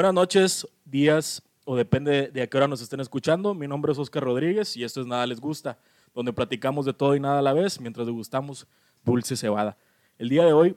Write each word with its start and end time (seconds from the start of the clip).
Buenas 0.00 0.14
noches, 0.14 0.66
días 0.86 1.42
o 1.66 1.76
depende 1.76 2.30
de 2.30 2.40
a 2.40 2.46
qué 2.46 2.56
hora 2.56 2.66
nos 2.66 2.80
estén 2.80 3.00
escuchando. 3.00 3.52
Mi 3.52 3.68
nombre 3.68 3.92
es 3.92 3.98
Oscar 3.98 4.24
Rodríguez 4.24 4.74
y 4.74 4.82
esto 4.82 5.02
es 5.02 5.06
Nada 5.06 5.26
Les 5.26 5.38
Gusta, 5.38 5.76
donde 6.14 6.32
platicamos 6.32 6.86
de 6.86 6.94
todo 6.94 7.14
y 7.16 7.20
nada 7.20 7.40
a 7.40 7.42
la 7.42 7.52
vez 7.52 7.78
mientras 7.82 8.06
degustamos 8.06 8.66
dulce 9.04 9.36
cebada. 9.36 9.76
El 10.16 10.30
día 10.30 10.46
de 10.46 10.54
hoy 10.54 10.74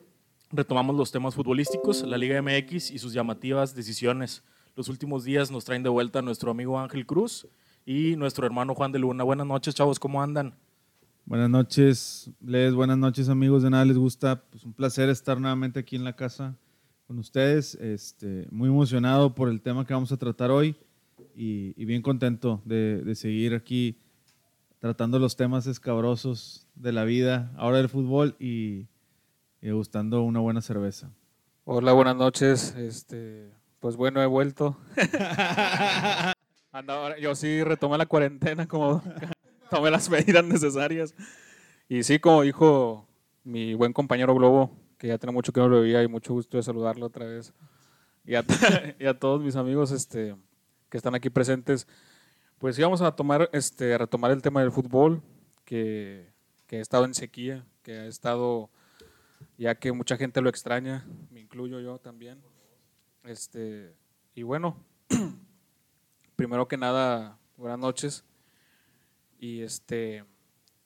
retomamos 0.50 0.94
los 0.94 1.10
temas 1.10 1.34
futbolísticos, 1.34 2.02
la 2.02 2.18
Liga 2.18 2.42
MX 2.42 2.90
y 2.90 2.98
sus 2.98 3.14
llamativas 3.14 3.74
decisiones. 3.74 4.42
Los 4.76 4.90
últimos 4.90 5.24
días 5.24 5.50
nos 5.50 5.64
traen 5.64 5.82
de 5.82 5.88
vuelta 5.88 6.20
nuestro 6.20 6.50
amigo 6.50 6.78
Ángel 6.78 7.06
Cruz 7.06 7.48
y 7.86 8.16
nuestro 8.16 8.44
hermano 8.44 8.74
Juan 8.74 8.92
de 8.92 8.98
Luna. 8.98 9.24
Buenas 9.24 9.46
noches, 9.46 9.74
chavos, 9.74 9.98
¿cómo 9.98 10.22
andan? 10.22 10.54
Buenas 11.24 11.48
noches, 11.48 12.30
Les. 12.42 12.74
Buenas 12.74 12.98
noches, 12.98 13.30
amigos 13.30 13.62
de 13.62 13.70
Nada 13.70 13.86
Les 13.86 13.96
Gusta. 13.96 14.42
Pues 14.50 14.64
un 14.64 14.74
placer 14.74 15.08
estar 15.08 15.40
nuevamente 15.40 15.80
aquí 15.80 15.96
en 15.96 16.04
la 16.04 16.14
casa 16.14 16.58
con 17.06 17.18
ustedes. 17.18 17.74
Este, 17.76 18.46
muy 18.50 18.68
emocionado 18.68 19.34
por 19.34 19.48
el 19.48 19.60
tema 19.60 19.86
que 19.86 19.94
vamos 19.94 20.12
a 20.12 20.16
tratar 20.16 20.50
hoy 20.50 20.76
y, 21.34 21.80
y 21.80 21.84
bien 21.84 22.02
contento 22.02 22.62
de, 22.64 23.02
de, 23.02 23.14
seguir 23.14 23.54
aquí 23.54 23.98
tratando 24.78 25.18
los 25.18 25.36
temas 25.36 25.66
escabrosos 25.66 26.66
de 26.74 26.92
la 26.92 27.04
vida, 27.04 27.52
ahora 27.56 27.78
del 27.78 27.88
fútbol 27.88 28.36
y, 28.38 28.86
y 29.60 29.70
gustando 29.70 30.22
una 30.22 30.40
buena 30.40 30.60
cerveza. 30.60 31.10
Hola, 31.64 31.92
buenas 31.92 32.16
noches. 32.16 32.74
Este, 32.76 33.50
pues 33.80 33.96
bueno, 33.96 34.22
he 34.22 34.26
vuelto. 34.26 34.76
Yo 37.20 37.34
sí 37.34 37.62
retomé 37.62 37.96
la 37.96 38.06
cuarentena, 38.06 38.66
como 38.66 39.02
tomé 39.70 39.90
las 39.90 40.10
medidas 40.10 40.44
necesarias. 40.44 41.14
Y 41.88 42.02
sí, 42.02 42.18
como 42.18 42.42
dijo 42.42 43.06
mi 43.44 43.74
buen 43.74 43.92
compañero 43.92 44.34
Globo, 44.34 44.70
que 45.04 45.08
ya 45.08 45.18
tiene 45.18 45.34
mucho 45.34 45.52
que 45.52 45.60
no 45.60 45.68
lo 45.68 45.82
veía 45.82 46.02
y 46.02 46.08
mucho 46.08 46.32
gusto 46.32 46.56
de 46.56 46.62
saludarlo 46.62 47.04
otra 47.04 47.26
vez. 47.26 47.52
Y 48.24 48.36
a, 48.36 48.42
y 48.98 49.04
a 49.04 49.12
todos 49.12 49.42
mis 49.42 49.54
amigos 49.54 49.90
este, 49.90 50.34
que 50.88 50.96
están 50.96 51.14
aquí 51.14 51.28
presentes. 51.28 51.86
Pues 52.56 52.78
íbamos 52.78 53.02
a 53.02 53.14
tomar, 53.14 53.50
este, 53.52 53.92
a 53.92 53.98
retomar 53.98 54.30
el 54.30 54.40
tema 54.40 54.62
del 54.62 54.72
fútbol, 54.72 55.20
que, 55.66 56.32
que 56.66 56.78
ha 56.78 56.80
estado 56.80 57.04
en 57.04 57.12
sequía, 57.12 57.66
que 57.82 57.98
ha 57.98 58.06
estado, 58.06 58.70
ya 59.58 59.74
que 59.74 59.92
mucha 59.92 60.16
gente 60.16 60.40
lo 60.40 60.48
extraña, 60.48 61.06
me 61.30 61.40
incluyo 61.40 61.80
yo 61.80 61.98
también. 61.98 62.40
Este, 63.24 63.94
y 64.34 64.42
bueno, 64.42 64.82
primero 66.34 66.66
que 66.66 66.78
nada, 66.78 67.36
buenas 67.58 67.78
noches. 67.78 68.24
Y 69.38 69.60
este, 69.60 70.24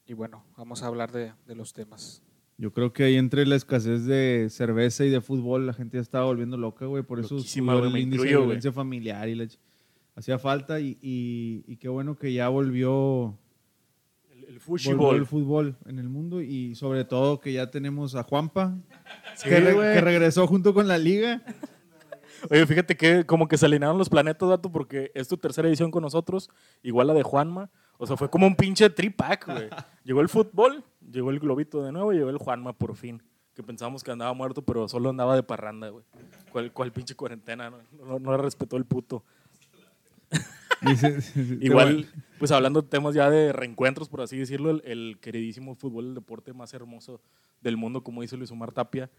y 0.07 0.15
bueno, 0.15 0.45
vamos 0.57 0.83
a 0.83 0.89
hablar 0.89 1.13
de, 1.13 1.35
de 1.47 1.55
los 1.55 1.73
temas. 1.73 2.21
Yo 2.61 2.73
creo 2.73 2.93
que 2.93 3.05
ahí 3.05 3.17
entre 3.17 3.47
la 3.47 3.55
escasez 3.55 4.05
de 4.05 4.49
cerveza 4.51 5.05
y 5.05 5.11
de 5.11 5.21
fútbol, 5.21 5.65
la 5.67 5.73
gente 5.73 5.97
ya 5.97 6.01
estaba 6.03 6.25
volviendo 6.25 6.57
loca, 6.57 6.87
güey. 6.87 7.05
Por 7.05 7.21
eso 7.21 7.39
subió 7.39 7.79
el 7.85 7.97
índice 7.97 8.17
incluyo, 8.23 8.39
de 8.41 8.45
violencia 8.47 8.73
familiar 8.73 9.29
y 9.29 9.37
la 9.37 9.47
hacía 10.17 10.39
falta 10.41 10.81
y, 10.81 10.99
y- 11.01 11.63
y 11.69 11.77
qué 11.77 11.89
bueno 11.89 12.17
que 12.17 12.33
ya 12.33 12.49
volvió, 12.49 13.39
El, 14.33 14.39
el 14.57 14.59
volvió 14.67 14.91
fútbol. 14.97 15.17
el 15.17 15.27
fútbol 15.27 15.77
en 15.87 16.01
el 16.01 16.09
mundo 16.09 16.43
y 16.43 16.75
sobre 16.75 17.05
todo 17.05 17.39
que 17.39 17.53
ya 17.53 17.71
tenemos 17.71 18.17
a 18.17 18.25
Juanpa, 18.25 18.77
Sí, 19.37 19.49
que, 19.49 19.61
re- 19.61 19.75
que 19.95 20.01
regresó 20.01 20.49
junto 20.49 20.75
con 20.75 20.89
la 20.89 20.99
liga. 20.99 21.41
Oye, 22.51 22.67
fíjate 22.67 22.97
que 22.97 23.25
como 23.25 23.47
que 23.47 23.57
se 23.57 23.67
alinearon 23.67 23.99
los 23.99 24.09
planetas, 24.09 24.49
dato, 24.49 24.71
porque 24.73 25.11
es 25.15 25.29
tu 25.29 25.37
tercera 25.37 25.69
edición 25.69 25.91
con 25.93 26.03
nosotros, 26.03 26.51
igual 26.83 27.07
la 27.07 27.15
de 27.15 27.23
Juanma. 27.23 27.71
O 27.99 28.07
sea, 28.07 28.17
fue 28.17 28.31
como 28.31 28.47
un 28.47 28.55
pinche 28.55 28.89
tripack, 28.89 29.47
güey. 29.47 29.69
Llegó 30.05 30.21
el 30.21 30.29
fútbol, 30.29 30.85
llegó 31.11 31.31
el 31.31 31.41
globito 31.41 31.83
de 31.83 31.93
nuevo 31.93 32.13
y 32.13 32.17
llegó 32.17 32.31
el 32.31 32.39
Juanma 32.39 32.73
por 32.73 32.97
fin. 32.97 33.23
Que 33.55 33.63
pensábamos 33.63 34.05
que 34.05 34.13
andaba 34.13 34.33
muerto, 34.33 34.63
pero 34.63 34.89
solo 34.89 35.11
andaba 35.11 35.35
de 35.35 35.43
parranda, 35.43 35.89
güey. 35.89 36.05
¿Cuál, 36.53 36.73
cuál 36.73 36.93
pinche 36.93 37.17
cuarentena? 37.17 37.71
No, 37.71 37.79
no, 38.05 38.19
no 38.21 38.31
le 38.33 38.39
respetó 38.39 38.77
el 38.77 38.85
puto. 38.85 39.25
Igual, 41.61 42.07
pues 42.39 42.53
hablando 42.53 42.83
de 42.83 42.89
temas 42.89 43.15
ya 43.15 43.29
de 43.31 43.53
reencuentros, 43.53 44.09
por 44.09 44.21
así 44.21 44.39
decirlo, 44.39 44.71
el, 44.71 44.83
el 44.85 45.19
queridísimo 45.21 45.75
fútbol, 45.75 46.07
el 46.07 46.15
deporte 46.15 46.53
más 46.53 46.73
hermoso 46.73 47.21
del 47.61 47.77
mundo, 47.77 48.05
como 48.05 48.23
dice 48.23 48.37
Luis 48.37 48.53
Omar 48.53 48.73
Tapia. 48.73 49.11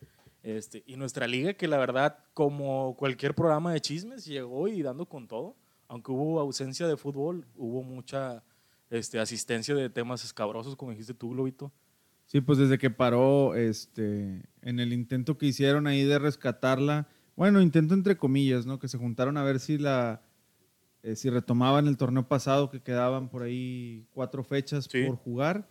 Este, 0.41 0.83
y 0.87 0.95
nuestra 0.95 1.27
liga, 1.27 1.53
que 1.53 1.67
la 1.67 1.77
verdad, 1.77 2.19
como 2.33 2.95
cualquier 2.95 3.35
programa 3.35 3.73
de 3.73 3.81
chismes, 3.81 4.25
llegó 4.25 4.67
y 4.67 4.81
dando 4.81 5.05
con 5.05 5.27
todo. 5.27 5.55
Aunque 5.87 6.11
hubo 6.11 6.39
ausencia 6.39 6.87
de 6.87 6.95
fútbol, 6.97 7.45
hubo 7.57 7.83
mucha 7.83 8.43
este, 8.89 9.19
asistencia 9.19 9.75
de 9.75 9.89
temas 9.89 10.23
escabrosos, 10.23 10.75
como 10.75 10.91
dijiste 10.91 11.13
tú, 11.13 11.29
Globito. 11.31 11.71
Sí, 12.25 12.41
pues 12.41 12.57
desde 12.59 12.77
que 12.77 12.89
paró 12.91 13.55
este, 13.55 14.43
en 14.61 14.79
el 14.79 14.93
intento 14.93 15.37
que 15.37 15.47
hicieron 15.47 15.87
ahí 15.87 16.03
de 16.03 16.19
rescatarla, 16.19 17.07
bueno, 17.35 17.61
intento 17.61 17.93
entre 17.93 18.17
comillas, 18.17 18.65
¿no? 18.65 18.77
Que 18.79 18.87
se 18.87 18.97
juntaron 18.97 19.37
a 19.37 19.43
ver 19.43 19.59
si 19.59 19.77
la 19.77 20.21
eh, 21.01 21.15
si 21.15 21.29
retomaban 21.29 21.87
el 21.87 21.95
torneo 21.97 22.27
pasado, 22.27 22.69
que 22.69 22.81
quedaban 22.81 23.29
por 23.29 23.43
ahí 23.43 24.05
cuatro 24.11 24.43
fechas 24.43 24.85
Sí. 24.91 25.05
por 25.05 25.15
jugar. 25.15 25.69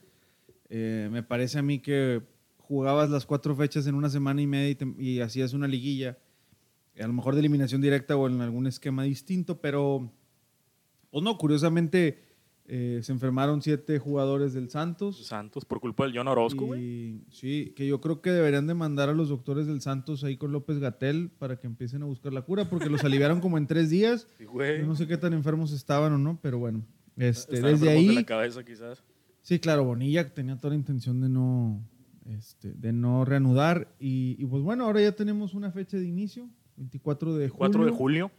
Eh, 0.70 1.08
me 1.12 1.22
parece 1.22 1.58
a 1.58 1.62
mí 1.62 1.80
que 1.80 2.22
jugabas 2.56 3.10
las 3.10 3.26
cuatro 3.26 3.54
fechas 3.54 3.86
en 3.86 3.94
una 3.94 4.08
semana 4.08 4.40
y 4.40 4.46
media 4.46 4.70
y, 4.70 4.74
te- 4.74 4.94
y 4.98 5.20
hacías 5.20 5.52
una 5.52 5.68
liguilla, 5.68 6.16
a 6.98 7.06
lo 7.06 7.12
mejor 7.12 7.34
de 7.34 7.40
eliminación 7.40 7.80
directa 7.82 8.16
o 8.16 8.26
en 8.26 8.40
algún 8.40 8.66
esquema 8.66 9.02
distinto, 9.04 9.60
pero, 9.60 10.10
pues 11.10 11.22
no, 11.22 11.36
curiosamente 11.38 12.24
eh, 12.70 13.00
se 13.02 13.12
enfermaron 13.12 13.62
siete 13.62 13.98
jugadores 13.98 14.52
del 14.52 14.68
Santos. 14.68 15.24
Santos, 15.24 15.64
por 15.64 15.80
culpa 15.80 16.04
del 16.04 16.14
John 16.14 16.28
Orozco, 16.28 16.66
güey. 16.66 17.22
Sí, 17.30 17.72
que 17.74 17.86
yo 17.86 17.98
creo 18.02 18.20
que 18.20 18.30
deberían 18.30 18.66
de 18.66 18.74
mandar 18.74 19.08
a 19.08 19.14
los 19.14 19.30
doctores 19.30 19.66
del 19.66 19.80
Santos 19.80 20.22
ahí 20.22 20.36
con 20.36 20.52
López 20.52 20.78
Gatel 20.78 21.30
para 21.38 21.58
que 21.58 21.66
empiecen 21.66 22.02
a 22.02 22.04
buscar 22.04 22.34
la 22.34 22.42
cura, 22.42 22.68
porque 22.68 22.90
los 22.90 23.02
aliviaron 23.04 23.40
como 23.40 23.56
en 23.56 23.66
tres 23.66 23.88
días. 23.88 24.28
Sí, 24.36 24.44
no 24.84 24.94
sé 24.96 25.06
qué 25.06 25.16
tan 25.16 25.32
enfermos 25.32 25.72
estaban 25.72 26.12
o 26.12 26.18
no, 26.18 26.38
pero 26.42 26.58
bueno. 26.58 26.84
Este, 27.16 27.54
Están 27.54 27.70
desde 27.70 27.70
enfermos 27.70 27.80
de 27.80 27.90
ahí, 27.90 28.14
la 28.16 28.24
cabeza, 28.24 28.62
quizás. 28.62 29.02
sí, 29.40 29.58
claro, 29.58 29.84
Bonilla 29.84 30.34
tenía 30.34 30.58
toda 30.58 30.70
la 30.70 30.76
intención 30.76 31.22
de 31.22 31.30
no, 31.30 31.82
este, 32.26 32.74
de 32.74 32.92
no 32.92 33.24
reanudar. 33.24 33.94
Y, 33.98 34.36
y, 34.38 34.44
pues 34.44 34.62
bueno, 34.62 34.84
ahora 34.84 35.00
ya 35.00 35.12
tenemos 35.12 35.54
una 35.54 35.72
fecha 35.72 35.96
de 35.96 36.06
inicio, 36.06 36.50
24 36.76 37.34
de 37.34 37.48
julio. 37.48 37.58
4 37.58 37.84
de 37.86 37.90
julio. 37.92 38.30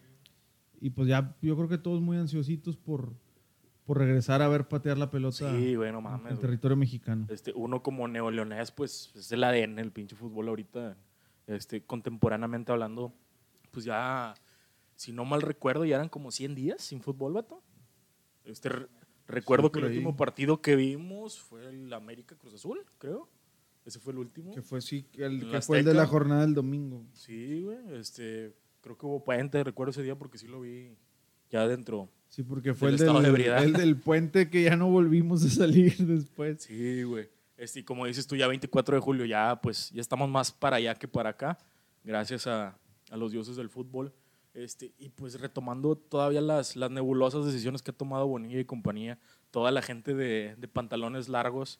Y 0.81 0.91
pues 0.91 1.07
ya 1.07 1.35
yo 1.41 1.55
creo 1.57 1.67
que 1.67 1.79
todos 1.79 1.99
muy 1.99 2.15
ansiositos 2.15 2.77
por, 2.77 3.11
por 3.89 3.97
regresar 3.97 4.43
a 4.43 4.47
ver 4.47 4.67
patear 4.67 4.99
la 4.99 5.09
pelota 5.09 5.51
Sí, 5.51 5.73
güey, 5.75 5.91
no 5.91 5.97
en 5.97 6.03
mames. 6.03 6.33
güey. 6.33 6.37
territorio 6.41 6.77
mexicano. 6.77 7.25
Este, 7.27 7.51
uno 7.55 7.81
como 7.81 8.07
neoleonés, 8.07 8.69
pues 8.69 9.11
es 9.15 9.31
el 9.31 9.43
ADN, 9.43 9.79
el 9.79 9.91
pinche 9.91 10.15
fútbol 10.15 10.47
ahorita, 10.49 10.95
este, 11.47 11.81
contemporáneamente 11.83 12.71
hablando, 12.71 13.11
pues 13.71 13.85
ya, 13.85 14.35
si 14.95 15.11
no 15.11 15.25
mal 15.25 15.41
recuerdo, 15.41 15.85
ya 15.85 15.95
eran 15.95 16.07
como 16.07 16.29
100 16.29 16.53
días 16.53 16.81
sin 16.83 17.01
fútbol, 17.01 17.33
vato. 17.33 17.63
Este, 18.45 18.69
re- 18.69 18.87
recuerdo 19.27 19.69
Sí, 19.69 19.71
que 19.73 19.79
el 19.79 19.85
ahí. 19.85 19.91
último 19.93 20.15
partido 20.15 20.61
que 20.61 20.75
vimos 20.75 21.39
fue 21.39 21.65
el 21.67 21.91
América 21.91 22.35
Cruz 22.35 22.53
Azul, 22.53 22.85
creo. 22.99 23.27
Ese 23.85 23.99
fue 23.99 24.13
el 24.13 24.19
último. 24.19 24.53
Que 24.53 24.61
fue, 24.61 24.81
sí, 24.81 25.07
el, 25.15 25.41
¿En 25.41 25.49
que 25.49 25.61
fue 25.61 25.79
el 25.79 25.85
de 25.85 25.95
la 25.95 26.05
jornada 26.05 26.41
del 26.41 26.53
domingo. 26.53 27.03
Sí, 27.13 27.63
güey, 27.63 27.77
este, 27.99 28.53
creo 28.81 28.95
que 28.99 29.05
hubo 29.07 29.23
puente, 29.23 29.63
recuerdo 29.63 29.89
ese 29.89 30.03
día 30.03 30.15
porque 30.15 30.37
sí 30.37 30.47
lo 30.47 30.61
vi 30.61 30.95
ya 31.49 31.67
dentro. 31.67 32.07
Sí, 32.29 32.43
porque 32.43 32.73
fue 32.73 32.91
Del 32.91 33.09
el 33.09 33.23
del, 33.23 33.33
de 33.33 33.57
el 33.57 33.73
del 33.73 33.97
puente 33.97 34.49
que 34.49 34.63
ya 34.63 34.75
no 34.75 34.89
volvimos 34.89 35.43
a 35.43 35.49
salir 35.49 35.97
después. 35.97 36.63
Sí, 36.63 37.03
güey. 37.03 37.29
Este, 37.57 37.81
y 37.81 37.83
como 37.83 38.05
dices 38.05 38.25
tú, 38.27 38.35
ya 38.35 38.47
24 38.47 38.95
de 38.95 39.01
julio, 39.01 39.25
ya 39.25 39.59
pues 39.61 39.89
ya 39.89 39.99
estamos 39.99 40.29
más 40.29 40.51
para 40.51 40.77
allá 40.77 40.95
que 40.95 41.07
para 41.07 41.31
acá, 41.31 41.57
gracias 42.03 42.47
a, 42.47 42.77
a 43.09 43.17
los 43.17 43.31
dioses 43.31 43.57
del 43.57 43.69
fútbol. 43.69 44.13
Este, 44.53 44.93
y 44.97 45.09
pues 45.09 45.39
retomando 45.39 45.95
todavía 45.95 46.41
las, 46.41 46.75
las 46.75 46.89
nebulosas 46.89 47.45
decisiones 47.45 47.81
que 47.81 47.91
ha 47.91 47.97
tomado 47.97 48.27
Bonilla 48.27 48.59
y 48.59 48.65
compañía, 48.65 49.19
toda 49.51 49.71
la 49.71 49.81
gente 49.81 50.13
de, 50.13 50.55
de 50.57 50.67
pantalones 50.67 51.29
largos, 51.29 51.79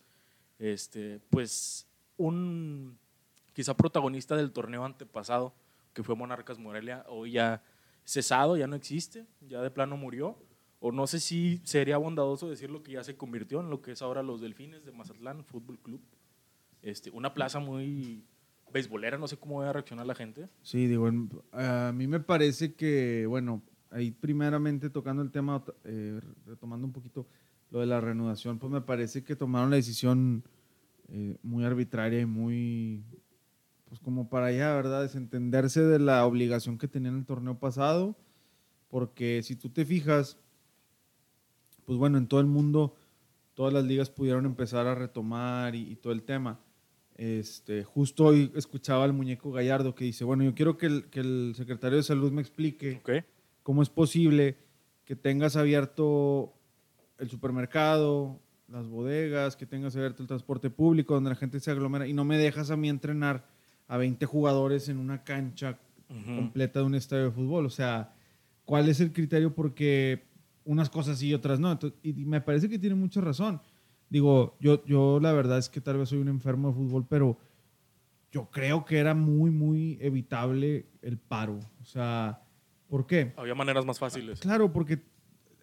este, 0.57 1.19
pues 1.29 1.87
un 2.17 2.97
quizá 3.53 3.75
protagonista 3.75 4.35
del 4.35 4.51
torneo 4.51 4.85
antepasado, 4.85 5.53
que 5.93 6.03
fue 6.03 6.15
Monarcas 6.15 6.59
Morelia, 6.59 7.05
hoy 7.07 7.31
ya 7.31 7.63
cesado, 8.09 8.57
ya 8.57 8.67
no 8.67 8.75
existe, 8.75 9.25
ya 9.47 9.61
de 9.61 9.69
plano 9.69 9.97
murió. 9.97 10.37
O 10.81 10.91
no 10.91 11.07
sé 11.07 11.19
si 11.19 11.59
sería 11.63 11.97
bondadoso 11.97 12.49
decirlo 12.49 12.83
que 12.83 12.93
ya 12.93 13.03
se 13.03 13.17
convirtió 13.17 13.59
en 13.59 13.69
lo 13.69 13.81
que 13.81 13.91
es 13.91 14.01
ahora 14.01 14.23
los 14.23 14.39
Delfines 14.39 14.85
de 14.85 14.93
Mazatlán 14.93 15.43
Fútbol 15.43 15.77
Club. 15.79 16.01
Este, 16.81 17.11
una 17.11 17.33
plaza 17.33 17.59
muy 17.59 18.23
beisbolera, 18.71 19.17
no 19.17 19.27
sé 19.27 19.35
cómo 19.37 19.59
va 19.59 19.69
a 19.69 19.73
reaccionar 19.73 20.05
la 20.05 20.15
gente. 20.15 20.47
Sí, 20.61 20.87
digo, 20.87 21.09
a 21.51 21.91
mí 21.93 22.07
me 22.07 22.21
parece 22.21 22.73
que, 22.73 23.25
bueno, 23.27 23.61
ahí 23.91 24.11
primeramente 24.11 24.89
tocando 24.89 25.21
el 25.21 25.31
tema, 25.31 25.63
eh, 25.83 26.19
retomando 26.45 26.87
un 26.87 26.93
poquito 26.93 27.27
lo 27.71 27.81
de 27.81 27.85
la 27.85 27.99
reanudación, 27.99 28.57
pues 28.57 28.71
me 28.71 28.81
parece 28.81 29.23
que 29.23 29.35
tomaron 29.35 29.69
la 29.69 29.75
decisión 29.75 30.43
eh, 31.09 31.37
muy 31.43 31.65
arbitraria 31.65 32.21
y 32.21 32.25
muy, 32.25 33.03
pues 33.89 33.99
como 33.99 34.29
para 34.29 34.51
ya, 34.51 34.73
¿verdad? 34.75 35.01
Desentenderse 35.01 35.81
de 35.81 35.99
la 35.99 36.25
obligación 36.25 36.77
que 36.77 36.87
tenían 36.87 37.17
el 37.17 37.25
torneo 37.25 37.59
pasado, 37.59 38.15
porque 38.87 39.41
si 39.43 39.55
tú 39.55 39.69
te 39.69 39.83
fijas, 39.83 40.37
pues 41.85 41.97
bueno, 41.97 42.17
en 42.17 42.27
todo 42.27 42.39
el 42.39 42.45
mundo, 42.45 42.95
todas 43.55 43.73
las 43.73 43.83
ligas 43.83 44.09
pudieron 44.09 44.45
empezar 44.45 44.85
a 44.87 44.95
retomar 44.95 45.75
y, 45.75 45.91
y 45.91 45.95
todo 45.95 46.13
el 46.13 46.21
tema. 46.23 46.59
Este, 47.15 47.83
justo 47.83 48.25
hoy 48.25 48.51
escuchaba 48.55 49.03
al 49.03 49.11
muñeco 49.11 49.51
Gallardo 49.51 49.93
que 49.95 50.05
dice, 50.05 50.23
bueno, 50.23 50.43
yo 50.43 50.53
quiero 50.55 50.77
que 50.77 50.85
el, 50.85 51.05
que 51.09 51.19
el 51.19 51.53
secretario 51.55 51.97
de 51.97 52.03
salud 52.03 52.31
me 52.31 52.41
explique 52.41 53.01
Ok. 53.03 53.25
cómo 53.63 53.81
es 53.81 53.89
posible 53.89 54.55
que 55.03 55.15
tengas 55.17 55.57
abierto 55.57 56.53
el 57.17 57.29
supermercado, 57.29 58.39
las 58.69 58.87
bodegas, 58.87 59.57
que 59.57 59.65
tengas 59.65 59.95
abierto 59.95 60.21
el 60.21 60.27
transporte 60.27 60.69
público 60.69 61.15
donde 61.15 61.31
la 61.31 61.35
gente 61.35 61.59
se 61.59 61.71
aglomera 61.71 62.07
y 62.07 62.13
no 62.13 62.23
me 62.23 62.37
dejas 62.37 62.69
a 62.71 62.77
mí 62.77 62.87
entrenar 62.87 63.49
a 63.89 63.97
20 63.97 64.25
jugadores 64.25 64.87
en 64.87 64.97
una 64.97 65.23
cancha 65.25 65.77
Ujú. 66.09 66.35
completa 66.35 66.79
de 66.79 66.85
un 66.85 66.95
estadio 66.95 67.25
de 67.25 67.31
fútbol. 67.31 67.65
O 67.65 67.69
sea, 67.69 68.13
¿cuál 68.63 68.87
es 68.87 69.01
el 69.01 69.11
criterio? 69.11 69.53
Porque 69.53 70.23
unas 70.63 70.89
cosas 70.89 71.19
sí 71.19 71.27
y 71.27 71.33
otras 71.33 71.59
no. 71.59 71.71
Entonces, 71.71 71.99
y 72.01 72.21
y 72.21 72.25
me 72.25 72.39
parece 72.39 72.69
que 72.69 72.79
tiene 72.79 72.95
mucha 72.95 73.19
razón. 73.19 73.61
Digo, 74.09 74.55
yo, 74.59 74.83
yo 74.85 75.19
la 75.19 75.33
verdad 75.33 75.57
es 75.57 75.69
que 75.69 75.81
tal 75.81 75.97
vez 75.97 76.09
soy 76.09 76.19
un 76.19 76.29
enfermo 76.29 76.69
de 76.69 76.75
fútbol, 76.75 77.05
pero 77.07 77.37
yo 78.31 78.49
creo 78.49 78.85
que 78.85 78.97
era 78.97 79.13
muy, 79.13 79.49
muy 79.51 79.97
evitable 80.01 80.85
el 81.01 81.17
paro. 81.17 81.59
O 81.81 81.85
sea, 81.85 82.41
¿por 82.87 83.05
qué? 83.07 83.33
Había 83.37 83.55
maneras 83.55 83.85
más 83.85 83.99
fáciles. 83.99 84.39
Claro, 84.39 84.71
porque 84.71 85.01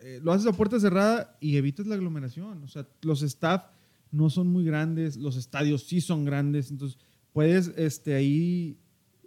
eh, 0.00 0.20
lo 0.23 0.32
haces 0.32 0.46
a 0.46 0.52
puerta 0.52 0.78
cerrada 0.78 1.37
y 1.40 1.56
evitas 1.56 1.87
la 1.87 1.94
aglomeración. 1.94 2.62
O 2.62 2.69
sea, 2.69 2.87
los 3.02 3.23
staff 3.23 3.64
no 4.11 4.31
son 4.31 4.49
muy 4.49 4.64
grandes, 4.64 5.17
los 5.17 5.37
estadios 5.37 5.84
sí 5.84 6.00
son 6.00 6.25
grandes, 6.25 6.70
entonces 6.70 6.99
puedes 7.37 7.69
este, 7.77 8.15
ahí 8.15 8.79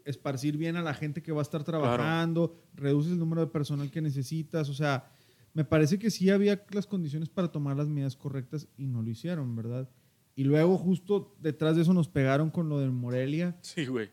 esparcir 0.04 0.58
bien 0.58 0.76
a 0.78 0.82
la 0.82 0.96
gente 0.96 1.22
que 1.22 1.32
va 1.32 1.42
a 1.42 1.44
estar 1.44 1.64
trabajando, 1.64 2.60
reduces 2.74 3.12
el 3.12 3.20
número 3.20 3.42
de 3.42 3.48
personal 3.52 3.92
que 3.92 4.02
necesitas, 4.02 4.68
o 4.68 4.74
sea, 4.74 5.12
me 5.54 5.64
parece 5.64 6.00
que 6.00 6.10
sí 6.10 6.32
había 6.32 6.66
las 6.72 6.88
condiciones 6.88 7.30
para 7.30 7.52
tomar 7.52 7.78
las 7.78 7.88
medidas 7.88 8.16
correctas 8.16 8.68
y 8.80 8.88
no 8.88 9.04
lo 9.04 9.12
hicieron, 9.12 9.56
¿verdad? 9.56 9.88
Y 10.36 10.44
luego 10.46 10.76
justo 10.80 11.36
detrás 11.40 11.76
de 11.76 11.84
eso 11.84 11.94
nos 11.94 12.08
pegaron 12.10 12.50
con 12.50 12.68
lo 12.68 12.80
del 12.80 12.92
Morelia, 12.92 13.56
Sí, 13.62 13.86
güey. 13.86 14.10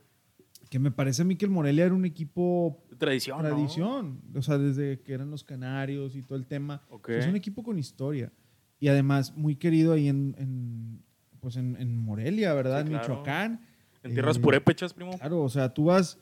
que 0.68 0.78
me 0.78 0.90
parece 0.90 1.22
a 1.22 1.24
mí 1.24 1.36
que 1.36 1.46
el 1.46 1.50
Morelia 1.50 1.86
era 1.86 1.94
un 1.94 2.04
equipo 2.04 2.84
Tradición, 2.98 3.38
¿no? 3.38 3.44
tradición. 3.48 4.20
O 4.34 4.42
sea, 4.42 4.58
desde 4.58 5.00
que 5.00 5.14
eran 5.14 5.30
los 5.30 5.42
Canarios 5.42 6.16
y 6.16 6.20
todo 6.22 6.36
el 6.36 6.44
tema. 6.46 6.82
Ok. 6.90 7.08
Es 7.10 7.26
un 7.26 7.36
equipo 7.36 7.62
con 7.62 7.78
historia. 7.78 8.30
Y 8.78 8.88
además 8.88 9.34
muy 9.34 9.56
querido 9.56 9.94
ahí 9.94 10.08
en, 10.08 10.34
en, 10.38 11.02
pues 11.40 11.56
en, 11.56 11.76
en 11.80 11.96
Morelia, 11.96 12.52
¿verdad? 12.52 12.84
Sí, 12.84 12.92
en 12.92 12.98
claro. 12.98 13.08
Michoacán. 13.08 13.60
En 14.06 14.14
tierras 14.14 14.36
Eh, 14.36 14.40
purépechas, 14.40 14.92
primo. 14.94 15.12
Claro, 15.18 15.42
o 15.42 15.48
sea, 15.48 15.72
tú 15.72 15.84
vas, 15.84 16.18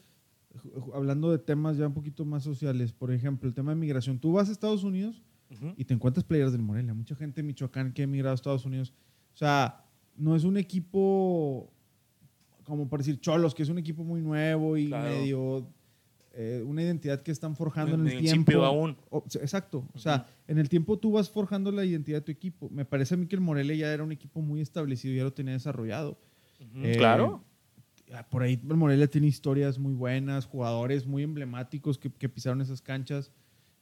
hablando 0.94 1.31
de 1.31 1.38
temas 1.38 1.76
ya 1.76 1.86
un 1.86 1.94
poquito 1.94 2.25
más 2.25 2.42
sociales, 2.42 2.92
por 2.92 3.12
ejemplo, 3.12 3.48
el 3.48 3.54
tema 3.54 3.72
de 3.72 3.76
migración. 3.76 4.19
Tú 4.19 4.32
vas 4.32 4.48
a 4.48 4.52
Estados 4.52 4.84
Unidos 4.84 5.22
Ujú. 5.50 5.75
y 5.76 5.84
te 5.84 5.94
encuentras 5.94 6.25
players 6.25 6.52
del 6.52 6.62
Morelia. 6.62 6.94
Mucha 6.94 7.14
gente 7.14 7.40
en 7.40 7.46
Michoacán 7.46 7.92
que 7.92 8.02
ha 8.02 8.04
emigrado 8.04 8.32
a 8.32 8.34
Estados 8.34 8.64
Unidos. 8.64 8.92
O 9.34 9.36
sea, 9.36 9.84
no 10.16 10.34
es 10.36 10.44
un 10.44 10.56
equipo 10.56 11.70
como 12.64 12.88
por 12.88 13.00
decir 13.00 13.20
Cholos, 13.20 13.54
que 13.54 13.62
es 13.62 13.69
un 13.69 13.76
equipo 13.78 14.04
muy 14.04 14.22
nuevo 14.22 14.76
y 14.78 14.87
Claro. 14.87 15.10
medio 15.10 15.69
eh, 16.37 16.64
una 16.66 16.82
identidad 16.82 17.22
que 17.22 17.30
están 17.30 17.54
forjando 17.54 17.94
en 17.94 18.02
Medio 18.02 18.19
el 18.19 18.25
tiempo. 18.25 18.64
aún. 18.64 18.96
O- 19.10 19.22
exacto. 19.40 19.87
O 19.94 19.98
sea, 20.00 20.26
en 20.48 20.58
el 20.58 20.69
tiempo 20.69 20.98
tú 20.98 21.12
vas 21.12 21.30
forjando 21.30 21.70
la 21.70 21.84
identidad 21.84 22.19
de 22.19 22.22
tu 22.22 22.32
equipo. 22.32 22.69
Me 22.70 22.84
parece 22.84 23.14
a 23.14 23.16
mí 23.16 23.26
que 23.28 23.37
el 23.37 23.40
Morelia 23.40 23.76
ya 23.76 23.92
era 23.92 24.02
un 24.02 24.10
equipo 24.10 24.40
muy 24.40 24.60
establecido, 24.60 25.14
ya 25.14 25.22
lo 25.22 25.32
tenía 25.32 25.52
desarrollado. 25.52 26.19
Eh, 26.76 26.94
claro. 26.96 27.44
Ah, 28.16 28.26
Por 28.28 28.43
ahí 28.43 28.61
el 28.69 28.76
Morelia 28.76 29.08
tiene 29.08 29.26
historias 29.26 29.78
muy 29.78 29.93
buenas, 29.93 30.46
jugadores 30.46 31.06
muy 31.06 31.22
emblemáticos 31.25 31.99
que, 31.99 32.11
que 32.12 32.28
pisaron 32.28 32.61
esas 32.61 32.81
canchas. 32.81 33.32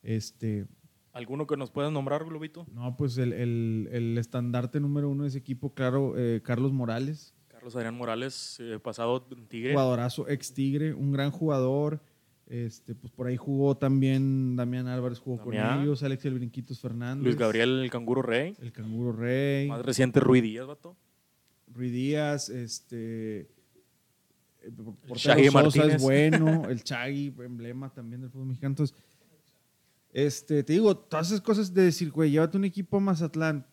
Este, 0.02 0.66
¿Alguno 1.12 1.46
que 1.46 1.56
nos 1.56 1.70
puedas 1.70 1.92
nombrar, 1.92 2.24
Globito? 2.24 2.66
no, 2.72 2.96
pues 2.96 3.18
el, 3.18 3.32
el- 3.34 3.88
el 3.92 4.16
estandarte 4.18 4.80
número 4.80 5.10
uno 5.10 5.24
de 5.24 5.28
ese 5.28 5.38
equipo, 5.38 5.74
claro, 5.74 6.14
eh, 6.16 6.40
Carlos 6.42 6.72
Morales, 6.72 7.34
Carlos 7.48 7.76
Adrián 7.76 7.94
Morales, 7.96 8.56
eh, 8.60 8.78
pasado 8.82 9.22
Tigre. 9.22 9.72
jugadorazo, 9.72 10.28
ex 10.28 10.52
Tigre, 10.54 10.94
un 10.94 11.12
gran 11.12 11.30
jugador. 11.30 12.00
Este, 12.48 12.94
pues 12.94 13.10
por 13.12 13.28
ahí 13.28 13.36
jugó 13.36 13.76
también 13.76 14.56
Damián 14.56 14.86
Álvarez, 14.88 15.18
jugó 15.20 15.36
Damián. 15.44 15.74
con 15.76 15.82
ellos, 15.84 16.02
Alex 16.02 16.24
El 16.24 16.34
Brinquitos 16.34 16.80
Fernández. 16.80 17.24
Luis 17.24 17.36
Gabriel, 17.36 17.80
el 17.84 17.90
canguro 17.90 18.20
rey. 18.20 18.56
El 18.60 18.72
Canguro 18.72 19.12
Rey. 19.12 19.68
Más 19.68 19.82
reciente, 19.82 20.18
Rui 20.20 20.40
Díaz, 20.40 20.66
vato. 20.66 20.96
Rui 21.72 21.90
Díaz, 21.90 22.48
este. 22.50 23.48
Sosa 25.08 25.34
Martínez. 25.50 25.94
es 25.96 26.02
bueno, 26.02 26.64
el 26.68 26.82
Chagui, 26.84 27.34
emblema 27.44 27.92
también 27.92 28.20
del 28.22 28.30
fútbol 28.30 28.46
mexicano. 28.48 28.72
Entonces, 28.72 28.96
este, 30.12 30.62
te 30.62 30.72
digo, 30.74 30.96
todas 30.96 31.28
esas 31.28 31.40
cosas 31.40 31.72
de 31.72 31.82
decir, 31.84 32.10
güey, 32.10 32.30
llévate 32.30 32.56
un 32.56 32.64
equipo 32.64 32.98
a 32.98 33.00
Mazatlán, 33.00 33.66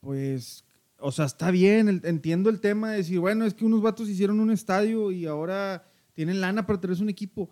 pues, 0.00 0.64
o 0.98 1.10
sea, 1.12 1.24
está 1.26 1.50
bien, 1.50 1.88
el- 1.88 2.00
entiendo 2.04 2.48
el 2.50 2.60
tema 2.60 2.90
de 2.92 2.98
decir, 2.98 3.18
bueno, 3.18 3.44
es 3.44 3.54
que 3.54 3.64
unos 3.64 3.82
vatos 3.82 4.08
hicieron 4.08 4.40
un 4.40 4.50
estadio 4.50 5.10
y 5.10 5.26
ahora 5.26 5.84
tienen 6.14 6.40
lana 6.40 6.66
para 6.66 6.80
tener 6.80 7.00
un 7.02 7.08
equipo. 7.08 7.50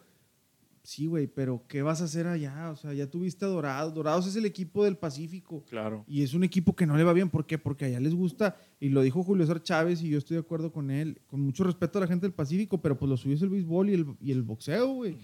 Sí, 0.87 1.07
güey, 1.07 1.27
pero 1.27 1.65
¿qué 1.67 1.83
vas 1.83 2.01
a 2.01 2.05
hacer 2.05 2.29
allá? 2.29 2.71
O 2.71 2.77
sea, 2.77 2.93
ya 2.93 3.11
tuviste 3.11 3.45
a 3.45 3.49
Dorados. 3.49 3.93
Dorados 3.93 4.25
es 4.29 4.37
el 4.37 4.45
equipo 4.45 4.85
del 4.85 4.97
Pacífico. 4.97 5.65
Claro. 5.69 6.05
Y 6.07 6.23
es 6.23 6.33
un 6.33 6.45
equipo 6.45 6.77
que 6.77 6.87
no 6.87 6.97
le 6.97 7.03
va 7.03 7.13
bien. 7.13 7.29
¿Por 7.29 7.45
qué? 7.45 7.59
Porque 7.59 7.87
allá 7.87 7.99
les 7.99 8.15
gusta, 8.15 8.57
y 8.79 8.91
lo 8.91 9.03
dijo 9.03 9.25
Julio 9.25 9.45
César 9.45 9.63
Chávez, 9.65 10.01
y 10.03 10.09
yo 10.11 10.19
estoy 10.19 10.37
de 10.37 10.43
acuerdo 10.43 10.71
con 10.71 10.93
él, 10.93 11.21
con 11.27 11.41
mucho 11.41 11.65
respeto 11.65 11.99
a 11.99 12.03
la 12.03 12.07
gente 12.07 12.25
del 12.27 12.35
Pacífico, 12.35 12.81
pero 12.81 12.97
pues 12.97 13.09
lo 13.11 13.17
suyo 13.17 13.35
es 13.35 13.43
el 13.43 13.49
béisbol 13.49 13.91
y 13.91 13.95
el, 13.95 14.07
y 14.21 14.31
el 14.31 14.43
boxeo, 14.45 14.87
güey. 14.95 15.19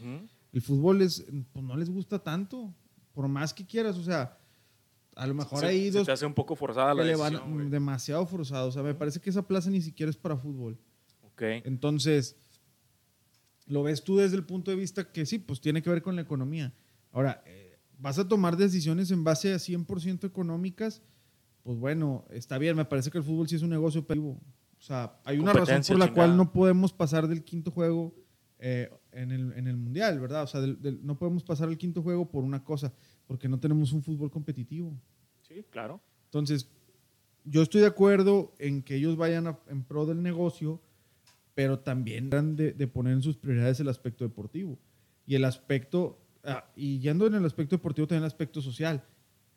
El 0.52 0.60
fútbol 0.62 1.00
es, 1.00 1.24
pues 1.52 1.64
no 1.64 1.76
les 1.76 1.88
gusta 1.88 2.18
tanto, 2.18 2.74
por 3.14 3.28
más 3.28 3.54
que 3.54 3.64
quieras, 3.64 3.96
o 3.98 4.02
sea, 4.02 4.36
a 5.14 5.26
lo 5.28 5.34
mejor 5.34 5.60
Se- 5.60 5.66
hay 5.66 5.92
se 5.92 5.98
dos 5.98 6.06
te 6.06 6.12
hace 6.12 6.26
un 6.26 6.34
poco 6.34 6.56
forzada 6.56 6.92
la 6.92 7.02
que 7.02 7.08
le 7.10 7.14
van 7.16 7.34
decisión, 7.34 7.70
demasiado 7.70 8.26
forzados. 8.26 8.70
O 8.70 8.72
sea, 8.72 8.82
me 8.82 8.94
parece 8.94 9.20
que 9.20 9.30
esa 9.30 9.46
plaza 9.46 9.70
ni 9.70 9.80
siquiera 9.80 10.10
es 10.10 10.16
para 10.16 10.36
fútbol. 10.36 10.76
Ok. 11.22 11.42
Entonces, 11.64 12.36
lo 13.72 13.82
ves 13.82 14.04
tú 14.04 14.16
desde 14.16 14.36
el 14.36 14.44
punto 14.44 14.70
de 14.70 14.76
vista 14.76 15.10
que 15.10 15.24
sí, 15.26 15.38
pues 15.38 15.60
tiene 15.60 15.82
que 15.82 15.90
ver 15.90 16.02
con 16.02 16.14
la 16.16 16.22
economía. 16.22 16.72
Ahora, 17.10 17.42
eh, 17.46 17.78
vas 17.98 18.18
a 18.18 18.28
tomar 18.28 18.56
decisiones 18.56 19.10
en 19.10 19.24
base 19.24 19.52
a 19.52 19.56
100% 19.58 20.24
económicas, 20.26 21.02
pues 21.62 21.78
bueno, 21.78 22.24
está 22.30 22.58
bien, 22.58 22.76
me 22.76 22.84
parece 22.84 23.10
que 23.10 23.18
el 23.18 23.24
fútbol 23.24 23.48
sí 23.48 23.56
es 23.56 23.62
un 23.62 23.70
negocio. 23.70 24.04
O 24.08 24.84
sea, 24.84 25.18
hay 25.24 25.38
una 25.38 25.52
razón 25.52 25.76
por 25.88 25.98
la 25.98 26.06
cual 26.14 26.36
no 26.36 26.52
podemos 26.52 26.92
pasar 26.92 27.28
del 27.28 27.44
quinto 27.44 27.70
juego 27.70 28.14
eh, 28.58 28.90
en, 29.12 29.30
el, 29.32 29.52
en 29.54 29.66
el 29.66 29.76
Mundial, 29.76 30.20
¿verdad? 30.20 30.42
O 30.42 30.46
sea, 30.46 30.60
del- 30.60 30.80
del- 30.80 31.04
no 31.04 31.16
podemos 31.18 31.42
pasar 31.44 31.68
al 31.68 31.78
quinto 31.78 32.02
juego 32.02 32.28
por 32.30 32.44
una 32.44 32.62
cosa, 32.64 32.92
porque 33.26 33.48
no 33.48 33.58
tenemos 33.58 33.92
un 33.92 34.02
fútbol 34.02 34.30
competitivo. 34.30 34.92
Sí, 35.42 35.64
claro. 35.70 36.00
Entonces, 36.26 36.68
yo 37.44 37.62
estoy 37.62 37.80
de 37.80 37.88
acuerdo 37.88 38.54
en 38.58 38.82
que 38.82 38.96
ellos 38.96 39.16
vayan 39.16 39.46
a- 39.48 39.58
en 39.68 39.82
pro 39.84 40.06
del 40.06 40.22
negocio, 40.22 40.80
pero 41.54 41.78
también 41.80 42.30
dan 42.30 42.56
de, 42.56 42.72
de 42.72 42.86
poner 42.86 43.14
en 43.14 43.22
sus 43.22 43.36
prioridades 43.36 43.80
el 43.80 43.88
aspecto 43.88 44.24
deportivo. 44.24 44.78
Y 45.26 45.34
el 45.34 45.44
aspecto, 45.44 46.18
ah, 46.44 46.64
y 46.74 46.98
yendo 46.98 47.26
en 47.26 47.34
el 47.34 47.44
aspecto 47.44 47.76
deportivo, 47.76 48.06
también 48.06 48.24
el 48.24 48.28
aspecto 48.28 48.60
social. 48.60 49.04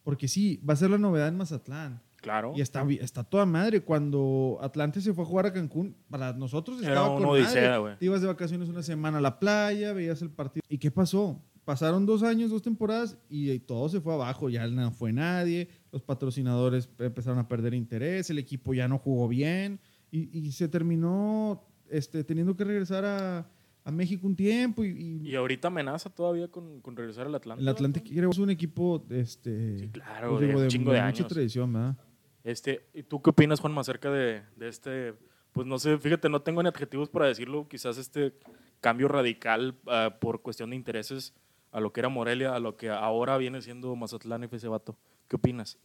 Porque 0.04 0.28
sí, 0.28 0.62
va 0.68 0.74
a 0.74 0.78
ser 0.78 0.92
la 0.92 0.98
novedad 0.98 1.28
en 1.28 1.38
Mazatlán. 1.38 2.02
Claro. 2.18 2.54
Y 2.56 2.62
está, 2.62 2.86
está 3.00 3.24
toda 3.24 3.46
madre. 3.46 3.82
Cuando 3.82 4.58
Atlante 4.62 5.02
se 5.02 5.14
fue 5.14 5.24
a 5.24 5.28
jugar 5.28 5.46
a 5.48 5.54
Cancún, 5.54 5.96
para 6.10 6.34
nosotros 6.34 6.80
Era 6.82 6.90
estaba 6.90 7.16
una 7.16 7.25
con 7.25 7.36
odisea, 7.36 7.80
madre. 7.80 7.98
Te 7.98 8.06
ibas 8.06 8.22
de 8.22 8.28
vacaciones 8.28 8.70
una 8.70 8.84
semana 8.84 9.20
a 9.20 9.22
la 9.22 9.40
playa, 9.40 9.94
veías 9.94 10.22
el 10.22 10.32
partido. 10.32 10.64
¿Y 10.70 10.78
qué 10.78 10.92
pasó? 10.92 11.42
Pasaron 11.66 12.06
dos 12.06 12.22
años, 12.22 12.52
dos 12.52 12.62
temporadas 12.62 13.18
y, 13.30 13.50
y 13.50 13.60
todo 13.60 13.90
se 13.90 14.02
fue 14.02 14.14
abajo. 14.14 14.50
Ya 14.50 14.68
no 14.68 14.92
fue 14.92 15.12
nadie. 15.12 15.70
Los 15.92 16.04
patrocinadores 16.04 16.90
empezaron 17.00 17.40
a 17.40 17.48
perder 17.48 17.74
interés. 17.74 18.30
El 18.30 18.40
equipo 18.40 18.74
ya 18.74 18.88
no 18.88 19.00
jugó 19.00 19.28
bien. 19.28 19.80
Y, 20.12 20.38
y 20.38 20.52
se 20.52 20.68
terminó 20.68 21.64
este, 21.98 22.24
teniendo 22.24 22.56
que 22.56 22.64
regresar 22.64 23.06
a, 23.06 23.48
a 23.84 23.92
México 23.92 24.28
un 24.28 24.36
tiempo. 24.36 24.84
Y, 24.84 24.90
y 25.24 25.30
Y 25.30 25.36
ahorita 25.36 25.68
amenaza 25.68 26.10
todavía 26.10 26.48
con, 26.48 26.82
con 26.82 26.96
regresar 26.96 27.28
al 27.28 27.36
Atlante. 27.36 27.64
el 27.64 28.04
quiere 28.04 28.28
es 28.30 28.38
un 28.38 28.50
equipo 28.50 29.06
este, 29.10 29.80
Sí, 29.80 29.90
claro, 29.90 30.32
pues 30.32 30.42
de 30.42 30.48
digo, 30.48 30.68
chingo 30.68 30.92
de 30.92 31.02
mucha 31.02 31.08
años. 31.08 31.28
tradición, 31.28 31.74
¿verdad? 31.74 31.98
Este, 32.44 32.86
¿y 32.94 33.04
tú 33.04 33.22
qué 33.22 33.32
opinas, 33.32 33.60
Juanma, 33.60 33.82
acerca 33.82 34.12
de, 34.12 34.44
de 34.56 34.68
este, 34.68 35.14
pues 35.52 35.66
no 35.66 35.80
sé, 35.80 35.98
fíjate, 35.98 36.30
no 36.30 36.42
tengo 36.42 36.62
ni 36.62 36.70
adjetivos 36.70 37.10
para 37.10 37.25
decirlo, 37.28 37.68
quizás 37.68 37.98
este 37.98 38.34
cambio 38.82 39.08
radical 39.08 39.75
ah, 39.88 40.18
por 40.20 40.42
cuestión 40.42 40.70
de 40.70 40.75
intereses 40.75 41.34
a 41.72 41.80
lo 41.80 41.92
que 41.92 42.02
era 42.02 42.10
Morelia, 42.10 42.54
a 42.56 42.60
lo 42.60 42.78
que 42.78 42.90
ahora 42.90 43.38
viene 43.38 43.62
siendo 43.62 43.96
Mazatlán 43.96 44.44
FC 44.44 44.68
Vato. 44.68 44.96
¿Qué 45.28 45.38
opinas? 45.38 45.80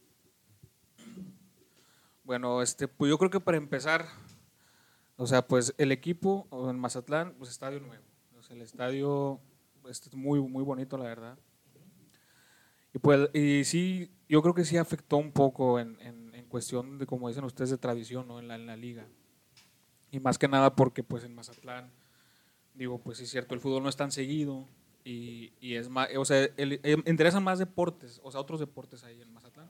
Bueno, 2.23 2.61
este, 2.61 2.87
pues 2.87 3.09
yo 3.09 3.17
creo 3.17 3.29
que 3.31 3.39
para 3.39 3.57
empezar, 3.57 4.05
o 5.21 5.27
sea, 5.27 5.47
pues 5.47 5.73
el 5.77 5.91
equipo 5.91 6.47
en 6.69 6.79
Mazatlán, 6.79 7.35
pues 7.37 7.51
estadio 7.51 7.79
nuevo. 7.79 8.03
O 8.39 8.43
sea, 8.43 8.55
el 8.55 8.61
estadio 8.63 9.39
este, 9.89 10.09
es 10.09 10.15
muy, 10.15 10.39
muy 10.41 10.63
bonito, 10.63 10.97
la 10.97 11.03
verdad. 11.05 11.37
Y 12.93 12.99
pues, 12.99 13.29
y 13.33 13.63
sí, 13.63 14.09
yo 14.27 14.41
creo 14.41 14.53
que 14.55 14.65
sí 14.65 14.77
afectó 14.77 15.17
un 15.17 15.31
poco 15.31 15.79
en, 15.79 15.97
en- 16.01 16.33
en 16.33 16.45
cuestión 16.47 16.97
de, 16.97 17.05
como 17.05 17.27
dicen 17.29 17.43
ustedes, 17.43 17.69
de 17.69 17.77
tradición, 17.77 18.27
¿no? 18.27 18.39
En 18.39 18.47
la, 18.47 18.55
en 18.55 18.65
la 18.65 18.75
liga. 18.75 19.05
Y 20.11 20.19
más 20.19 20.37
que 20.39 20.47
nada 20.47 20.75
porque, 20.75 21.03
pues, 21.03 21.23
en 21.23 21.35
Mazatlán, 21.35 21.91
digo, 22.73 22.97
pues 22.99 23.19
sí 23.19 23.25
es 23.25 23.29
cierto, 23.29 23.53
el 23.53 23.61
fútbol 23.61 23.83
no 23.83 23.89
es 23.89 23.95
tan 23.95 24.11
seguido 24.11 24.67
y, 25.05 25.53
y 25.61 25.75
es 25.75 25.87
más, 25.87 26.09
o 26.17 26.25
sea, 26.25 26.49
el- 26.57 26.79
eh, 26.83 26.97
interesan 27.05 27.43
más 27.43 27.59
deportes, 27.59 28.19
o 28.23 28.31
sea, 28.31 28.41
otros 28.41 28.59
deportes 28.59 29.03
ahí 29.03 29.21
en 29.21 29.31
Mazatlán. 29.31 29.69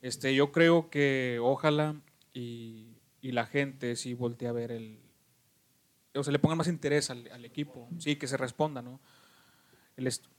Este, 0.00 0.34
yo 0.34 0.50
creo 0.52 0.90
que 0.90 1.38
ojalá 1.40 2.00
y, 2.34 2.91
y 3.22 3.32
la 3.32 3.46
gente 3.46 3.96
sí 3.96 4.12
voltea 4.12 4.50
a 4.50 4.52
ver 4.52 4.72
el... 4.72 5.00
O 6.14 6.22
sea, 6.22 6.32
le 6.32 6.38
pongan 6.38 6.58
más 6.58 6.68
interés 6.68 7.08
al, 7.08 7.26
al 7.32 7.44
equipo, 7.46 7.88
sí, 7.98 8.16
que 8.16 8.26
se 8.26 8.36
responda, 8.36 8.82
¿no? 8.82 9.00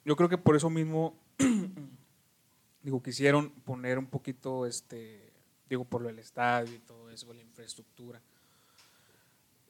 Yo 0.06 0.16
creo 0.16 0.30
que 0.30 0.38
por 0.38 0.56
eso 0.56 0.70
mismo, 0.70 1.18
digo, 2.84 3.02
quisieron 3.02 3.50
poner 3.50 3.98
un 3.98 4.08
poquito, 4.08 4.68
este, 4.68 5.34
digo, 5.70 5.86
por 5.86 6.02
lo 6.02 6.10
del 6.10 6.20
estadio 6.20 6.76
y 6.76 6.80
todo 6.80 7.10
eso, 7.10 7.34
la 7.34 7.42
infraestructura. 7.42 8.22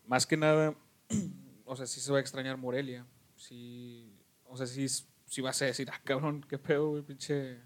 Más 0.07 0.25
que 0.25 0.35
nada, 0.35 0.75
o 1.65 1.75
sea, 1.75 1.85
sí 1.85 2.01
se 2.01 2.11
va 2.11 2.17
a 2.17 2.21
extrañar 2.21 2.57
Morelia, 2.57 3.05
sí, 3.37 4.11
o 4.45 4.57
sea, 4.57 4.65
sí, 4.65 4.87
sí 4.87 5.41
vas 5.41 5.61
a 5.61 5.65
decir, 5.65 5.89
ah, 5.91 6.01
cabrón, 6.03 6.45
qué 6.49 6.57
pedo, 6.57 6.89
güey, 6.89 7.03
pinche, 7.03 7.59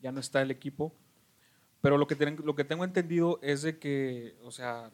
ya 0.00 0.12
no 0.12 0.20
está 0.20 0.42
el 0.42 0.50
equipo. 0.50 0.94
Pero 1.84 1.98
lo 1.98 2.06
que, 2.06 2.16
tienen- 2.16 2.40
lo 2.42 2.54
que 2.54 2.64
tengo 2.64 2.82
entendido 2.82 3.38
es 3.42 3.60
de 3.60 3.78
que, 3.78 4.34
o 4.42 4.50
sea, 4.50 4.90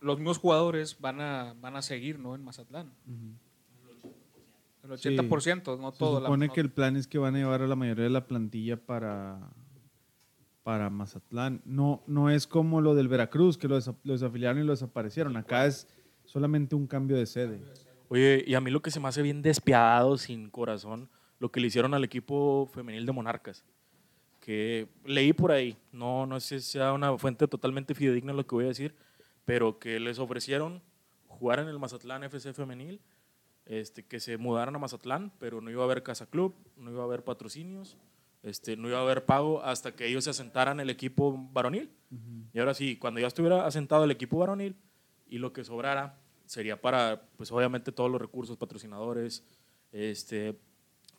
los 0.00 0.16
mismos 0.18 0.38
jugadores 0.38 0.98
van 0.98 1.20
a, 1.20 1.54
van 1.60 1.76
a 1.76 1.82
seguir, 1.82 2.18
¿no? 2.18 2.34
En 2.34 2.42
Mazatlán. 2.42 2.90
El 4.82 4.98
Sí. 4.98 5.08
80%, 5.10 5.76
no 5.78 5.92
Se 5.92 5.98
todo. 5.98 6.20
la- 6.20 6.26
supone 6.26 6.46
no- 6.46 6.52
que 6.54 6.60
el 6.62 6.70
plan 6.70 6.96
es 6.96 7.06
que 7.06 7.18
van 7.18 7.34
a 7.34 7.38
llevar 7.38 7.60
a 7.60 7.66
la 7.66 7.76
mayoría 7.76 8.04
de 8.04 8.10
la 8.10 8.26
plantilla 8.26 8.78
para, 8.78 9.38
para 10.62 10.88
Mazatlán. 10.88 11.60
No, 11.66 12.02
no 12.06 12.30
es 12.30 12.46
como 12.46 12.80
lo 12.80 12.94
del 12.94 13.08
Veracruz, 13.08 13.58
que 13.58 13.68
lo, 13.68 13.76
desa- 13.76 13.94
lo 14.02 14.14
desafiliaron 14.14 14.62
y 14.62 14.64
lo 14.64 14.72
desaparecieron. 14.72 15.36
Acá 15.36 15.66
es 15.66 15.86
solamente 16.24 16.74
un 16.74 16.86
cambio 16.86 17.18
de 17.18 17.26
sede. 17.26 17.60
Oye, 18.08 18.42
y 18.46 18.54
a 18.54 18.60
mí 18.62 18.70
lo 18.70 18.80
que 18.80 18.90
se 18.90 19.00
me 19.00 19.08
hace 19.08 19.20
bien 19.20 19.42
despiadado, 19.42 20.16
sin 20.16 20.48
corazón, 20.48 21.10
lo 21.38 21.52
que 21.52 21.60
le 21.60 21.66
hicieron 21.66 21.92
al 21.92 22.04
equipo 22.04 22.68
femenil 22.72 23.04
de 23.04 23.12
Monarcas. 23.12 23.64
Que 24.40 24.88
leí 25.04 25.32
por 25.32 25.52
ahí, 25.52 25.76
no, 25.92 26.26
no 26.26 26.40
sé 26.40 26.60
si 26.60 26.72
sea 26.72 26.92
una 26.92 27.16
fuente 27.18 27.46
totalmente 27.46 27.94
fidedigna 27.94 28.32
lo 28.32 28.46
que 28.46 28.54
voy 28.54 28.64
a 28.64 28.68
decir, 28.68 28.94
pero 29.44 29.78
que 29.78 30.00
les 30.00 30.18
ofrecieron 30.18 30.82
jugar 31.28 31.58
en 31.58 31.68
el 31.68 31.78
Mazatlán 31.78 32.24
FC 32.24 32.52
femenil, 32.54 33.00
este, 33.66 34.04
que 34.04 34.18
se 34.18 34.36
mudaran 34.38 34.74
a 34.74 34.78
Mazatlán, 34.78 35.32
pero 35.38 35.60
no 35.60 35.70
iba 35.70 35.82
a 35.82 35.84
haber 35.84 36.02
casa 36.02 36.26
club, 36.26 36.54
no 36.76 36.90
iba 36.90 37.02
a 37.02 37.04
haber 37.04 37.22
patrocinios, 37.22 37.96
este, 38.42 38.76
no 38.76 38.88
iba 38.88 38.98
a 38.98 39.02
haber 39.02 39.26
pago 39.26 39.62
hasta 39.62 39.94
que 39.94 40.06
ellos 40.06 40.24
se 40.24 40.30
asentaran 40.30 40.80
el 40.80 40.90
equipo 40.90 41.36
varonil. 41.52 41.90
Y 42.52 42.58
ahora 42.58 42.74
sí, 42.74 42.96
cuando 42.96 43.20
ya 43.20 43.26
estuviera 43.26 43.66
asentado 43.66 44.04
el 44.04 44.10
equipo 44.10 44.38
varonil 44.38 44.74
y 45.28 45.38
lo 45.38 45.52
que 45.52 45.62
sobrara 45.62 46.18
sería 46.46 46.80
para, 46.80 47.22
pues 47.36 47.52
obviamente 47.52 47.92
todos 47.92 48.10
los 48.10 48.20
recursos, 48.20 48.56
patrocinadores, 48.56 49.44
este, 49.92 50.58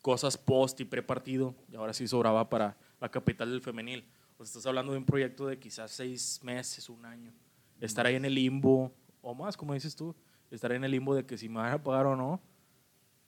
cosas 0.02 0.36
post 0.36 0.80
y 0.80 0.84
pre 0.84 1.02
partido, 1.02 1.54
y 1.70 1.76
ahora 1.76 1.94
sí 1.94 2.06
sobraba 2.06 2.50
para 2.50 2.76
la 3.02 3.10
capital 3.10 3.50
del 3.50 3.60
femenil. 3.60 4.04
O 4.38 4.44
sea, 4.44 4.44
estás 4.44 4.66
hablando 4.66 4.92
de 4.92 4.98
un 4.98 5.04
proyecto 5.04 5.48
de 5.48 5.58
quizás 5.58 5.90
seis 5.90 6.40
meses, 6.42 6.88
un 6.88 7.04
año. 7.04 7.32
Estar 7.80 8.06
ahí 8.06 8.14
en 8.14 8.24
el 8.24 8.34
limbo, 8.36 8.94
o 9.20 9.34
más, 9.34 9.56
como 9.56 9.74
dices 9.74 9.96
tú, 9.96 10.14
estar 10.52 10.70
en 10.70 10.84
el 10.84 10.92
limbo 10.92 11.12
de 11.14 11.26
que 11.26 11.36
si 11.36 11.48
me 11.48 11.56
van 11.56 11.72
a 11.72 11.82
pagar 11.82 12.06
o 12.06 12.14
no, 12.14 12.40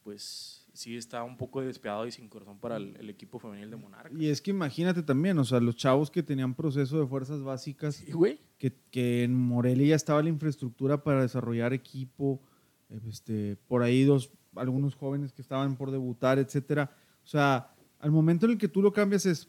pues 0.04 0.64
sí 0.72 0.96
está 0.96 1.24
un 1.24 1.36
poco 1.36 1.60
despiadado 1.60 2.06
y 2.06 2.12
sin 2.12 2.28
corazón 2.28 2.58
para 2.60 2.76
el, 2.76 2.96
el 2.98 3.10
equipo 3.10 3.40
femenil 3.40 3.68
de 3.68 3.76
Monarcas. 3.76 4.16
Y 4.16 4.28
es 4.28 4.40
que 4.40 4.52
imagínate 4.52 5.02
también, 5.02 5.36
o 5.38 5.44
sea, 5.44 5.58
los 5.58 5.74
chavos 5.74 6.08
que 6.08 6.22
tenían 6.22 6.54
proceso 6.54 7.00
de 7.00 7.06
fuerzas 7.08 7.42
básicas, 7.42 8.04
que, 8.58 8.76
que 8.92 9.24
en 9.24 9.34
Morelia 9.34 9.88
ya 9.88 9.96
estaba 9.96 10.22
la 10.22 10.28
infraestructura 10.28 11.02
para 11.02 11.22
desarrollar 11.22 11.72
equipo, 11.72 12.40
este, 13.08 13.56
por 13.66 13.82
ahí 13.82 14.04
dos, 14.04 14.30
algunos 14.54 14.94
jóvenes 14.94 15.32
que 15.32 15.42
estaban 15.42 15.76
por 15.76 15.90
debutar, 15.90 16.38
etcétera. 16.38 16.94
O 17.24 17.26
sea, 17.26 17.74
al 17.98 18.12
momento 18.12 18.46
en 18.46 18.52
el 18.52 18.58
que 18.58 18.68
tú 18.68 18.82
lo 18.82 18.92
cambias 18.92 19.26
es, 19.26 19.48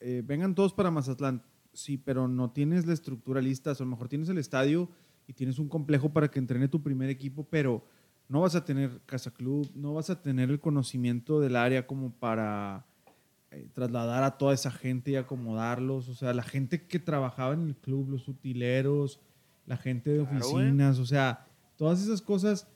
eh, 0.00 0.22
vengan 0.24 0.54
todos 0.54 0.72
para 0.72 0.90
Mazatlán, 0.90 1.42
sí, 1.72 1.96
pero 1.96 2.28
no 2.28 2.50
tienes 2.50 2.86
la 2.86 2.92
estructura 2.92 3.40
lista, 3.40 3.72
o 3.72 3.74
sea, 3.74 3.84
a 3.84 3.86
lo 3.86 3.90
mejor 3.90 4.08
tienes 4.08 4.28
el 4.28 4.38
estadio 4.38 4.90
y 5.26 5.32
tienes 5.32 5.58
un 5.58 5.68
complejo 5.68 6.12
para 6.12 6.30
que 6.30 6.38
entrene 6.38 6.68
tu 6.68 6.82
primer 6.82 7.10
equipo, 7.10 7.44
pero 7.48 7.84
no 8.28 8.40
vas 8.40 8.54
a 8.54 8.64
tener 8.64 9.00
casa 9.06 9.32
club, 9.32 9.70
no 9.74 9.94
vas 9.94 10.10
a 10.10 10.20
tener 10.20 10.50
el 10.50 10.60
conocimiento 10.60 11.40
del 11.40 11.56
área 11.56 11.86
como 11.86 12.12
para 12.12 12.86
eh, 13.50 13.68
trasladar 13.72 14.24
a 14.24 14.36
toda 14.38 14.54
esa 14.54 14.70
gente 14.70 15.12
y 15.12 15.16
acomodarlos. 15.16 16.08
O 16.08 16.14
sea, 16.14 16.32
la 16.34 16.42
gente 16.42 16.86
que 16.86 16.98
trabajaba 16.98 17.54
en 17.54 17.62
el 17.62 17.76
club, 17.76 18.10
los 18.10 18.28
utileros, 18.28 19.20
la 19.66 19.76
gente 19.76 20.10
de 20.10 20.24
Claro, 20.24 20.46
oficinas, 20.46 20.98
o 20.98 21.06
sea, 21.06 21.46
todas 21.76 22.02
esas 22.02 22.20
cosas 22.20 22.68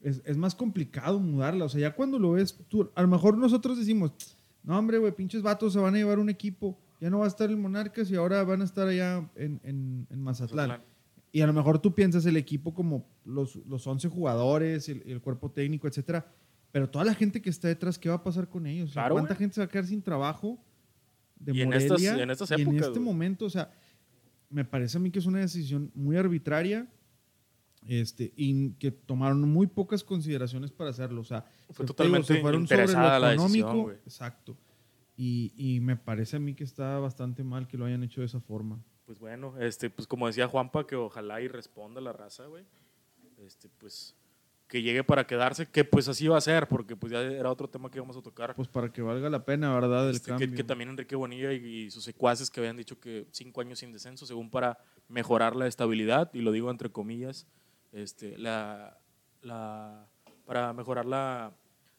es, 0.00 0.22
es 0.24 0.36
más 0.36 0.54
complicado 0.54 1.20
mudarlas. 1.20 1.66
O 1.66 1.68
sea, 1.70 1.80
ya 1.80 1.94
cuando 1.94 2.18
lo 2.18 2.32
ves, 2.32 2.58
tú, 2.68 2.90
a 2.94 3.02
lo 3.02 3.08
mejor 3.08 3.38
nosotros 3.38 3.78
decimos, 3.78 4.37
no, 4.68 4.78
hombre, 4.78 4.98
güey, 4.98 5.12
pinches 5.12 5.40
vatos 5.42 5.72
se 5.72 5.78
van 5.78 5.94
a 5.94 5.98
llevar 5.98 6.18
un 6.18 6.28
equipo, 6.28 6.78
ya 7.00 7.08
no 7.10 7.20
va 7.20 7.24
a 7.24 7.28
estar 7.28 7.48
el 7.48 7.56
Monarcas 7.56 8.10
y 8.10 8.16
ahora 8.16 8.44
van 8.44 8.60
a 8.60 8.64
estar 8.64 8.86
allá 8.86 9.28
en, 9.34 9.60
en- 9.64 10.06
en 10.10 10.22
Mazatlán. 10.22 10.68
Mazatlán. 10.68 10.88
Y 11.32 11.40
a 11.40 11.46
lo 11.46 11.52
mejor 11.54 11.78
tú 11.78 11.94
piensas 11.94 12.24
el 12.26 12.36
equipo 12.36 12.74
como 12.74 13.06
los, 13.24 13.56
los 13.66 13.86
11 13.86 14.08
jugadores, 14.08 14.88
el, 14.88 15.02
el 15.06 15.20
cuerpo 15.20 15.50
técnico, 15.50 15.88
etcétera. 15.88 16.26
Pero 16.70 16.88
toda 16.88 17.04
la 17.06 17.14
gente 17.14 17.40
que 17.40 17.48
está 17.50 17.68
detrás, 17.68 17.98
¿qué 17.98 18.08
va 18.10 18.16
a 18.16 18.22
pasar 18.22 18.48
con 18.48 18.66
ellos? 18.66 18.92
Claro, 18.92 19.14
¿Cuánta 19.14 19.34
gente 19.34 19.54
se 19.54 19.60
va 19.62 19.64
a 19.64 19.68
quedar 19.68 19.86
sin 19.86 20.02
trabajo 20.02 20.58
de 21.40 21.52
Y 21.54 21.62
en 21.62 21.72
estas- 21.72 22.02
en 22.02 22.30
estas 22.30 22.50
y 22.50 22.54
en 22.54 22.60
épocas, 22.60 22.86
este 22.88 23.00
momento, 23.00 23.46
o 23.46 23.50
sea, 23.50 23.70
me 24.50 24.64
parece 24.64 24.96
a 24.98 25.00
mí 25.00 25.10
que 25.10 25.18
es 25.18 25.26
una 25.26 25.38
decisión 25.40 25.90
muy 25.94 26.16
arbitraria 26.16 26.86
este, 27.88 28.32
y 28.36 28.70
que 28.74 28.92
tomaron 28.92 29.40
muy 29.48 29.66
pocas 29.66 30.04
consideraciones 30.04 30.70
para 30.70 30.90
hacerlo. 30.90 31.22
O 31.22 31.24
sea, 31.24 31.44
Fue 31.70 31.84
te 31.84 31.88
totalmente 31.88 32.34
digo, 32.34 32.52
interesada 32.52 33.18
la 33.18 33.30
decisión, 33.30 33.82
güey. 33.82 33.96
Exacto. 34.04 34.56
Y, 35.16 35.52
y 35.56 35.80
me 35.80 35.96
parece 35.96 36.36
a 36.36 36.38
mí 36.38 36.54
que 36.54 36.62
está 36.62 36.98
bastante 37.00 37.42
mal 37.42 37.66
que 37.66 37.76
lo 37.76 37.86
hayan 37.86 38.04
hecho 38.04 38.20
de 38.20 38.26
esa 38.26 38.38
forma. 38.40 38.78
Pues 39.04 39.18
bueno, 39.18 39.54
este, 39.58 39.90
pues 39.90 40.06
como 40.06 40.26
decía 40.26 40.46
Juanpa, 40.46 40.86
que 40.86 40.94
ojalá 40.94 41.40
y 41.40 41.48
responda 41.48 42.00
la 42.00 42.12
raza, 42.12 42.46
güey. 42.46 42.64
Este, 43.38 43.68
pues 43.78 44.14
que 44.68 44.82
llegue 44.82 45.02
para 45.02 45.26
quedarse, 45.26 45.66
que 45.66 45.82
pues 45.82 46.08
así 46.08 46.28
va 46.28 46.36
a 46.36 46.42
ser, 46.42 46.68
porque 46.68 46.94
pues 46.94 47.10
ya 47.10 47.22
era 47.22 47.50
otro 47.50 47.70
tema 47.70 47.90
que 47.90 47.96
íbamos 47.96 48.18
a 48.18 48.20
tocar. 48.22 48.54
Pues 48.54 48.68
para 48.68 48.92
que 48.92 49.00
valga 49.00 49.30
la 49.30 49.42
pena, 49.46 49.72
¿verdad? 49.72 50.10
El 50.10 50.16
Este, 50.16 50.28
cambio. 50.28 50.50
que, 50.50 50.56
que 50.56 50.64
también 50.64 50.90
Enrique 50.90 51.16
Bonilla 51.16 51.54
y, 51.54 51.64
y 51.64 51.90
sus 51.90 52.04
secuaces 52.04 52.50
que 52.50 52.60
habían 52.60 52.76
dicho 52.76 53.00
que 53.00 53.26
cinco 53.30 53.62
años 53.62 53.78
sin 53.78 53.92
descenso, 53.92 54.26
según 54.26 54.50
para 54.50 54.76
mejorar 55.08 55.56
la 55.56 55.66
estabilidad, 55.66 56.30
y 56.34 56.42
lo 56.42 56.52
digo 56.52 56.70
entre 56.70 56.90
comillas, 56.90 57.46
este, 57.92 58.36
la, 58.38 58.98
la, 59.42 60.06
para 60.46 60.72
mejorar 60.72 61.06
la, 61.06 61.52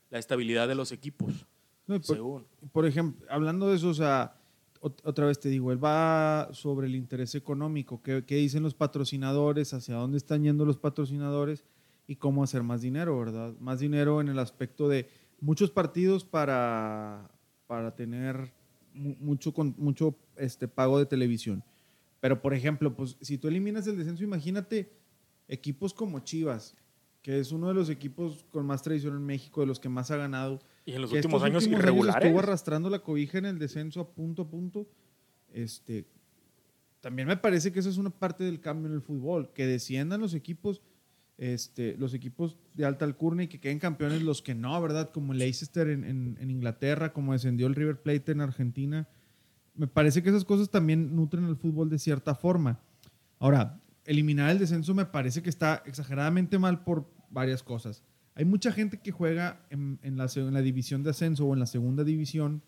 la 0.10 0.20
estabilidad 0.20 0.68
de 0.68 0.76
los 0.76 0.92
equipos, 0.92 1.46
No, 1.88 1.96
por, 2.02 2.16
según. 2.16 2.46
por 2.72 2.86
ejemplo, 2.86 3.26
hablando 3.30 3.70
de 3.70 3.76
eso, 3.76 3.90
o 3.90 3.94
sea, 3.94 4.36
ot- 4.82 5.02
otra 5.04 5.26
vez 5.26 5.40
te 5.40 5.50
digo, 5.50 5.72
él 5.72 5.84
va 5.84 6.50
sobre 6.52 6.88
el 6.88 6.96
interés 6.96 7.36
económico, 7.36 8.02
qué, 8.02 8.24
qué 8.26 8.36
dicen 8.36 8.64
los 8.64 8.74
patrocinadores, 8.76 9.74
hacia 9.74 9.96
dónde 9.96 10.18
están 10.18 10.44
yendo 10.44 10.66
los 10.66 10.78
patrocinadores 10.78 11.64
y 12.08 12.16
cómo 12.16 12.44
hacer 12.44 12.64
más 12.64 12.82
dinero, 12.82 13.18
¿verdad? 13.20 13.54
Más 13.60 13.80
dinero 13.80 14.20
en 14.22 14.30
el 14.30 14.40
aspecto 14.40 14.88
de 14.90 15.10
muchos 15.42 15.70
partidos 15.72 16.26
para, 16.26 17.30
para 17.68 17.96
tener 17.96 18.52
mu- 18.94 19.16
mucho, 19.20 19.54
con, 19.54 19.76
mucho 19.78 20.16
este, 20.36 20.68
pago 20.68 20.98
de 21.00 21.06
televisión. 21.06 21.64
Pero, 22.20 22.42
por 22.42 22.54
ejemplo, 22.54 22.94
pues 22.96 23.16
si 23.22 23.38
tú 23.38 23.48
eliminas 23.48 23.88
el 23.88 23.96
descenso, 23.98 24.24
imagínate 24.24 24.92
equipos 25.50 25.94
como 25.94 26.20
Chivas, 26.22 26.76
que 27.22 27.40
es 27.40 27.52
uno 27.52 27.68
de 27.68 27.74
los 27.74 27.90
equipos 27.90 28.46
con 28.50 28.66
más 28.66 28.82
tradición 28.82 29.16
en 29.18 29.26
México, 29.26 29.60
de 29.60 29.68
los 29.68 29.80
que 29.82 29.90
más 29.90 30.10
ha 30.12 30.16
ganado, 30.16 30.62
Y 30.86 30.94
en 30.94 31.02
los 31.02 31.12
últimos 31.12 31.44
años 31.44 31.64
últimos 31.64 31.82
irregulares. 31.82 32.24
estuvo 32.26 32.40
arrastrando 32.40 32.90
la 32.90 33.00
cobija 33.00 33.38
en 33.40 33.46
el 33.46 33.60
descenso 33.60 34.00
a 34.00 34.10
punto 34.10 34.44
a 34.44 34.50
punto. 34.50 34.88
Este, 35.52 36.06
también 37.02 37.28
me 37.28 37.36
parece 37.38 37.72
que 37.74 37.80
eso 37.80 37.90
es 37.90 37.98
una 37.98 38.10
parte 38.10 38.44
del 38.46 38.60
cambio 38.62 38.88
en 38.88 38.94
el 38.96 39.02
fútbol, 39.02 39.52
que 39.54 39.66
desciendan 39.68 40.22
los 40.22 40.34
equipos, 40.34 40.82
este, 41.38 41.96
los 41.98 42.14
equipos 42.14 42.58
de 42.74 42.86
alta 42.86 43.06
alcurnia 43.06 43.46
y 43.46 43.48
que 43.48 43.60
queden 43.60 43.80
campeones 43.80 44.22
los 44.22 44.42
que 44.42 44.56
no, 44.56 44.80
¿verdad? 44.82 45.12
Como 45.12 45.34
Leicester 45.34 45.88
en, 45.90 46.04
en- 46.04 46.38
en 46.40 46.52
Inglaterra, 46.52 47.12
como 47.14 47.34
descendió 47.34 47.68
el 47.68 47.76
River 47.76 48.02
Plate 48.02 48.32
en 48.32 48.42
Argentina. 48.42 49.08
Me 49.76 49.88
parece 49.88 50.22
que 50.22 50.30
esas 50.30 50.44
cosas 50.46 50.70
también 50.70 51.16
nutren 51.16 51.46
el 51.46 51.56
fútbol 51.56 51.90
de 51.90 52.00
cierta 52.00 52.36
forma. 52.36 52.80
Ahora, 53.40 53.80
eliminar 54.10 54.50
el 54.50 54.60
descenso 54.60 54.94
me 54.96 55.06
parece 55.06 55.42
que 55.42 55.50
está 55.50 55.84
exageradamente 55.86 56.58
mal 56.60 56.84
por 56.84 57.10
varias 57.30 57.62
cosas. 57.64 58.04
Hay 58.36 58.46
mucha 58.46 58.72
gente 58.72 59.00
que 59.02 59.12
juega 59.12 59.66
en, 59.70 60.00
en 60.02 60.18
la, 60.18 60.28
se- 60.28 60.40
en 60.42 60.54
la 60.54 60.62
división 60.62 61.04
de 61.04 61.12
ascenso 61.12 61.46
o 61.46 61.54
en 61.54 61.60
la 61.60 61.66
segunda 61.66 62.04
división 62.04 62.64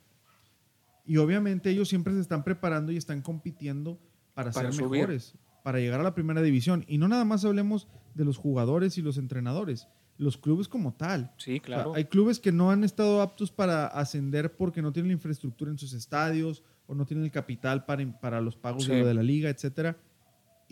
y 1.05 1.17
obviamente 1.17 1.69
ellos 1.69 1.89
siempre 1.89 2.13
se 2.13 2.19
están 2.19 2.43
preparando 2.43 2.91
y 2.91 2.97
están 2.97 3.21
compitiendo 3.21 3.99
para, 4.33 4.51
Para 4.51 4.71
ser 4.71 4.79
subir. 4.85 5.01
mejores, 5.01 5.35
para 5.63 5.79
llegar 5.79 5.99
a 5.99 6.03
la 6.03 6.13
primera 6.13 6.41
división. 6.41 6.85
Y 6.87 6.97
no 6.97 7.07
nada 7.07 7.25
más 7.25 7.43
hablemos 7.43 7.87
de 8.13 8.25
los 8.25 8.37
jugadores 8.37 8.97
y 8.97 9.01
los 9.01 9.17
entrenadores, 9.17 9.87
los 10.17 10.37
clubes 10.37 10.67
como 10.67 10.93
tal. 10.93 11.33
Sí, 11.37 11.51
O 11.51 11.53
sea, 11.55 11.61
claro. 11.63 11.93
hay 11.95 12.05
clubes 12.05 12.39
que 12.39 12.51
no 12.51 12.69
han 12.69 12.83
estado 12.83 13.21
aptos 13.21 13.51
para 13.51 13.87
ascender 13.87 14.55
porque 14.55 14.81
no 14.81 14.91
tienen 14.93 15.09
la 15.09 15.13
infraestructura 15.13 15.71
en 15.71 15.77
sus 15.79 15.93
estadios 15.93 16.63
o 16.85 16.93
no 16.95 17.05
tienen 17.05 17.25
el 17.25 17.31
capital 17.31 17.85
para, 17.85 18.19
para 18.19 18.41
los 18.41 18.55
pagos 18.55 18.87
de 18.87 18.99
lo 18.99 19.07
de 19.07 19.13
la 19.15 19.23
liga, 19.23 19.49
etcétera. 19.49 19.97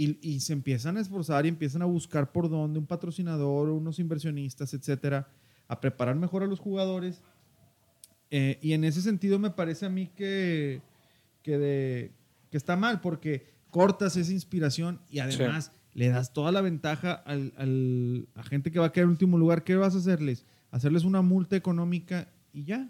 Y, 0.01 0.17
y 0.21 0.39
se 0.39 0.53
empiezan 0.53 0.95
a 0.95 1.01
esforzar 1.01 1.45
y 1.45 1.49
empiezan 1.49 1.81
a 1.81 1.85
buscar 1.85 2.31
por 2.31 2.49
dónde 2.49 2.79
un 2.79 2.85
patrocinador, 2.85 3.69
unos 3.69 3.99
inversionistas, 3.99 4.73
etcétera, 4.73 5.27
a 5.67 5.81
preparar 5.81 6.15
mejor 6.15 6.41
a 6.41 6.47
los 6.47 6.59
jugadores. 6.59 7.21
Eh, 8.31 8.59
y 8.61 8.73
en 8.73 8.83
ese 8.83 9.01
sentido 9.01 9.39
me 9.39 9.49
parece 9.51 9.85
a 9.87 9.89
mí 9.89 10.07
que, 10.07 10.81
que, 11.41 11.57
de- 11.57 12.11
que 12.49 12.57
está 12.57 12.75
mal, 12.77 13.01
porque 13.01 13.47
cortas 13.71 14.15
esa 14.15 14.31
inspiración 14.31 15.01
y 15.09 15.19
además 15.19 15.71
le 15.93 16.07
das 16.09 16.31
toda 16.31 16.51
la 16.51 16.61
ventaja 16.61 17.11
al, 17.13 17.53
al- 17.57 18.27
a 18.35 18.43
gente 18.43 18.71
que 18.71 18.79
va 18.79 18.85
a 18.87 18.91
quedar 18.91 19.05
en 19.05 19.09
último 19.11 19.37
lugar. 19.37 19.63
¿Qué 19.63 19.75
vas 19.75 19.95
a 19.95 19.97
hacerles? 19.97 20.45
Hacerles 20.71 21.03
una 21.03 21.21
multa 21.21 21.55
económica 21.55 22.29
y 22.53 22.63
ya. 22.63 22.89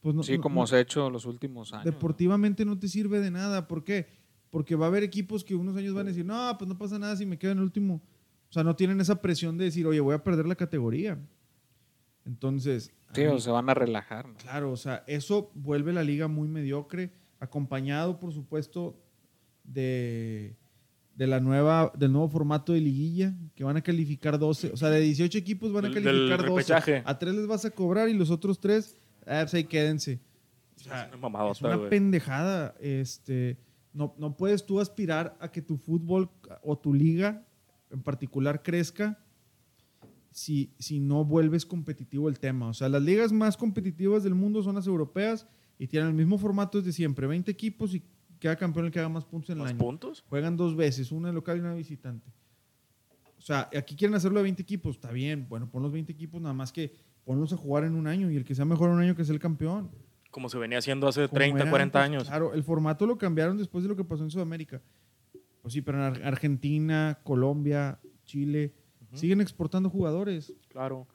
Pues 0.00 0.14
no- 0.14 0.22
Sí, 0.22 0.36
no- 0.36 0.42
como 0.42 0.60
no- 0.62 0.66
se 0.66 0.76
ha 0.76 0.80
hecho 0.80 1.10
los 1.10 1.26
últimos 1.26 1.72
años. 1.72 1.84
¿no? 1.84 1.90
deportivamente 1.92 2.64
no 2.64 2.78
te 2.78 2.88
sirve 2.88 3.20
de 3.20 3.30
nada. 3.30 3.66
¿Por 3.68 3.84
qué? 3.84 4.06
Porque 4.50 4.74
va 4.76 4.86
a 4.86 4.88
haber 4.88 5.02
equipos 5.02 5.44
que 5.44 5.54
unos 5.54 5.76
años 5.76 5.94
van 5.94 6.06
a 6.06 6.10
decir, 6.10 6.24
no, 6.24 6.56
pues 6.58 6.68
no 6.68 6.78
pasa 6.78 6.98
nada 6.98 7.16
si 7.16 7.26
me 7.26 7.38
quedo 7.38 7.52
en 7.52 7.58
el 7.58 7.64
último. 7.64 8.02
O 8.48 8.52
sea, 8.52 8.62
no 8.62 8.76
tienen 8.76 9.00
esa 9.00 9.20
presión 9.20 9.58
de 9.58 9.64
decir, 9.64 9.86
oye, 9.86 10.00
voy 10.00 10.14
a 10.14 10.22
perder 10.22 10.46
la 10.46 10.54
categoría. 10.54 11.18
Entonces, 12.24 12.92
Sí, 13.14 13.24
o 13.24 13.38
se 13.38 13.50
van 13.50 13.68
a 13.70 13.74
relajar. 13.74 14.28
¿no? 14.28 14.36
claro, 14.36 14.72
o 14.72 14.76
sea, 14.76 15.04
eso 15.06 15.50
vuelve 15.54 15.92
la 15.92 16.02
liga 16.02 16.28
muy 16.28 16.48
mediocre, 16.48 17.12
acompañado, 17.40 18.18
por 18.18 18.32
supuesto, 18.32 18.98
de, 19.64 20.56
de 21.14 21.26
la 21.26 21.40
nueva, 21.40 21.92
del 21.96 22.12
nuevo 22.12 22.28
formato 22.28 22.72
de 22.72 22.80
liguilla, 22.80 23.34
que 23.54 23.64
van 23.64 23.76
a 23.76 23.82
calificar 23.82 24.38
12. 24.38 24.72
O 24.72 24.76
sea, 24.76 24.90
de 24.90 25.00
18 25.00 25.38
equipos 25.38 25.72
van 25.72 25.86
a 25.86 25.90
calificar 25.90 26.12
del 26.14 26.28
12. 26.28 26.42
repechaje. 26.48 27.02
A 27.04 27.18
tres 27.18 27.34
les 27.34 27.46
vas 27.46 27.64
a 27.64 27.70
cobrar 27.70 28.08
y 28.08 28.14
los 28.14 28.30
otros 28.30 28.60
tres, 28.60 28.96
ah, 29.22 29.40
pues 29.42 29.54
ahí 29.54 29.64
quédense. 29.64 30.20
O 30.76 30.80
sea, 30.80 31.04
Es 31.04 31.08
una 31.08 31.16
mamadota, 31.16 31.52
es 31.52 31.62
una 31.62 31.88
pendejada. 31.88 32.74
Este, 32.80 33.56
no, 33.96 34.14
no 34.18 34.36
puedes 34.36 34.66
tú 34.66 34.78
aspirar 34.78 35.36
a 35.40 35.50
que 35.50 35.62
tu 35.62 35.78
fútbol 35.78 36.28
o 36.62 36.76
tu 36.76 36.92
liga 36.92 37.46
en 37.90 38.02
particular 38.02 38.62
crezca 38.62 39.18
si, 40.30 40.74
si 40.78 41.00
no 41.00 41.24
vuelves 41.24 41.64
competitivo 41.64 42.28
el 42.28 42.38
tema. 42.38 42.68
O 42.68 42.74
sea, 42.74 42.90
las 42.90 43.02
ligas 43.02 43.32
más 43.32 43.56
competitivas 43.56 44.22
del 44.22 44.34
mundo 44.34 44.62
son 44.62 44.74
las 44.74 44.86
europeas 44.86 45.46
y 45.78 45.86
tienen 45.86 46.10
el 46.10 46.14
mismo 46.14 46.36
formato 46.36 46.76
desde 46.78 46.92
siempre. 46.92 47.26
20 47.26 47.50
equipos 47.50 47.94
y 47.94 48.02
queda 48.38 48.54
campeón 48.56 48.84
el 48.84 48.92
que 48.92 48.98
haga 48.98 49.08
más 49.08 49.24
puntos 49.24 49.48
en 49.48 49.56
el 49.56 49.62
¿Más 49.62 49.70
año. 49.70 49.78
puntos? 49.78 50.22
Juegan 50.28 50.58
dos 50.58 50.76
veces, 50.76 51.10
una 51.10 51.32
local 51.32 51.56
y 51.56 51.60
una 51.60 51.72
visitante. 51.74 52.30
O 53.38 53.40
sea, 53.40 53.70
aquí 53.74 53.96
quieren 53.96 54.14
hacerlo 54.14 54.40
de 54.40 54.44
20 54.44 54.60
equipos, 54.60 54.96
está 54.96 55.10
bien. 55.10 55.46
Bueno, 55.48 55.70
pon 55.70 55.82
los 55.82 55.92
20 55.92 56.12
equipos, 56.12 56.42
nada 56.42 56.52
más 56.52 56.70
que 56.70 56.92
ponlos 57.24 57.50
a 57.54 57.56
jugar 57.56 57.84
en 57.84 57.94
un 57.94 58.06
año 58.06 58.30
y 58.30 58.36
el 58.36 58.44
que 58.44 58.54
sea 58.54 58.66
mejor 58.66 58.90
en 58.90 58.96
un 58.96 59.00
año 59.00 59.16
que 59.16 59.24
sea 59.24 59.32
el 59.32 59.40
campeón. 59.40 59.90
Como 60.36 60.50
se 60.50 60.58
venía 60.58 60.76
haciendo 60.76 61.08
hace 61.08 61.28
Como 61.28 61.38
30, 61.38 61.62
era 61.62 61.70
40 61.70 61.98
antes. 62.04 62.12
años. 62.14 62.28
Claro, 62.28 62.52
el 62.52 62.62
formato 62.62 63.06
lo 63.06 63.16
cambiaron 63.16 63.56
después 63.56 63.82
de 63.84 63.88
lo 63.88 63.96
que 63.96 64.04
pasó 64.04 64.22
en 64.22 64.30
Sudamérica. 64.30 64.82
Pues 65.62 65.72
sí, 65.72 65.80
pero 65.80 65.96
en 65.96 66.04
Ar- 66.04 66.22
Argentina, 66.24 67.18
Colombia, 67.24 67.98
Chile, 68.26 68.74
siguen 69.14 69.40
exportando 69.40 69.88
jugadores. 69.88 70.52
Claro. 70.68 71.06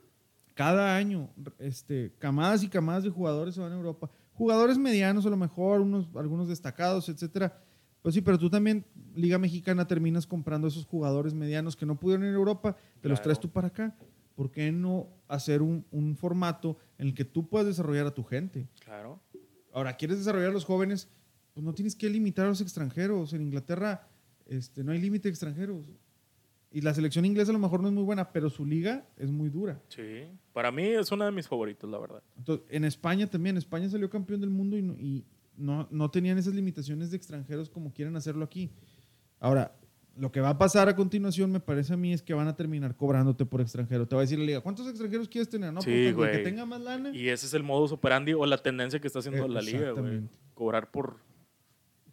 Cada 0.56 0.96
año, 0.96 1.30
este, 1.60 2.12
camadas 2.18 2.64
y 2.64 2.68
camadas 2.68 3.04
de 3.04 3.12
jugadores 3.12 3.54
se 3.54 3.62
van 3.62 3.72
a 3.74 3.76
Europa. 3.76 4.10
Jugadores 4.34 4.80
medianos 4.80 5.24
a 5.28 5.30
lo 5.30 5.38
mejor, 5.38 5.82
unos, 5.82 6.08
algunos 6.16 6.48
destacados, 6.48 7.08
etcétera. 7.08 7.62
Pues 8.02 8.16
sí, 8.16 8.22
pero 8.22 8.40
tú 8.40 8.50
también, 8.50 8.84
Liga 9.14 9.38
Mexicana, 9.38 9.86
terminas 9.86 10.26
comprando 10.26 10.68
esos 10.68 10.88
jugadores 10.88 11.36
medianos 11.36 11.76
que 11.76 11.86
no 11.86 12.00
pudieron 12.00 12.26
ir 12.26 12.32
a 12.32 12.38
Europa, 12.38 12.76
te 13.02 13.08
los 13.08 13.22
traes 13.22 13.40
tú 13.40 13.50
para 13.50 13.68
acá. 13.68 13.96
¿Por 14.42 14.50
qué 14.50 14.72
no 14.72 15.08
hacer 15.28 15.62
un, 15.62 15.86
un 15.92 16.16
formato 16.16 16.76
en 16.98 17.10
el 17.10 17.14
que 17.14 17.26
tú 17.26 17.48
puedas 17.48 17.68
desarrollar 17.68 18.08
a 18.08 18.16
tu 18.16 18.24
gente? 18.24 18.68
Claro. 18.80 19.22
Ahora, 19.72 19.96
¿quieres 19.98 20.18
desarrollar 20.18 20.50
a 20.50 20.52
los 20.52 20.66
jóvenes? 20.66 21.10
Pues 21.54 21.64
no 21.64 21.76
tienes 21.76 21.96
que 21.96 22.10
limitar 22.10 22.48
a 22.48 22.50
los 22.50 22.60
extranjeros. 22.60 23.34
En 23.34 23.44
Inglaterra 23.44 24.08
este, 24.48 24.84
no 24.84 24.94
hay 24.94 25.00
límite 25.00 25.28
de 25.28 25.30
extranjeros. 25.30 25.92
Y 26.72 26.82
la 26.82 26.92
selección 26.96 27.24
inglesa 27.24 27.52
a 27.52 27.54
lo 27.54 27.60
mejor 27.60 27.82
no 27.82 27.90
es 27.90 27.94
muy 27.94 28.02
buena, 28.02 28.34
pero 28.34 28.50
su 28.50 28.66
liga 28.66 29.06
es 29.16 29.30
muy 29.30 29.50
dura. 29.50 29.80
Sí. 29.90 30.24
Para 30.54 30.72
mí 30.72 30.88
es 30.88 31.12
una 31.12 31.26
de 31.26 31.32
mis 31.32 31.48
favoritos, 31.48 31.88
la 31.88 32.00
verdad. 32.00 32.24
Entonces, 32.36 32.66
en 32.72 32.84
España 32.84 33.28
también, 33.28 33.58
España 33.58 33.90
salió 33.90 34.10
campeón 34.10 34.42
del 34.42 34.50
mundo 34.50 34.76
y, 34.76 34.82
no, 34.82 34.94
y 34.94 35.24
no, 35.56 35.88
no 35.92 36.10
tenían 36.10 36.40
esas 36.40 36.56
limitaciones 36.56 37.12
de 37.12 37.18
extranjeros 37.18 37.70
como 37.70 37.94
quieren 37.94 38.16
hacerlo 38.16 38.44
aquí. 38.44 38.72
Ahora, 39.40 39.78
lo 40.18 40.32
que 40.32 40.42
va 40.42 40.50
a 40.50 40.58
pasar 40.58 40.90
a 40.90 40.96
continuación, 40.96 41.52
me 41.52 41.60
parece 41.60 41.94
a 41.94 41.98
mí, 41.98 42.14
es 42.14 42.22
que 42.22 42.34
van 42.34 42.48
a 42.48 42.56
terminar 42.56 42.96
cobrándote 42.96 43.46
por 43.46 43.62
extranjero. 43.62 44.08
Te 44.08 44.16
va 44.16 44.22
a 44.22 44.24
decir 44.26 44.38
la 44.40 44.46
liga, 44.46 44.62
¿cuántos 44.62 44.88
extranjeros 44.88 45.28
quieres 45.30 45.50
tener? 45.50 45.72
No, 45.72 45.82
Sí, 45.82 46.12
pues, 46.16 46.32
el 46.32 46.38
que 46.38 46.44
tenga 46.44 46.66
más 46.66 46.82
lana. 46.82 47.10
Y 47.16 47.30
ese 47.30 47.46
es 47.46 47.54
el 47.54 47.64
modus 47.64 47.92
operandi 47.92 48.34
o 48.34 48.46
la 48.46 48.58
tendencia 48.58 49.00
que 49.00 49.08
está 49.08 49.20
haciendo 49.20 49.48
la 49.48 49.62
liga, 49.62 49.92
güey. 49.92 50.22
Cobrar 50.54 50.92
por 50.92 51.18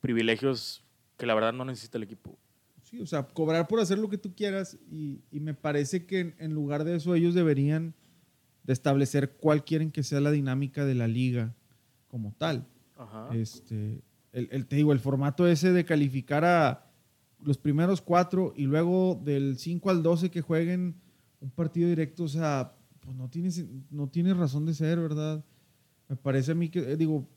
privilegios 0.00 0.84
que 1.16 1.26
la 1.26 1.34
verdad 1.34 1.52
no 1.52 1.64
necesita 1.64 1.98
el 1.98 2.04
equipo. 2.04 2.38
Sí, 2.82 3.00
o 3.00 3.06
sea, 3.06 3.24
cobrar 3.24 3.66
por 3.68 3.80
hacer 3.80 3.98
lo 3.98 4.08
que 4.08 4.16
tú 4.16 4.34
quieras 4.34 4.78
y, 4.90 5.20
y 5.30 5.40
me 5.40 5.52
parece 5.54 6.06
que 6.06 6.20
en, 6.20 6.34
en 6.38 6.54
lugar 6.54 6.84
de 6.84 6.96
eso 6.96 7.14
ellos 7.14 7.34
deberían 7.34 7.94
de 8.62 8.72
establecer 8.72 9.32
cuál 9.32 9.64
quieren 9.64 9.90
que 9.90 10.02
sea 10.02 10.20
la 10.20 10.30
dinámica 10.30 10.84
de 10.87 10.94
la 10.94 11.08
liga 11.08 11.54
como 12.06 12.32
tal. 12.38 12.66
Ajá. 12.96 13.28
Este, 13.34 14.00
el, 14.32 14.48
el- 14.50 14.66
te 14.66 14.76
digo, 14.76 14.92
el 14.92 15.00
formato 15.00 15.46
ese 15.46 15.72
de 15.72 15.84
calificar 15.84 16.44
a 16.44 16.88
los 17.42 17.59
primeros 17.59 18.01
cuatro 18.03 18.53
y 18.57 18.64
luego 18.64 19.20
del 19.24 19.59
5 19.59 19.90
al 19.90 20.03
12 20.03 20.31
que 20.31 20.40
jueguen 20.40 20.96
un 21.40 21.51
partido 21.51 21.88
directo, 21.88 22.24
o 22.24 22.29
sea, 22.29 22.74
pues 23.01 23.16
no 23.16 23.29
tiene, 23.29 23.51
no 23.90 24.09
tiene 24.09 24.35
razón 24.35 24.66
de 24.66 24.74
ser, 24.74 24.98
¿verdad? 24.98 25.44
Me 26.09 26.16
parece 26.16 26.53
a 26.53 26.55
mí 26.55 26.68
que, 26.68 26.81
eh, 26.81 26.96
digo, 26.96 27.29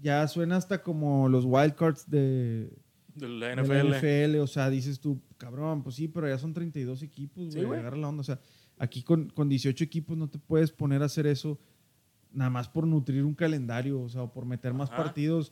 ya 0.00 0.26
suena 0.28 0.56
hasta 0.56 0.82
como 0.82 1.28
los 1.28 1.44
wildcards 1.44 2.08
de, 2.08 2.70
de 3.14 3.28
la 3.28 3.48
de 3.48 3.56
la 3.56 3.62
NFL. 3.98 4.38
O 4.40 4.46
sea, 4.46 4.70
dices 4.70 5.00
tú, 5.00 5.20
cabrón, 5.38 5.82
pues 5.82 5.96
sí, 5.96 6.06
pero 6.08 6.28
ya 6.28 6.38
son 6.38 6.52
32 6.52 7.02
equipos, 7.02 7.44
Sí, 7.46 7.50
güey, 7.56 7.66
güey. 7.66 7.80
agarra 7.80 7.96
la 7.96 8.08
onda. 8.08 8.20
O 8.20 8.24
sea, 8.24 8.40
aquí 8.78 9.02
con, 9.02 9.28
con 9.30 9.48
18 9.48 9.82
equipos 9.82 10.16
no 10.16 10.28
te 10.28 10.38
puedes 10.38 10.70
poner 10.70 11.02
a 11.02 11.06
hacer 11.06 11.26
eso 11.26 11.58
nada 12.30 12.50
más 12.50 12.68
por 12.68 12.86
nutrir 12.86 13.24
un 13.24 13.34
calendario, 13.34 14.00
o 14.00 14.08
sea, 14.08 14.22
o 14.22 14.32
por 14.32 14.44
meter 14.44 14.72
más 14.74 14.90
partidos 14.90 15.50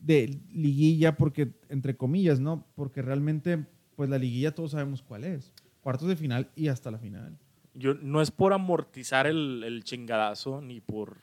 de 0.00 0.40
liguilla, 0.52 1.16
porque, 1.16 1.52
entre 1.68 1.96
comillas, 1.96 2.40
¿no? 2.40 2.66
Porque 2.74 3.02
realmente, 3.02 3.66
pues 3.96 4.08
la 4.10 4.18
liguilla 4.18 4.54
todos 4.54 4.72
sabemos 4.72 5.02
cuál 5.02 5.24
es. 5.24 5.52
Cuartos 5.80 6.08
de 6.08 6.16
final 6.16 6.50
y 6.56 6.68
hasta 6.68 6.90
la 6.90 6.98
final. 6.98 7.38
Yo, 7.74 7.94
no 7.94 8.20
es 8.20 8.30
por 8.30 8.52
amortizar 8.52 9.26
el, 9.26 9.62
el 9.64 9.84
chingadazo, 9.84 10.60
ni 10.60 10.80
por, 10.80 11.18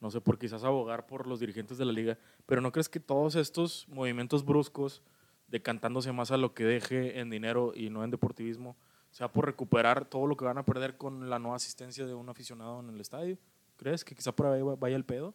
no 0.00 0.10
sé, 0.10 0.20
por 0.20 0.38
quizás 0.38 0.64
abogar 0.64 1.06
por 1.06 1.26
los 1.26 1.40
dirigentes 1.40 1.78
de 1.78 1.84
la 1.84 1.92
liga, 1.92 2.18
pero 2.46 2.60
¿no 2.60 2.72
crees 2.72 2.88
que 2.88 3.00
todos 3.00 3.34
estos 3.34 3.86
movimientos 3.88 4.44
bruscos, 4.44 5.02
decantándose 5.48 6.12
más 6.12 6.30
a 6.30 6.36
lo 6.36 6.54
que 6.54 6.64
deje 6.64 7.18
en 7.20 7.28
dinero 7.30 7.72
y 7.74 7.90
no 7.90 8.04
en 8.04 8.10
deportivismo, 8.10 8.76
sea 9.10 9.32
por 9.32 9.46
recuperar 9.46 10.04
todo 10.08 10.26
lo 10.28 10.36
que 10.36 10.44
van 10.44 10.58
a 10.58 10.64
perder 10.64 10.96
con 10.96 11.28
la 11.28 11.38
no 11.40 11.54
asistencia 11.54 12.06
de 12.06 12.14
un 12.14 12.28
aficionado 12.28 12.78
en 12.80 12.90
el 12.90 13.00
estadio? 13.00 13.36
¿Crees 13.76 14.04
que 14.04 14.14
quizá 14.14 14.30
por 14.30 14.46
ahí 14.46 14.62
va- 14.62 14.76
vaya 14.76 14.94
el 14.94 15.04
pedo? 15.04 15.34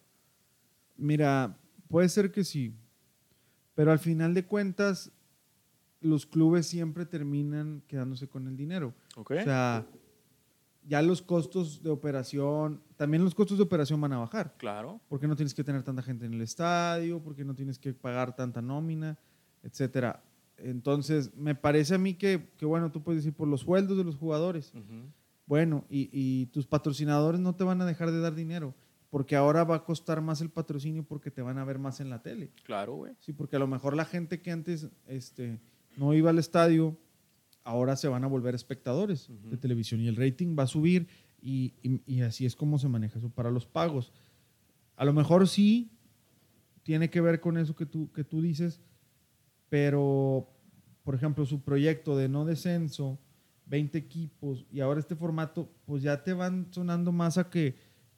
Mira, 0.96 1.58
puede 1.88 2.10
ser 2.10 2.32
que 2.32 2.44
sí, 2.44 2.76
pero 3.74 3.92
al 3.92 4.00
final 4.00 4.34
de 4.34 4.46
cuentas, 4.46 5.12
los 6.02 6.26
clubes 6.26 6.68
siempre 6.68 7.06
terminan 7.06 7.82
quedándose 7.88 8.28
con 8.28 8.48
el 8.48 8.56
dinero. 8.56 8.94
O 9.16 9.26
sea, 9.28 9.86
ya 10.88 11.02
los 11.02 11.22
costos 11.22 11.82
de 11.82 11.90
operación, 11.90 12.82
también 12.96 13.24
los 13.24 13.36
costos 13.36 13.58
de 13.58 13.64
operación 13.64 14.00
van 14.00 14.14
a 14.14 14.20
bajar. 14.20 14.56
claro. 14.58 15.02
Porque 15.10 15.28
no 15.28 15.36
tienes 15.36 15.54
que 15.54 15.64
tener 15.64 15.84
tanta 15.84 16.02
gente 16.02 16.26
en 16.26 16.34
el 16.34 16.42
estadio, 16.42 17.22
porque 17.22 17.44
no 17.44 17.56
tienes 17.56 17.80
que 17.80 17.94
pagar 17.94 18.36
tanta 18.36 18.62
nómina, 18.62 19.18
etcétera. 19.64 20.24
Entonces, 20.58 21.36
me 21.36 21.56
parece 21.56 21.96
a 21.96 21.98
mí 21.98 22.14
que, 22.14 22.50
que, 22.58 22.66
bueno, 22.66 22.92
tú 22.92 23.04
puedes 23.04 23.24
decir 23.24 23.36
por 23.36 23.48
los 23.48 23.62
sueldos 23.62 23.98
de 23.98 24.04
los 24.04 24.16
jugadores. 24.16 24.72
Bueno, 25.48 25.86
y, 25.90 26.10
y 26.12 26.46
tus 26.48 26.66
patrocinadores 26.66 27.40
no 27.40 27.56
te 27.56 27.64
van 27.64 27.82
a 27.82 27.86
dejar 27.86 28.12
de 28.12 28.20
dar 28.20 28.36
dinero, 28.36 28.74
porque 29.10 29.36
ahora 29.36 29.64
va 29.64 29.76
a 29.78 29.84
costar 29.84 30.22
más 30.22 30.42
el 30.42 30.50
patrocinio 30.50 31.04
porque 31.04 31.32
te 31.32 31.42
van 31.42 31.58
a 31.58 31.64
ver 31.66 31.80
más 31.80 32.00
en 32.00 32.10
la 32.10 32.22
tele. 32.22 32.52
Claro, 32.64 32.96
güey. 32.96 33.14
Sí, 33.20 33.34
porque 33.34 33.56
a 33.56 33.60
lo 33.60 33.68
mejor 33.68 33.96
la 33.96 34.06
gente 34.06 34.42
que 34.42 34.52
antes 34.52 34.90
este, 35.08 35.60
no 35.98 36.14
iba 36.14 36.30
al 36.32 36.40
estadio, 36.40 36.98
ahora 37.64 37.96
se 37.96 38.08
van 38.08 38.24
a 38.24 38.28
volver 38.28 38.56
espectadores 38.56 39.30
Ujú. 39.30 39.50
de 39.50 39.58
televisión 39.58 40.02
y 40.02 40.08
el 40.08 40.16
rating 40.16 40.56
va 40.58 40.64
a 40.64 40.68
subir 40.68 41.08
y, 41.42 41.74
y- 41.82 42.02
y 42.06 42.22
así 42.22 42.46
es 42.46 42.56
como 42.56 42.78
se 42.80 42.88
maneja 42.90 43.18
eso 43.20 43.30
para 43.30 43.52
los 43.52 43.66
pagos. 43.66 44.12
A 44.98 45.06
lo 45.06 45.14
mejor 45.14 45.48
sí 45.48 45.92
tiene 46.84 47.10
que 47.10 47.22
ver 47.22 47.40
con 47.40 47.58
eso 47.58 47.76
que 47.76 47.86
tú, 47.86 48.12
que 48.12 48.24
tú 48.24 48.42
dices, 48.42 48.82
pero, 49.70 50.50
por 51.04 51.16
ejemplo, 51.16 51.46
su 51.46 51.62
proyecto 51.62 52.16
de 52.18 52.30
no 52.30 52.46
descenso, 52.46 53.20
20 53.66 53.98
equipos 53.98 54.66
y 54.72 54.80
ahora 54.82 55.00
este 55.00 55.16
formato, 55.16 55.72
pues 55.86 56.04
ya 56.04 56.24
te 56.24 56.34
van 56.34 56.68
sonando 56.72 57.12
más 57.12 57.38
a 57.38 57.50
que 57.50 57.76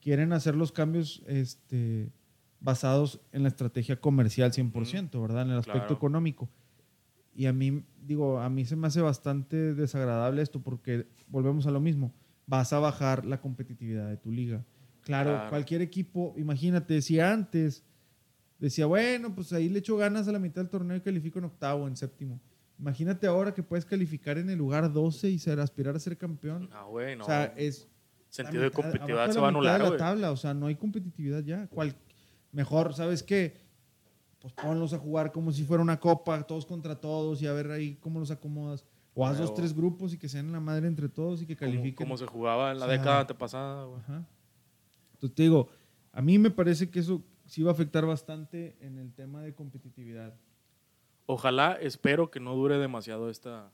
quieren 0.08 0.32
hacer 0.32 0.56
los 0.56 0.72
cambios 0.72 1.22
este, 1.28 2.14
basados 2.62 3.20
en 3.34 3.44
la 3.44 3.50
estrategia 3.50 4.00
comercial 4.00 4.54
100%, 4.54 5.22
¿verdad? 5.22 5.42
En 5.42 5.50
el 5.52 5.58
aspecto 5.58 5.80
Claro. 5.88 5.96
económico. 5.96 6.50
Y 7.36 7.46
a 7.46 7.52
mí, 7.52 7.84
digo, 8.02 8.40
a 8.40 8.50
mí 8.50 8.64
se 8.64 8.78
me 8.78 8.88
hace 8.88 9.02
bastante 9.02 9.74
desagradable 9.74 10.42
esto 10.42 10.62
porque 10.62 11.08
volvemos 11.28 11.68
a 11.68 11.72
lo 11.72 11.82
mismo, 11.82 12.14
vas 12.46 12.72
a 12.72 12.80
bajar 12.80 13.26
la 13.26 13.42
competitividad 13.42 14.08
de 14.08 14.16
tu 14.16 14.32
liga. 14.32 14.64
Claro, 15.02 15.32
Claro. 15.32 15.50
cualquier 15.50 15.82
equipo, 15.82 16.34
imagínate, 16.38 17.02
si 17.02 17.20
antes 17.20 17.84
decía, 18.60 18.86
bueno, 18.86 19.36
pues 19.36 19.52
ahí 19.52 19.68
le 19.68 19.80
echo 19.80 19.98
ganas 19.98 20.26
a 20.30 20.32
la 20.32 20.40
mitad 20.40 20.62
del 20.62 20.70
torneo 20.70 20.96
y 20.96 21.02
califico 21.02 21.40
en 21.40 21.46
octavo, 21.46 21.86
en 21.86 21.98
séptimo. 21.98 22.40
Imagínate 22.80 23.28
ahora 23.28 23.54
que 23.54 23.62
puedes 23.62 23.84
calificar 23.84 24.38
en 24.38 24.50
el 24.50 24.58
lugar 24.58 24.90
12 24.94 25.30
y 25.30 25.38
ser, 25.38 25.60
aspirar 25.60 25.98
a 25.98 26.00
ser 26.00 26.18
campeón. 26.18 26.70
No, 26.70 26.92
güey, 26.92 27.18
no. 27.18 27.26
O 27.26 27.28
sea, 27.28 27.54
es 27.58 27.90
Sentido 28.44 28.64
de 28.64 28.72
competitividad 28.72 29.30
se 29.32 29.40
va 29.40 29.48
a 29.48 29.52
de 29.52 29.58
anular, 29.58 29.82
la 29.82 29.98
tabla, 29.98 30.32
o 30.32 30.38
sea, 30.38 30.54
no 30.54 30.68
hay 30.68 30.76
competitividad 30.76 31.44
ya. 31.44 31.68
Mejor, 32.52 32.94
¿sabes 32.94 33.24
qué? 33.24 33.66
pues 34.40 34.54
ponlos 34.54 34.94
a 34.94 35.00
jugar 35.00 35.32
como 35.32 35.52
si 35.52 35.64
fuera 35.64 35.82
una 35.82 36.00
copa, 36.00 36.42
todos 36.44 36.66
contra 36.66 36.96
todos 36.96 37.42
y 37.42 37.48
a 37.48 37.54
ver 37.54 37.72
ahí 37.72 37.96
cómo 37.96 38.20
los 38.20 38.30
acomodas. 38.32 38.86
O 39.16 39.26
haz 39.26 39.40
dos, 39.40 39.54
tres 39.56 39.74
grupos 39.76 40.14
y 40.14 40.18
que 40.20 40.30
sean 40.30 40.52
la 40.52 40.60
madre 40.60 40.88
entre 40.88 41.10
todos 41.10 41.42
y 41.42 41.48
que 41.48 41.56
califiquen. 41.56 41.96
como 41.96 42.18
se 42.18 42.28
jugaba 42.28 42.72
en 42.72 42.78
la 42.80 42.86
O 42.86 42.88
sea, 42.88 42.98
década 42.98 43.20
antepasada, 43.22 43.86
güey. 43.86 44.00
Ajá. 44.02 44.24
Entonces 45.14 45.36
te 45.36 45.42
digo, 45.44 45.70
a 46.14 46.22
mí 46.22 46.38
me 46.38 46.52
parece 46.52 46.90
que 46.92 47.00
eso 47.00 47.24
sí 47.48 47.64
va 47.64 47.72
a 47.72 47.74
afectar 47.74 48.06
bastante 48.06 48.78
en 48.80 49.00
el 49.00 49.12
tema 49.12 49.42
de 49.42 49.56
competitividad. 49.56 50.36
Ojalá, 51.26 51.74
espero 51.82 52.30
que 52.30 52.40
no 52.40 52.54
dure 52.56 52.78
demasiado 52.78 53.32
esta, 53.32 53.72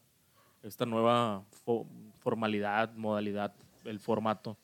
esta 0.63 0.85
nueva 0.85 1.43
fo- 1.65 1.85
formalidad, 2.19 2.93
modalidad, 2.95 3.53
el 3.85 3.99
formato. 3.99 4.57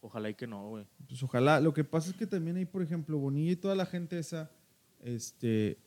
Ojalá 0.00 0.30
y 0.30 0.34
que 0.34 0.46
no, 0.46 0.68
güey. 0.68 0.86
Pues 1.08 1.22
ojalá. 1.22 1.60
Lo 1.60 1.72
que 1.72 1.84
pasa 1.84 2.10
es 2.10 2.16
que 2.16 2.26
también 2.26 2.56
hay, 2.56 2.64
por 2.64 2.82
ejemplo, 2.82 3.18
Bonilla 3.18 3.52
y 3.52 3.56
toda 3.56 3.74
la 3.74 3.86
gente 3.86 4.18
esa, 4.18 4.50
este, 5.00 5.78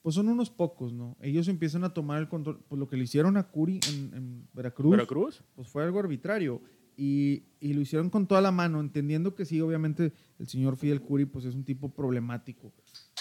pues 0.00 0.14
son 0.14 0.28
unos 0.28 0.50
pocos, 0.50 0.92
¿no? 0.92 1.16
Ellos 1.20 1.48
empiezan 1.48 1.84
a 1.84 1.92
tomar 1.92 2.20
el 2.20 2.28
control. 2.28 2.60
Pues 2.68 2.78
lo 2.78 2.88
que 2.88 2.96
le 2.96 3.04
hicieron 3.04 3.36
a 3.36 3.48
Curi 3.48 3.80
en, 3.88 4.14
en 4.14 4.48
Veracruz, 4.54 4.92
¿Veracruz? 4.92 5.42
pues 5.54 5.68
fue 5.68 5.82
algo 5.82 5.98
arbitrario. 5.98 6.62
Y, 6.96 7.44
y 7.60 7.74
lo 7.74 7.80
hicieron 7.80 8.10
con 8.10 8.26
toda 8.26 8.40
la 8.40 8.50
mano, 8.50 8.80
entendiendo 8.80 9.36
que 9.36 9.44
sí, 9.44 9.60
obviamente 9.60 10.12
el 10.38 10.48
señor 10.48 10.76
Fidel 10.76 11.00
Curi 11.00 11.26
pues 11.26 11.44
es 11.44 11.54
un 11.54 11.64
tipo 11.64 11.90
problemático. 11.90 12.72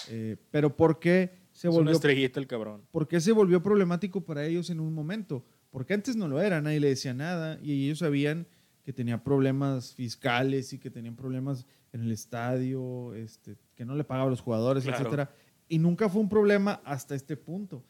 Eh, 0.10 0.38
pero 0.50 0.76
¿por 0.76 1.00
qué 1.00 1.32
se 1.52 1.68
Es 1.68 1.74
una 1.74 1.82
volvió 1.82 1.94
estrellita 1.94 2.40
el 2.40 2.48
cabrón. 2.48 2.82
¿Por 2.90 3.08
qué 3.08 3.20
se 3.20 3.32
volvió 3.32 3.62
problemático 3.62 4.22
para 4.22 4.46
ellos 4.46 4.70
en 4.70 4.80
un 4.80 4.94
momento? 4.94 5.46
Porque 5.70 5.94
antes 5.94 6.16
no 6.16 6.28
lo 6.28 6.42
era, 6.42 6.62
nadie 6.62 6.80
le 6.80 6.88
decía 6.88 7.14
nada 7.14 7.60
y 7.62 7.86
ellos 7.86 8.00
sabían 8.00 8.48
que 8.88 8.94
tenía 8.94 9.22
problemas 9.22 9.94
fiscales 9.94 10.72
y 10.72 10.80
que 10.80 10.90
tenían 10.90 11.18
problemas 11.18 11.66
en 11.92 12.04
el 12.04 12.12
estadio, 12.14 13.14
este, 13.16 13.58
que 13.76 13.84
no 13.84 13.96
le 13.96 14.06
pagaba 14.06 14.28
a 14.28 14.30
los 14.30 14.40
jugadores, 14.40 14.86
Claro. 14.86 15.00
etcétera. 15.00 15.30
Y 15.68 15.78
nunca 15.78 16.08
fue 16.08 16.22
un 16.22 16.30
problema 16.30 16.80
hasta 16.86 17.14
este 17.14 17.36
punto. 17.36 17.84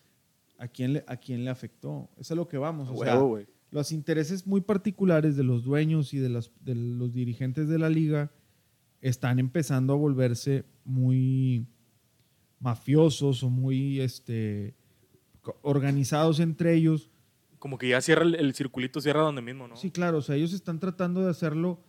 ¿A 0.57 0.67
quién 0.67 0.93
le, 0.93 1.03
a 1.05 1.15
quién 1.17 1.45
le 1.45 1.51
afectó? 1.51 2.09
Eso 2.13 2.21
es 2.21 2.31
a 2.31 2.33
lo 2.35 2.47
que 2.47 2.57
vamos. 2.57 2.89
O 2.91 2.97
sea, 3.03 3.21
los 3.69 3.91
intereses 3.91 4.47
muy 4.47 4.61
particulares 4.61 5.35
de 5.35 5.43
los 5.43 5.63
dueños 5.63 6.15
y 6.15 6.17
de, 6.17 6.29
las, 6.29 6.51
de 6.61 6.73
los 6.73 7.13
dirigentes 7.13 7.67
de 7.67 7.77
la 7.77 7.91
liga 7.91 8.31
están 8.99 9.37
empezando 9.37 9.93
a 9.93 9.97
volverse 9.97 10.65
muy 10.83 11.67
mafiosos 12.57 13.43
o 13.43 13.51
muy 13.51 14.01
este, 14.01 14.73
organizados 15.61 16.39
entre 16.39 16.73
ellos. 16.73 17.11
Como 17.59 17.77
que 17.77 17.89
ya 17.89 18.01
cierra 18.01 18.23
el, 18.23 18.35
el 18.35 18.53
circulito, 18.53 19.01
cierra 19.01 19.21
donde 19.21 19.41
mismo, 19.41 19.67
¿no? 19.67 19.75
Sí, 19.75 19.91
claro, 19.91 20.19
o 20.19 20.21
sea, 20.21 20.35
ellos 20.35 20.53
están 20.53 20.79
tratando 20.79 21.23
de 21.23 21.31
hacerlo 21.31 21.79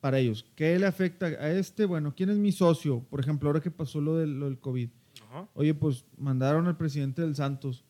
para 0.00 0.18
ellos. 0.18 0.46
¿Qué 0.54 0.78
le 0.78 0.86
afecta 0.86 1.26
a 1.26 1.50
este? 1.50 1.84
Bueno, 1.84 2.14
¿quién 2.14 2.30
es 2.30 2.38
mi 2.38 2.52
socio? 2.52 3.00
Por 3.10 3.20
ejemplo, 3.20 3.48
ahora 3.48 3.60
que 3.60 3.70
pasó 3.70 4.00
lo 4.00 4.16
del, 4.16 4.38
lo 4.38 4.46
del 4.46 4.58
COVID. 4.58 4.88
Ajá. 5.28 5.48
Oye, 5.54 5.74
pues 5.74 6.04
mandaron 6.16 6.66
al 6.66 6.76
presidente 6.76 7.22
del 7.22 7.34
Santos. 7.34 7.84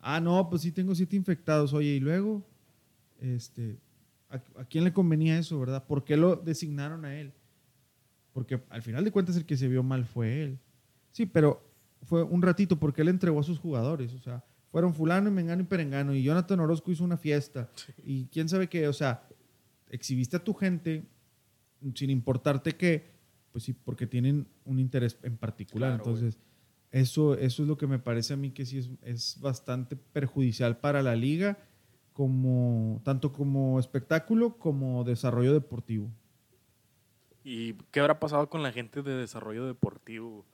Ah, 0.00 0.20
no, 0.20 0.48
pues 0.50 0.62
sí 0.62 0.72
tengo 0.72 0.94
siete 0.94 1.16
infectados. 1.16 1.72
Oye, 1.72 1.90
y 1.90 2.00
luego, 2.00 2.44
este, 3.20 3.78
¿a, 4.28 4.36
a 4.60 4.64
quién 4.64 4.84
le 4.84 4.92
convenía 4.92 5.38
eso, 5.38 5.58
verdad? 5.60 5.86
¿Por 5.86 6.04
qué 6.04 6.16
lo 6.16 6.36
designaron 6.36 7.04
a 7.04 7.18
él? 7.18 7.32
Porque 8.32 8.60
al 8.68 8.82
final 8.82 9.04
de 9.04 9.12
cuentas 9.12 9.36
el 9.36 9.46
que 9.46 9.56
se 9.56 9.68
vio 9.68 9.82
mal 9.82 10.04
fue 10.04 10.42
él. 10.42 10.58
Sí, 11.12 11.26
pero 11.26 11.62
fue 12.02 12.22
un 12.22 12.42
ratito 12.42 12.76
porque 12.78 13.02
él 13.02 13.08
entregó 13.08 13.40
a 13.40 13.44
sus 13.44 13.58
jugadores. 13.58 14.12
O 14.12 14.18
sea, 14.18 14.44
fueron 14.76 14.92
fulano 14.92 15.30
y 15.30 15.32
mengano 15.32 15.62
y 15.62 15.64
perengano 15.64 16.14
y 16.14 16.22
Jonathan 16.22 16.60
Orozco 16.60 16.92
hizo 16.92 17.02
una 17.02 17.16
fiesta. 17.16 17.70
Y 18.04 18.26
quién 18.26 18.46
sabe 18.46 18.68
qué, 18.68 18.86
o 18.88 18.92
sea, 18.92 19.26
exhibiste 19.88 20.36
a 20.36 20.44
tu 20.44 20.52
gente 20.52 21.02
sin 21.94 22.10
importarte 22.10 22.76
qué, 22.76 23.06
pues 23.52 23.64
sí, 23.64 23.72
porque 23.72 24.06
tienen 24.06 24.46
un 24.66 24.78
interés 24.78 25.18
en 25.22 25.38
particular. 25.38 25.94
Claro. 25.94 26.04
Entonces, 26.04 26.38
eso, 26.90 27.38
eso 27.38 27.62
es 27.62 27.68
lo 27.68 27.78
que 27.78 27.86
me 27.86 27.98
parece 27.98 28.34
a 28.34 28.36
mí 28.36 28.50
que 28.50 28.66
sí 28.66 28.76
es, 28.76 28.90
es 29.00 29.40
bastante 29.40 29.96
perjudicial 29.96 30.76
para 30.76 31.02
la 31.02 31.16
liga, 31.16 31.56
como, 32.12 33.00
tanto 33.02 33.32
como 33.32 33.80
espectáculo 33.80 34.58
como 34.58 35.04
desarrollo 35.04 35.54
deportivo. 35.54 36.10
¿Y 37.42 37.72
qué 37.92 38.00
habrá 38.00 38.20
pasado 38.20 38.50
con 38.50 38.62
la 38.62 38.72
gente 38.72 39.00
de 39.00 39.14
desarrollo 39.14 39.64
deportivo? 39.64 40.44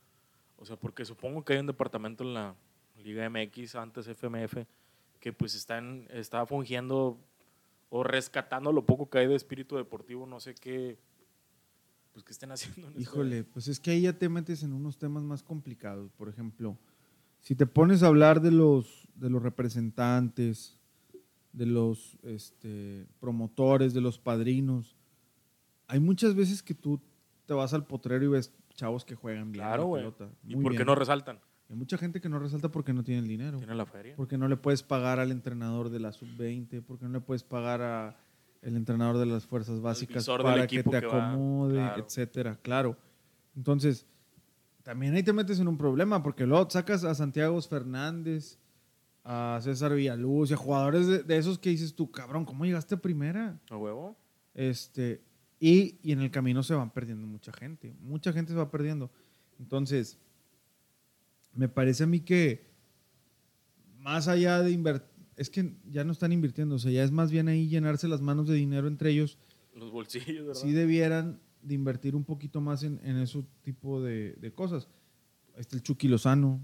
O 0.58 0.64
sea, 0.64 0.76
porque 0.76 1.04
supongo 1.04 1.44
que 1.44 1.54
hay 1.54 1.58
un 1.58 1.66
departamento 1.66 2.22
en 2.22 2.34
la 2.34 2.54
Liga 3.02 3.28
MX, 3.28 3.74
antes 3.76 4.06
FMF, 4.08 4.66
que 5.20 5.32
pues 5.32 5.54
están, 5.54 6.06
está 6.10 6.44
fungiendo 6.46 7.18
o 7.90 8.02
rescatando 8.02 8.72
lo 8.72 8.86
poco 8.86 9.08
que 9.10 9.18
hay 9.18 9.26
de 9.28 9.34
espíritu 9.34 9.76
deportivo, 9.76 10.26
no 10.26 10.40
sé 10.40 10.54
qué, 10.54 10.98
pues 12.12 12.24
qué 12.24 12.32
estén 12.32 12.50
haciendo. 12.52 12.82
en 12.88 12.92
este- 12.94 13.02
Híjole, 13.02 13.44
pues 13.44 13.68
es 13.68 13.78
que 13.80 13.90
ahí 13.90 14.02
ya 14.02 14.12
te 14.14 14.28
metes 14.28 14.62
en 14.62 14.72
unos 14.72 14.98
temas 14.98 15.22
más 15.22 15.42
complicados. 15.42 16.10
Por 16.12 16.28
ejemplo, 16.28 16.78
si 17.40 17.54
te 17.54 17.66
pones 17.66 18.02
a 18.02 18.06
hablar 18.08 18.40
de 18.40 18.50
los, 18.50 19.08
de 19.14 19.28
los 19.30 19.42
representantes, 19.42 20.78
de 21.52 21.66
los 21.66 22.16
este, 22.22 23.06
promotores, 23.20 23.92
de 23.94 24.00
los 24.00 24.18
padrinos, 24.18 24.96
hay 25.86 26.00
muchas 26.00 26.34
veces 26.34 26.62
que 26.62 26.74
tú 26.74 27.00
te 27.46 27.52
vas 27.52 27.74
al 27.74 27.84
potrero 27.86 28.24
y 28.24 28.28
ves 28.28 28.52
chavos 28.74 29.04
que 29.04 29.14
juegan 29.14 29.52
bien. 29.52 29.64
Claro, 29.64 29.82
la 29.82 29.88
güey. 29.88 30.02
pelota, 30.02 30.30
¿Y 30.46 30.56
por 30.56 30.74
qué 30.74 30.84
no 30.84 30.94
resaltan? 30.94 31.38
Hay 31.72 31.78
mucha 31.78 31.96
gente 31.96 32.20
que 32.20 32.28
no 32.28 32.38
resalta 32.38 32.70
porque 32.70 32.92
no 32.92 33.02
tiene 33.02 33.22
el 33.22 33.28
dinero. 33.28 33.56
Tienen 33.56 33.78
la 33.78 33.86
feria. 33.86 34.14
Porque 34.14 34.36
no 34.36 34.46
le 34.46 34.58
puedes 34.58 34.82
pagar 34.82 35.18
al 35.18 35.32
entrenador 35.32 35.88
de 35.88 36.00
la 36.00 36.12
sub-20, 36.12 36.82
porque 36.82 37.06
no 37.06 37.12
le 37.12 37.20
puedes 37.20 37.44
pagar 37.44 37.80
a 37.80 38.16
el 38.60 38.76
entrenador 38.76 39.16
de 39.16 39.24
las 39.24 39.46
fuerzas 39.46 39.80
básicas 39.80 40.26
para 40.26 40.66
que 40.66 40.82
te 40.82 40.90
que 40.90 41.06
va, 41.06 41.30
acomode, 41.30 41.76
claro. 41.76 42.04
etcétera, 42.04 42.58
claro. 42.60 42.98
Entonces, 43.56 44.06
también 44.82 45.14
ahí 45.14 45.22
te 45.22 45.32
metes 45.32 45.60
en 45.60 45.66
un 45.66 45.78
problema, 45.78 46.22
porque 46.22 46.44
luego 46.44 46.68
sacas 46.68 47.04
a 47.04 47.14
Santiago 47.14 47.58
Fernández, 47.62 48.58
a 49.24 49.58
César 49.62 49.94
Villaluz, 49.94 50.50
y 50.50 50.54
a 50.54 50.58
jugadores 50.58 51.06
de, 51.06 51.22
de 51.22 51.38
esos 51.38 51.58
que 51.58 51.70
dices 51.70 51.94
tú, 51.94 52.10
cabrón, 52.10 52.44
¿cómo 52.44 52.66
llegaste 52.66 52.96
a 52.96 53.00
primera? 53.00 53.58
¿A 53.70 53.78
huevo? 53.78 54.14
Este, 54.52 55.22
y, 55.58 55.98
y 56.02 56.12
en 56.12 56.20
el 56.20 56.30
camino 56.30 56.62
se 56.62 56.74
van 56.74 56.90
perdiendo 56.90 57.26
mucha 57.26 57.50
gente. 57.50 57.94
Mucha 57.98 58.30
gente 58.30 58.52
se 58.52 58.58
va 58.58 58.70
perdiendo. 58.70 59.10
Entonces, 59.58 60.18
me 61.54 61.68
parece 61.68 62.04
a 62.04 62.06
mí 62.06 62.20
que 62.20 62.70
más 63.98 64.28
allá 64.28 64.60
de 64.60 64.70
invertir, 64.70 65.08
es 65.36 65.50
que 65.50 65.74
ya 65.90 66.04
no 66.04 66.12
están 66.12 66.32
invirtiendo, 66.32 66.74
o 66.74 66.78
sea, 66.78 66.90
ya 66.90 67.04
es 67.04 67.10
más 67.10 67.30
bien 67.30 67.48
ahí 67.48 67.68
llenarse 67.68 68.08
las 68.08 68.20
manos 68.20 68.48
de 68.48 68.54
dinero 68.54 68.88
entre 68.88 69.10
ellos. 69.10 69.38
Los 69.74 69.90
bolsillos, 69.90 70.46
¿verdad? 70.46 70.60
Sí 70.60 70.72
debieran 70.72 71.40
de 71.62 71.74
invertir 71.74 72.16
un 72.16 72.24
poquito 72.24 72.60
más 72.60 72.82
en, 72.82 73.00
en 73.04 73.16
ese 73.18 73.44
tipo 73.62 74.02
de, 74.02 74.34
de 74.34 74.52
cosas. 74.52 74.88
Ahí 75.54 75.60
está 75.60 75.76
el 75.76 75.82
Chucky 75.82 76.08
Lozano. 76.08 76.60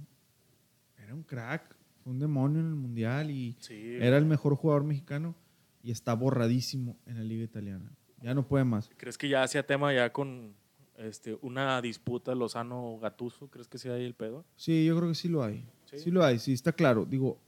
Era 0.96 1.14
un 1.14 1.22
crack, 1.22 1.76
fue 2.02 2.12
un 2.12 2.18
demonio 2.18 2.60
en 2.60 2.66
el 2.66 2.74
Mundial 2.74 3.30
y 3.30 3.56
Sí, 3.60 3.96
era 4.00 4.18
el 4.18 4.26
mejor 4.26 4.56
jugador 4.56 4.84
mexicano 4.84 5.34
y 5.82 5.90
está 5.90 6.12
borradísimo 6.14 6.98
en 7.06 7.16
la 7.16 7.22
liga 7.24 7.44
italiana. 7.44 7.90
Ya 8.20 8.34
no 8.34 8.46
puede 8.46 8.64
más. 8.64 8.90
¿Crees 8.96 9.16
que 9.16 9.28
ya 9.28 9.42
hacía 9.42 9.64
tema 9.64 9.94
ya 9.94 10.12
con 10.12 10.54
este, 10.98 11.38
una 11.42 11.80
disputa 11.80 12.34
Lozano-Gatuso? 12.34 13.48
¿Crees 13.48 13.68
que 13.68 13.78
sea 13.78 13.94
ahí 13.94 14.04
el 14.04 14.14
pedo? 14.14 14.44
Sí, 14.56 14.84
yo 14.84 14.96
creo 14.96 15.08
que 15.08 15.14
sí 15.14 15.28
lo 15.28 15.42
hay. 15.42 15.64
¿Sí? 15.86 15.98
Sí, 15.98 16.10
lo 16.10 16.24
hay, 16.24 16.38
sí, 16.38 16.52
está 16.52 16.72
claro. 16.72 17.04
Digo, 17.04 17.38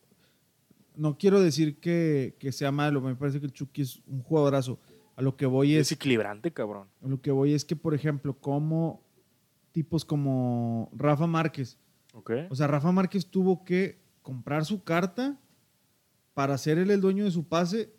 no 0.96 1.18
quiero 1.18 1.40
decir 1.40 1.78
que, 1.78 2.36
que 2.38 2.52
sea 2.52 2.72
malo, 2.72 3.00
me 3.00 3.14
parece 3.14 3.40
que 3.40 3.46
el 3.46 3.52
Chucky 3.52 3.82
es 3.82 4.00
un 4.06 4.22
jugadorazo. 4.22 4.78
A 5.16 5.22
lo 5.22 5.36
que 5.36 5.44
voy 5.44 5.74
Es 5.74 5.88
es, 5.88 5.92
equilibrante, 5.92 6.50
cabrón. 6.52 6.88
a 7.04 7.08
lo 7.08 7.20
que 7.20 7.30
voy 7.30 7.52
es 7.52 7.64
que, 7.64 7.76
por 7.76 7.92
ejemplo, 7.94 8.38
como 8.38 9.02
tipos 9.72 10.04
como 10.04 10.90
Rafa 10.94 11.26
Márquez, 11.26 11.78
o 12.12 12.54
sea, 12.54 12.66
Rafa 12.66 12.90
Márquez 12.90 13.26
tuvo 13.26 13.64
que 13.64 14.00
comprar 14.22 14.64
su 14.64 14.82
carta 14.82 15.38
para 16.34 16.56
ser 16.58 16.78
él 16.78 16.90
el 16.90 17.00
dueño 17.00 17.24
de 17.24 17.30
su 17.30 17.44
pase 17.44 17.92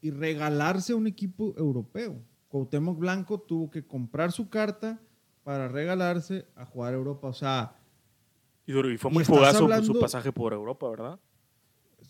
y 0.00 0.10
regalarse 0.10 0.92
a 0.92 0.96
un 0.96 1.06
equipo 1.06 1.54
europeo. 1.56 2.20
Cuauhtémoc 2.48 2.98
Blanco 2.98 3.40
tuvo 3.40 3.70
que 3.70 3.84
comprar 3.86 4.32
su 4.32 4.48
carta 4.48 5.00
para 5.44 5.68
regalarse 5.68 6.46
a 6.56 6.64
jugar 6.64 6.94
a 6.94 6.96
Europa. 6.96 7.28
O 7.28 7.32
sea, 7.32 7.74
Y, 8.66 8.72
y 8.72 8.98
fue 8.98 9.10
Y 9.10 9.14
muy 9.14 9.22
estás 9.22 9.36
fugaz 9.36 9.56
su- 9.56 9.64
hablando- 9.64 9.94
su 9.94 10.00
pasaje 10.00 10.32
por 10.32 10.52
Europa, 10.52 10.88
¿verdad? 10.90 11.18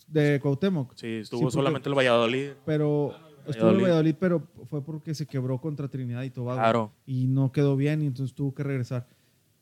de 0.08 0.38
Cuauhtémoc. 0.40 0.94
Sí, 0.94 1.06
estuvo 1.06 1.40
porque- 1.42 1.52
solamente 1.54 1.88
el 1.88 1.94
Valladolid. 1.96 2.50
Pero 2.64 3.14
estuvo 3.46 3.70
en 3.70 3.82
Valladolid. 3.82 4.14
Pero 4.18 4.46
fue 4.68 4.82
porque 4.84 5.14
se 5.14 5.26
quebró 5.26 5.60
contra 5.60 5.88
Trinidad 5.88 6.22
y 6.22 6.30
Tobago. 6.30 6.58
Claro. 6.60 6.92
Y 7.06 7.26
no 7.26 7.50
quedó 7.52 7.76
bien 7.76 8.02
y 8.02 8.06
entonces 8.06 8.34
tuvo 8.34 8.54
que 8.54 8.62
regresar. 8.62 9.06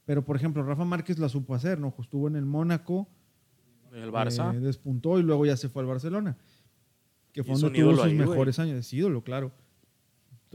Pero, 0.04 0.24
por 0.24 0.36
ejemplo, 0.36 0.62
Rafa 0.62 0.84
Márquez 0.84 1.18
la 1.18 1.28
supo 1.28 1.54
hacer, 1.54 1.78
¿no? 1.78 1.94
Estuvo 1.98 2.28
en 2.28 2.36
el 2.36 2.44
Mónaco, 2.44 3.08
El 3.92 4.12
Barça. 4.12 4.54
eh, 4.54 4.60
despuntó 4.60 5.18
y 5.18 5.22
luego 5.22 5.46
ya 5.46 5.56
se 5.56 5.68
fue 5.68 5.82
al 5.82 5.88
Barcelona. 5.88 6.36
Que 7.32 7.42
fue 7.42 7.54
Y 7.56 7.60
donde 7.60 7.80
tuvo 7.80 7.92
sus 7.96 8.04
ahí, 8.04 8.14
mejores 8.14 8.58
años. 8.58 8.78
Es 8.78 8.92
ídolo, 8.92 9.22
claro. 9.24 9.50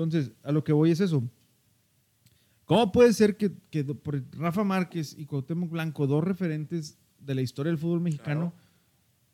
Entonces, 0.03 0.31
a 0.43 0.53
lo 0.53 0.63
que 0.63 0.71
voy 0.71 0.91
es 0.91 1.01
eso. 1.01 1.21
¿Cómo 2.63 2.89
puede 2.93 3.11
ser 3.11 3.35
que, 3.35 3.51
que 3.69 3.83
por 3.83 4.23
Rafa 4.31 4.63
Márquez 4.63 5.13
y 5.17 5.25
Cuauhtémoc 5.25 5.69
Blanco, 5.69 6.07
dos 6.07 6.23
referentes 6.23 6.97
de 7.19 7.35
la 7.35 7.41
historia 7.41 7.69
del 7.71 7.77
fútbol 7.79 7.99
mexicano, 7.99 8.53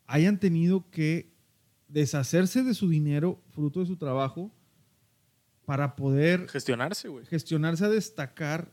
hayan 0.06 0.40
tenido 0.40 0.90
que 0.90 1.32
deshacerse 1.86 2.64
de 2.64 2.74
su 2.74 2.88
dinero, 2.88 3.40
fruto 3.50 3.78
de 3.78 3.86
su 3.86 3.96
trabajo, 3.96 4.50
para 5.66 5.94
poder 5.94 6.48
Gestionarse, 6.48 7.06
güey. 7.08 7.24
gestionarse 7.26 7.84
a 7.84 7.88
destacar 7.88 8.72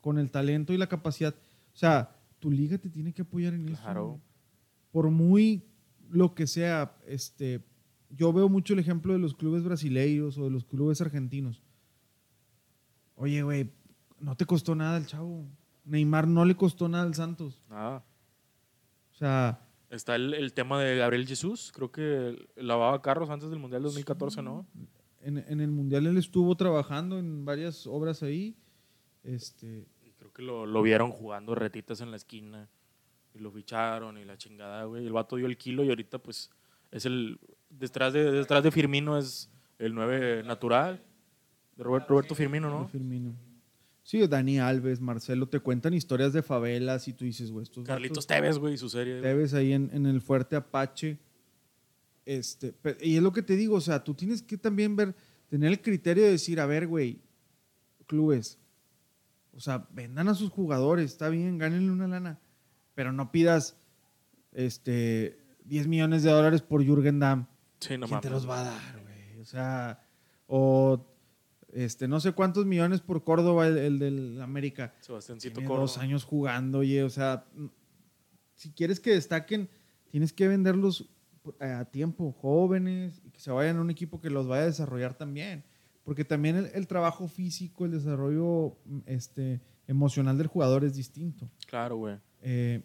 con 0.00 0.18
el 0.18 0.30
talento 0.30 0.72
y 0.72 0.76
la 0.76 0.86
capacidad. 0.88 1.34
O 1.72 1.76
sea, 1.76 2.14
tu 2.38 2.48
liga 2.52 2.78
te 2.78 2.90
tiene 2.90 3.12
que 3.12 3.22
apoyar 3.22 3.54
en 3.54 3.66
Claro. 3.74 4.20
eso. 4.20 4.20
Por 4.92 5.10
muy 5.10 5.64
lo 6.10 6.32
que 6.34 6.46
sea, 6.46 6.96
este, 7.08 7.64
yo 8.16 8.32
veo 8.32 8.48
mucho 8.48 8.74
el 8.74 8.78
ejemplo 8.78 9.12
de 9.12 9.18
los 9.18 9.34
clubes 9.34 9.62
brasileiros 9.64 10.38
o 10.38 10.44
de 10.44 10.50
los 10.50 10.64
clubes 10.64 11.00
argentinos. 11.00 11.62
Oye, 13.16 13.42
güey, 13.42 13.70
no 14.20 14.36
te 14.36 14.44
costó 14.46 14.74
nada 14.74 14.96
el 14.98 15.06
chavo. 15.06 15.44
Neymar 15.84 16.26
no 16.26 16.44
le 16.44 16.56
costó 16.56 16.88
nada 16.88 17.04
al 17.04 17.14
Santos. 17.14 17.62
Nada. 17.68 18.04
O 19.12 19.16
sea, 19.16 19.60
Está 19.90 20.16
el, 20.16 20.34
el 20.34 20.52
tema 20.52 20.82
de 20.82 20.96
Gabriel 20.96 21.26
Jesús. 21.26 21.70
Creo 21.72 21.92
que 21.92 22.48
lavaba 22.56 23.00
carros 23.00 23.30
antes 23.30 23.50
del 23.50 23.60
Mundial 23.60 23.82
2014, 23.82 24.42
¿no? 24.42 24.66
en, 25.20 25.38
en 25.38 25.60
el 25.60 25.70
Mundial 25.70 26.06
él 26.06 26.18
estuvo 26.18 26.54
trabajando 26.56 27.18
en 27.18 27.44
varias 27.44 27.86
obras 27.86 28.22
ahí. 28.22 28.56
Este, 29.22 29.86
Y 30.02 30.10
creo 30.12 30.32
que 30.32 30.42
lo, 30.42 30.66
lo 30.66 30.82
vieron 30.82 31.10
jugando 31.10 31.54
retitas 31.54 32.00
en 32.00 32.10
la 32.10 32.16
esquina. 32.16 32.68
Y 33.34 33.38
lo 33.38 33.50
ficharon 33.50 34.18
y 34.18 34.24
la 34.24 34.36
chingada, 34.36 34.84
güey. 34.84 35.06
El 35.06 35.12
vato 35.12 35.36
dio 35.36 35.46
el 35.46 35.56
kilo 35.56 35.82
y 35.82 35.88
ahorita, 35.88 36.18
pues, 36.18 36.50
es 36.90 37.06
el. 37.06 37.38
Detrás 37.78 38.12
de, 38.12 38.30
detrás 38.30 38.62
de 38.62 38.70
Firmino 38.70 39.18
es 39.18 39.50
el 39.78 39.94
9 39.94 40.42
natural. 40.44 41.02
Robert- 41.76 42.08
Roberto 42.08 42.34
Firmino, 42.34 42.70
¿no? 42.70 42.88
Firmino. 42.88 43.34
Sí, 44.02 44.24
Dani 44.26 44.58
Alves, 44.60 45.00
Marcelo, 45.00 45.48
te 45.48 45.60
cuentan 45.60 45.94
historias 45.94 46.32
de 46.32 46.42
favelas 46.42 47.08
y 47.08 47.14
tú 47.14 47.24
dices, 47.24 47.50
güey, 47.50 47.62
estos 47.64 47.84
Carlitos 47.84 48.26
Tevez, 48.26 48.58
güey, 48.58 48.76
su 48.76 48.88
serie. 48.90 49.20
Tevez 49.22 49.54
ahí 49.54 49.72
en, 49.72 49.90
en 49.92 50.04
el 50.06 50.20
fuerte 50.20 50.56
Apache. 50.56 51.18
Este, 52.26 52.74
y 53.00 53.16
es 53.16 53.22
lo 53.22 53.32
que 53.32 53.42
te 53.42 53.56
digo, 53.56 53.76
o 53.76 53.80
sea, 53.80 54.04
tú 54.04 54.14
tienes 54.14 54.42
que 54.42 54.56
también 54.56 54.94
ver, 54.96 55.14
tener 55.48 55.70
el 55.70 55.80
criterio 55.80 56.24
de 56.24 56.30
decir, 56.32 56.60
a 56.60 56.66
ver, 56.66 56.86
güey, 56.86 57.18
clubes, 58.06 58.58
o 59.52 59.60
sea, 59.60 59.86
vendan 59.92 60.28
a 60.28 60.34
sus 60.34 60.50
jugadores, 60.50 61.10
está 61.10 61.28
bien, 61.28 61.58
gánenle 61.58 61.90
una 61.90 62.06
lana, 62.08 62.38
pero 62.94 63.12
no 63.12 63.30
pidas 63.30 63.76
este 64.52 65.36
10 65.64 65.86
millones 65.86 66.22
de 66.22 66.30
dólares 66.30 66.62
por 66.62 66.82
Jürgen 66.84 67.18
Damm. 67.20 67.46
Sí, 67.84 67.98
no 67.98 68.06
¿Quién 68.06 68.20
te 68.20 68.30
los 68.30 68.48
va 68.48 68.60
a 68.60 68.64
dar, 68.64 69.00
güey? 69.00 69.40
O 69.40 69.44
sea, 69.44 70.00
o 70.46 71.06
este, 71.72 72.08
no 72.08 72.20
sé 72.20 72.32
cuántos 72.32 72.66
millones 72.66 73.00
por 73.00 73.24
Córdoba, 73.24 73.66
el, 73.66 73.78
el 73.78 73.98
del 73.98 74.40
América. 74.40 74.94
Sebastiáncito 75.00 75.54
Tiene 75.54 75.68
Córdoba. 75.68 75.82
dos 75.82 75.98
años 75.98 76.24
jugando, 76.24 76.78
oye, 76.78 77.02
o 77.02 77.10
sea, 77.10 77.46
si 78.54 78.70
quieres 78.72 79.00
que 79.00 79.10
destaquen, 79.10 79.68
tienes 80.08 80.32
que 80.32 80.48
venderlos 80.48 81.10
a 81.60 81.84
tiempo, 81.84 82.32
jóvenes, 82.32 83.20
y 83.24 83.30
que 83.30 83.40
se 83.40 83.50
vayan 83.50 83.76
a 83.76 83.80
un 83.80 83.90
equipo 83.90 84.20
que 84.20 84.30
los 84.30 84.46
vaya 84.46 84.62
a 84.62 84.66
desarrollar 84.66 85.14
también. 85.14 85.64
Porque 86.04 86.24
también 86.24 86.56
el, 86.56 86.66
el 86.74 86.86
trabajo 86.86 87.28
físico, 87.28 87.84
el 87.84 87.90
desarrollo 87.92 88.78
este, 89.06 89.60
emocional 89.86 90.38
del 90.38 90.46
jugador 90.46 90.84
es 90.84 90.94
distinto. 90.94 91.50
Claro, 91.66 91.96
güey. 91.96 92.18
Eh, 92.40 92.82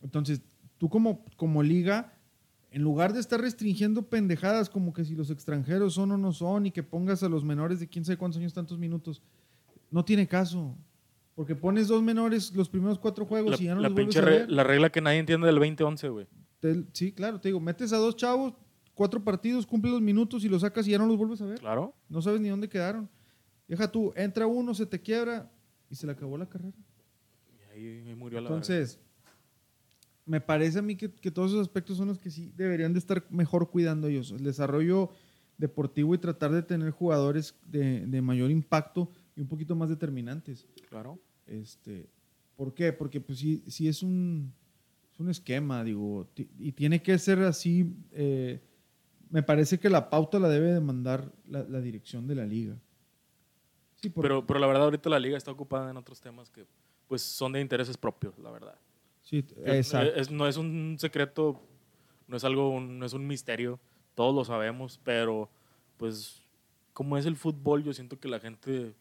entonces, 0.00 0.40
tú 0.78 0.88
como, 0.88 1.24
como 1.36 1.62
liga, 1.62 2.12
en 2.72 2.82
lugar 2.82 3.12
de 3.12 3.20
estar 3.20 3.38
restringiendo 3.40 4.08
pendejadas 4.08 4.70
como 4.70 4.94
que 4.94 5.04
si 5.04 5.14
los 5.14 5.30
extranjeros 5.30 5.94
son 5.94 6.12
o 6.12 6.16
no 6.16 6.32
son 6.32 6.66
y 6.66 6.70
que 6.70 6.82
pongas 6.82 7.22
a 7.22 7.28
los 7.28 7.44
menores 7.44 7.80
de 7.80 7.86
quién 7.86 8.04
sabe 8.04 8.16
cuántos 8.16 8.40
años 8.40 8.54
tantos 8.54 8.78
minutos, 8.78 9.22
no 9.90 10.04
tiene 10.04 10.26
caso. 10.26 10.74
Porque 11.34 11.54
pones 11.54 11.88
dos 11.88 12.02
menores 12.02 12.54
los 12.54 12.68
primeros 12.70 12.98
cuatro 12.98 13.26
juegos 13.26 13.52
La, 13.52 13.56
y 13.62 13.66
ya 13.66 13.74
no 13.74 13.80
la 13.82 13.88
los 13.88 13.94
vuelves 13.94 14.16
a 14.16 14.20
ver. 14.22 14.50
la 14.50 14.64
regla 14.64 14.90
que 14.90 15.00
nadie 15.02 15.18
entiende 15.18 15.46
del 15.46 15.56
2011, 15.56 16.08
güey. 16.08 16.26
Sí, 16.92 17.12
claro, 17.12 17.40
te 17.40 17.48
digo, 17.48 17.60
metes 17.60 17.92
a 17.92 17.98
dos 17.98 18.16
chavos, 18.16 18.54
cuatro 18.94 19.22
partidos, 19.22 19.66
cumple 19.66 19.90
los 19.90 20.00
minutos 20.00 20.44
y 20.44 20.48
los 20.48 20.62
sacas 20.62 20.86
y 20.88 20.92
ya 20.92 20.98
no 20.98 21.06
los 21.06 21.16
vuelves 21.18 21.42
a 21.42 21.46
ver. 21.46 21.58
Claro. 21.60 21.94
No 22.08 22.22
sabes 22.22 22.40
ni 22.40 22.48
dónde 22.48 22.68
quedaron. 22.68 23.08
Deja 23.68 23.90
tú, 23.90 24.12
entra 24.16 24.46
uno, 24.46 24.74
se 24.74 24.86
te 24.86 25.00
quiebra 25.00 25.50
y 25.90 25.94
se 25.94 26.06
le 26.06 26.12
acabó 26.12 26.38
la 26.38 26.48
carrera. 26.48 26.76
Y 27.74 27.78
ahí, 27.78 28.08
ahí 28.08 28.14
murió 28.14 28.40
la. 28.40 28.48
Entonces, 28.48 28.98
me 30.24 30.40
parece 30.40 30.78
a 30.78 30.82
mí 30.82 30.96
que, 30.96 31.10
que 31.12 31.30
todos 31.30 31.50
esos 31.50 31.62
aspectos 31.62 31.96
son 31.96 32.08
los 32.08 32.18
que 32.18 32.30
sí 32.30 32.52
deberían 32.56 32.92
de 32.92 32.98
estar 32.98 33.24
mejor 33.30 33.70
cuidando 33.70 34.06
ellos. 34.08 34.30
El 34.32 34.44
desarrollo 34.44 35.10
deportivo 35.58 36.14
y 36.14 36.18
tratar 36.18 36.50
de 36.52 36.62
tener 36.62 36.90
jugadores 36.90 37.54
de, 37.66 38.06
de 38.06 38.22
mayor 38.22 38.50
impacto 38.50 39.10
y 39.36 39.40
un 39.40 39.48
poquito 39.48 39.74
más 39.76 39.88
determinantes. 39.88 40.66
Claro. 40.88 41.18
Este, 41.46 42.08
¿Por 42.56 42.72
qué? 42.74 42.92
Porque 42.92 43.20
pues 43.20 43.38
sí, 43.38 43.62
sí 43.66 43.88
es, 43.88 44.02
un, 44.02 44.52
es 45.12 45.20
un 45.20 45.28
esquema, 45.30 45.82
digo, 45.84 46.28
y 46.58 46.72
tiene 46.72 47.02
que 47.02 47.18
ser 47.18 47.40
así. 47.40 47.94
eh, 48.12 48.60
me 49.30 49.42
parece 49.42 49.78
que 49.78 49.88
la 49.88 50.10
pauta 50.10 50.38
la 50.38 50.48
debe 50.48 50.72
de 50.72 50.80
mandar 50.80 51.32
la, 51.48 51.62
la 51.64 51.80
dirección 51.80 52.26
de 52.26 52.34
la 52.34 52.44
liga. 52.44 52.76
Sí, 53.96 54.10
por- 54.10 54.22
Pero, 54.22 54.46
pero 54.46 54.58
la 54.60 54.66
verdad, 54.66 54.84
ahorita 54.84 55.08
la 55.08 55.18
liga 55.18 55.36
está 55.38 55.50
ocupada 55.50 55.90
en 55.90 55.96
otros 55.96 56.20
temas 56.20 56.50
que 56.50 56.66
pues 57.08 57.22
son 57.22 57.52
de 57.52 57.60
intereses 57.60 57.96
propios, 57.96 58.38
la 58.38 58.50
verdad. 58.50 58.76
Sí, 59.40 59.44
exacto. 59.64 60.14
es- 60.14 60.30
no 60.30 60.46
es 60.46 60.56
un 60.56 60.96
secreto, 60.98 61.60
no 62.28 62.36
es 62.36 62.44
algo, 62.44 62.70
un- 62.70 62.98
no 62.98 63.06
es 63.06 63.12
un 63.12 63.26
misterio, 63.26 63.80
todos 64.14 64.34
lo 64.34 64.44
sabemos, 64.44 65.00
pero 65.02 65.50
pues 65.96 66.42
como 66.92 67.16
es 67.16 67.26
el 67.26 67.36
fútbol, 67.36 67.82
yo 67.82 67.92
siento 67.92 68.18
que 68.20 68.28
la 68.28 68.38
gente, 68.40 68.94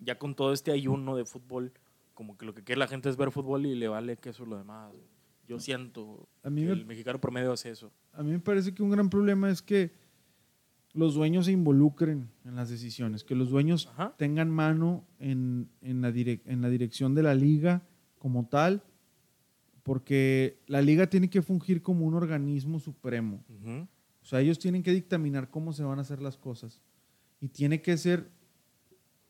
ya 0.00 0.18
con 0.18 0.34
todo 0.34 0.52
este 0.52 0.70
ayuno 0.72 1.16
de 1.16 1.24
fútbol, 1.24 1.72
como 2.14 2.36
que 2.36 2.44
lo 2.44 2.52
que 2.54 2.62
quiere 2.64 2.78
la 2.78 2.88
gente 2.88 3.08
es 3.08 3.16
ver 3.16 3.30
fútbol 3.30 3.64
y 3.66 3.74
le 3.74 3.88
vale 3.88 4.16
que 4.16 4.30
eso 4.30 4.42
es 4.42 4.48
lo 4.48 4.58
demás. 4.58 4.92
Yo 5.46 5.58
siento 5.58 6.28
A 6.42 6.50
mí 6.50 6.60
que 6.62 6.66
me- 6.66 6.72
el 6.74 6.84
mexicano 6.84 7.18
promedio 7.20 7.52
hace 7.52 7.70
eso. 7.70 7.90
A 8.12 8.22
mí 8.22 8.30
me 8.32 8.40
parece 8.40 8.74
que 8.74 8.82
un 8.82 8.90
gran 8.90 9.08
problema 9.08 9.48
es 9.50 9.62
que 9.62 9.92
los 10.92 11.14
dueños 11.14 11.46
se 11.46 11.52
involucren 11.52 12.28
en 12.44 12.56
las 12.56 12.68
decisiones, 12.70 13.22
que 13.24 13.34
los 13.34 13.50
dueños 13.50 13.86
Ajá. 13.86 14.14
tengan 14.18 14.50
mano 14.50 15.06
en, 15.18 15.70
en 15.80 16.00
la 16.02 16.10
direc- 16.10 16.42
en 16.44 16.60
la 16.60 16.68
dirección 16.68 17.14
de 17.14 17.22
la 17.22 17.34
liga 17.34 17.82
como 18.18 18.46
tal, 18.48 18.82
porque 19.88 20.60
la 20.66 20.80
liga 20.82 21.08
tiene 21.08 21.28
que 21.30 21.42
fungir 21.42 21.82
como 21.82 22.06
un 22.06 22.14
organismo 22.14 22.78
supremo. 22.78 23.42
Ujú. 23.48 23.88
O 24.22 24.24
sea, 24.24 24.40
ellos 24.40 24.58
tienen 24.58 24.82
que 24.82 24.92
dictaminar 24.92 25.50
cómo 25.50 25.72
se 25.72 25.82
van 25.82 25.98
a 25.98 26.02
hacer 26.02 26.20
las 26.22 26.36
cosas. 26.36 26.80
Y 27.40 27.48
tiene 27.48 27.80
que 27.82 27.96
ser 27.96 28.30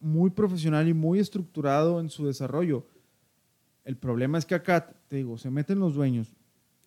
muy 0.00 0.30
profesional 0.30 0.88
y 0.88 0.94
muy 0.94 1.18
estructurado 1.18 2.00
en 2.00 2.08
su 2.10 2.26
desarrollo. 2.26 2.86
El 3.84 3.96
problema 3.96 4.38
es 4.38 4.44
que 4.46 4.54
acá, 4.54 4.86
te 5.08 5.16
digo, 5.16 5.38
se 5.38 5.50
meten 5.50 5.78
los 5.78 5.94
dueños. 5.94 6.36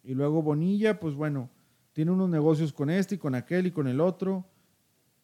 Y 0.04 0.14
luego 0.14 0.42
Bonilla, 0.42 1.00
pues 1.00 1.16
bueno, 1.16 1.50
tiene 1.94 2.12
unos 2.12 2.30
negocios 2.30 2.72
con 2.74 2.90
este 2.90 3.16
y 3.16 3.18
con 3.18 3.36
aquel 3.36 3.68
y 3.68 3.72
con 3.72 3.88
el 3.88 4.00
otro. 4.00 4.46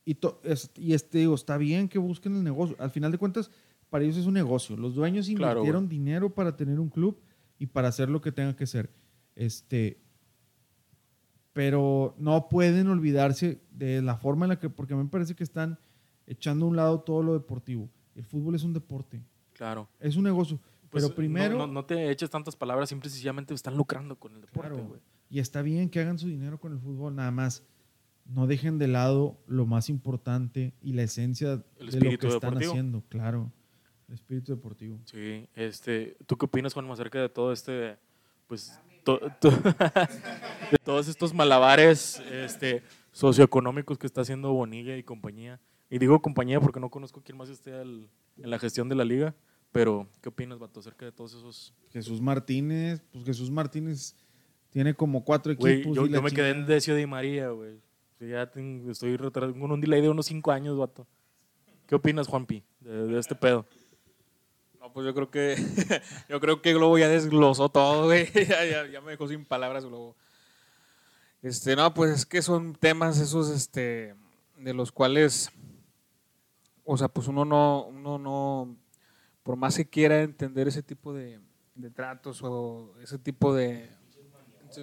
Y, 0.06 0.16
to- 0.16 0.40
es- 0.44 0.72
y 0.76 0.94
este, 0.94 1.20
digo, 1.20 1.36
está 1.36 1.58
bien 1.58 1.88
que 1.90 2.00
busquen 2.00 2.36
el 2.36 2.44
negocio. 2.44 2.76
Al 2.80 2.92
final 2.92 3.12
de 3.12 3.18
cuentas, 3.18 3.52
para 3.90 4.04
ellos 4.04 4.18
es 4.18 4.26
un 4.26 4.34
negocio. 4.34 4.76
Los 4.78 4.96
dueños 4.96 5.28
Claro, 5.36 5.60
invirtieron 5.60 5.88
dinero 5.90 6.34
para 6.34 6.56
tener 6.56 6.80
un 6.80 6.90
club 6.90 7.18
y 7.60 7.68
para 7.68 7.88
hacer 7.88 8.10
lo 8.10 8.22
que 8.22 8.32
tenga 8.32 8.56
que 8.56 8.68
ser. 8.68 8.92
Este, 9.36 10.00
pero 11.54 12.16
no 12.18 12.50
pueden 12.50 12.88
olvidarse 12.88 13.62
de 13.72 14.02
la 14.02 14.18
forma 14.18 14.46
en 14.46 14.50
la 14.50 14.60
que, 14.60 14.70
porque 14.70 14.94
a 14.94 14.98
mí 14.98 15.04
me 15.04 15.10
parece 15.10 15.36
que 15.36 15.44
están 15.44 15.80
echando 16.28 16.66
a 16.66 16.70
un 16.70 16.76
lado 16.76 17.00
todo 17.02 17.24
lo 17.24 17.34
deportivo. 17.34 17.90
El 18.16 18.26
fútbol 18.26 18.56
es 18.56 18.64
un 18.64 18.74
deporte, 18.74 19.22
Claro. 19.54 19.88
es 20.00 20.16
un 20.18 20.24
negocio. 20.24 20.60
Pues, 20.90 21.04
pero 21.04 21.16
primero, 21.16 21.58
No, 21.58 21.68
no- 21.68 21.74
no 21.74 21.86
te 21.86 22.10
eches 22.12 22.30
tantas 22.30 22.56
palabras, 22.56 22.90
simple 22.90 23.08
y 23.08 23.12
sencillamente 23.12 23.54
están 23.54 23.76
lucrando 23.76 24.18
con 24.18 24.34
el 24.36 24.42
deporte, 24.42 24.70
Claro, 24.70 25.00
y 25.30 25.40
está 25.40 25.62
bien 25.62 25.90
que 25.90 26.00
hagan 26.00 26.18
su 26.18 26.28
dinero 26.28 26.60
con 26.60 26.72
el 26.74 26.80
fútbol, 26.80 27.16
nada 27.16 27.32
más. 27.32 27.64
No 28.26 28.46
dejen 28.46 28.78
de 28.78 28.88
lado 28.88 29.38
lo 29.48 29.66
más 29.66 29.90
importante 29.90 30.74
y 30.82 30.94
la 30.94 31.04
esencia 31.04 31.58
de 31.58 31.64
lo 31.80 32.18
que 32.18 32.28
están 32.28 32.32
deportivo. 32.32 32.72
haciendo, 32.72 33.04
claro. 33.10 33.52
El 34.08 34.14
espíritu 34.16 34.54
deportivo. 34.56 35.00
Sí, 35.06 35.48
este, 35.56 36.16
¿tú 36.26 36.38
qué 36.38 36.46
opinas, 36.46 36.74
Juan, 36.74 36.90
acerca 36.92 37.20
de 37.22 37.30
todo 37.30 37.52
este, 37.52 37.98
pues, 38.48 38.80
to- 39.04 39.20
to- 39.42 39.52
de 40.72 40.78
todos 40.84 41.08
estos 41.08 41.34
malabares 41.34 42.20
este, 42.32 42.84
socioeconómicos 43.12 43.98
que 43.98 44.08
está 44.08 44.22
haciendo 44.22 44.54
Bonilla 44.54 44.96
y 44.98 45.04
compañía? 45.04 45.60
Y 45.90 45.98
digo 46.00 46.22
compañía 46.22 46.60
porque 46.62 46.80
no 46.80 46.90
conozco 46.90 47.22
quién 47.22 47.38
más 47.38 47.50
esté 47.50 47.74
al- 47.74 48.10
en 48.38 48.50
la 48.50 48.60
gestión 48.60 48.88
de 48.88 48.96
la 48.96 49.04
liga, 49.06 49.34
pero 49.72 50.08
¿qué 50.22 50.30
opinas, 50.30 50.60
Vato, 50.60 50.80
acerca 50.80 51.06
de 51.06 51.12
todos 51.12 51.34
esos? 51.34 51.74
Jesús 51.92 52.22
Martínez, 52.22 53.02
pues 53.12 53.26
Jesús 53.26 53.50
Martínez 53.52 54.16
tiene 54.70 54.94
como 54.94 55.24
cuatro 55.24 55.52
equipos. 55.52 55.96
yo, 55.96 56.06
y 56.06 56.10
la 56.10 56.18
yo 56.18 56.22
me 56.22 56.32
quedé 56.32 56.52
en. 56.52 56.66
Decio 56.66 56.96
Di 56.96 57.06
María, 57.06 57.50
güey. 57.50 57.80
Ya 58.20 58.50
tengo- 58.50 58.90
estoy 58.92 59.16
retrasado, 59.18 59.60
con 59.60 59.72
un 59.72 59.82
delay 59.82 60.02
de 60.02 60.10
unos 60.10 60.26
cinco 60.28 60.52
años, 60.52 60.78
Vato. 60.78 61.06
¿Qué 61.88 61.96
opinas, 61.96 62.28
Juanpi, 62.28 62.64
de, 62.82 63.08
de 63.08 63.20
este 63.20 63.34
pedo? 63.36 63.66
Pues 64.94 65.06
yo 65.06 65.14
creo 65.14 65.30
que 65.30 65.56
yo 66.30 66.40
creo 66.40 66.62
que 66.62 66.74
Globo 66.74 66.98
ya 66.98 67.08
desglosó 67.08 67.70
todo, 67.70 68.06
güey. 68.06 68.30
ya, 68.48 68.86
ya- 68.88 69.02
me 69.02 69.12
dejó 69.12 69.28
sin 69.28 69.46
palabras 69.46 69.86
Globo. 69.86 70.16
Este, 71.42 71.76
no, 71.76 71.94
pues 71.94 72.12
es 72.12 72.26
que 72.26 72.42
son 72.42 72.74
temas 72.74 73.20
esos, 73.20 73.50
este, 73.50 74.16
de 74.58 74.74
los 74.74 74.92
cuales, 74.92 75.52
o 76.84 76.98
sea, 76.98 77.08
pues 77.08 77.28
uno 77.28 77.46
no, 77.46 77.86
uno 77.86 78.18
no, 78.18 78.76
por 79.44 79.56
más 79.56 79.78
que 79.78 79.88
quiera 79.88 80.24
entender 80.24 80.68
ese 80.68 80.82
tipo 80.82 81.14
de, 81.14 81.40
de 81.76 81.92
tratos 81.92 82.42
o 82.44 82.96
ese 83.02 83.20
tipo 83.20 83.54
de 83.54 83.90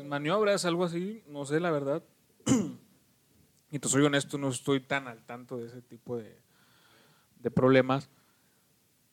maniobras, 0.05 0.65
algo 0.65 0.85
así, 0.85 1.23
no 1.27 1.45
sé, 1.45 1.61
la 1.61 1.71
verdad. 1.71 2.03
y 3.71 3.79
te 3.79 3.89
soy 3.89 4.05
honesto, 4.05 4.39
no 4.39 4.49
estoy 4.49 4.81
tan 4.81 5.09
al 5.09 5.25
tanto 5.27 5.57
de 5.59 5.67
ese 5.67 5.83
tipo 5.83 6.17
de, 6.17 6.39
de 7.41 7.51
problemas. 7.51 8.09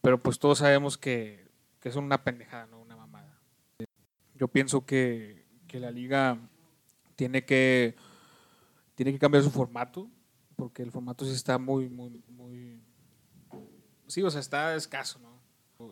Pero 0.02 0.22
pues 0.22 0.40
todos 0.40 0.60
sabemos 0.60 0.98
que, 0.98 1.48
que 1.80 1.90
es 1.90 1.96
una 1.96 2.24
pendejada, 2.24 2.66
no 2.68 2.82
una 2.82 2.96
mamada. 2.96 3.40
yo 4.36 4.48
pienso 4.48 4.86
que, 4.86 5.46
que 5.68 5.80
la 5.80 5.92
liga 5.92 6.40
tiene 7.16 7.46
que, 7.46 7.96
tiene 8.96 9.12
que 9.14 9.20
cambiar 9.20 9.44
su 9.44 9.52
formato, 9.52 10.10
porque 10.56 10.82
el 10.82 10.92
formato 10.92 11.26
sí 11.26 11.32
está 11.32 11.58
muy, 11.58 11.90
muy, 11.90 12.24
muy... 12.28 12.82
Sí, 14.08 14.24
o 14.24 14.30
sea, 14.32 14.42
está 14.42 14.76
escaso, 14.76 15.20
¿no? 15.20 15.40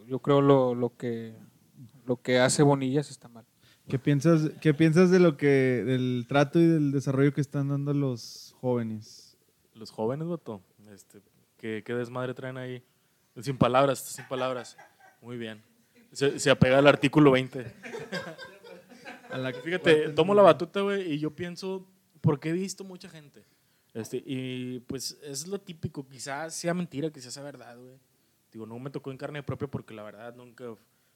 Yo 0.06 0.20
creo 0.20 0.42
lo, 0.42 0.76
lo 0.76 0.96
que, 0.98 1.36
lo 2.06 2.22
que 2.22 2.40
hace 2.40 2.64
Bonillas 2.64 3.10
está 3.12 3.28
mal. 3.28 3.46
¿Qué 3.88 3.98
piensas, 3.98 4.52
¿Qué 4.62 4.74
piensas 4.74 5.10
de 5.10 5.20
lo 5.20 5.38
que, 5.38 5.48
del 5.48 6.26
trato 6.28 6.60
y 6.60 6.68
del 6.68 6.92
desarrollo 6.92 7.34
que 7.34 7.42
están 7.42 7.70
dando 7.70 7.94
los 7.94 8.56
jóvenes? 8.60 9.38
Los 9.74 9.90
jóvenes, 9.90 10.28
voto. 10.28 10.62
Este, 10.92 11.22
¿qué, 11.58 11.84
¿Qué 11.84 11.96
desmadre 11.96 12.36
traen 12.36 12.58
ahí? 12.58 12.84
Sin 13.42 13.58
palabras, 13.58 14.00
sin 14.00 14.26
palabras. 14.26 14.78
Muy 15.22 15.38
bien. 15.38 15.62
Se, 16.12 16.40
se 16.40 16.50
apega 16.50 16.78
al 16.80 16.88
artículo 16.88 17.32
20. 17.32 17.74
A 19.32 19.38
la- 19.38 19.54
Fíjate, 19.54 20.10
tomo 20.10 20.34
la 20.34 20.42
batuta, 20.42 20.82
güey, 20.82 21.14
y 21.14 21.20
yo 21.20 21.36
pienso, 21.36 21.88
porque 22.22 22.50
he 22.50 22.54
visto 22.54 22.84
mucha 22.84 23.10
gente. 23.10 23.46
Este, 23.94 24.22
y 24.26 24.80
pues 24.82 25.18
es 25.24 25.48
lo 25.48 25.60
típico, 25.60 26.08
quizás 26.08 26.54
sea 26.56 26.74
mentira, 26.74 27.10
quizás 27.12 27.34
sea 27.34 27.44
verdad, 27.44 27.78
güey. 27.78 27.98
Digo, 28.52 28.66
no 28.66 28.80
me 28.80 28.90
tocó 28.90 29.12
en 29.12 29.18
carne 29.18 29.44
propia 29.44 29.68
porque 29.68 29.94
la 29.94 30.04
verdad 30.04 30.36
nunca 30.36 30.66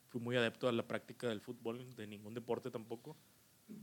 fui 0.10 0.22
muy 0.22 0.36
adepto 0.38 0.68
a 0.68 0.72
la 0.72 0.88
práctica 0.88 1.28
del 1.28 1.42
fútbol, 1.42 1.96
de 1.96 2.06
ningún 2.08 2.34
deporte 2.34 2.70
tampoco. 2.70 3.16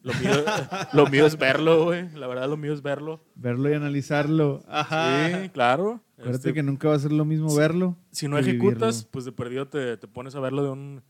Lo 0.03 0.12
mío, 0.14 0.31
lo 0.93 1.07
mío 1.09 1.27
es 1.27 1.37
verlo, 1.38 1.85
güey. 1.85 2.09
La 2.14 2.27
verdad, 2.27 2.49
lo 2.49 2.57
mío 2.57 2.73
es 2.73 2.83
verlo. 2.83 3.23
Verlo 3.35 3.71
y 3.71 3.75
analizarlo. 3.75 4.62
Ajá. 4.69 5.43
Sí, 5.43 5.49
claro. 5.51 6.01
Acuérdate 6.14 6.37
Este, 6.49 6.55
que 6.55 6.62
nunca 6.62 6.88
va 6.88 6.95
a 6.95 6.99
ser 6.99 7.12
lo 7.12 7.25
mismo 7.25 7.55
verlo. 7.55 7.97
si 8.11 8.29
no 8.29 8.38
ejecutas, 8.38 8.97
vivirlo. 8.97 9.11
pues 9.11 9.25
de 9.25 9.33
perdido 9.33 9.69
te, 9.69 9.97
te 9.97 10.07
pones 10.09 10.35
a 10.35 10.40
verlo 10.40 10.62
de 10.62 10.71
un 10.71 11.03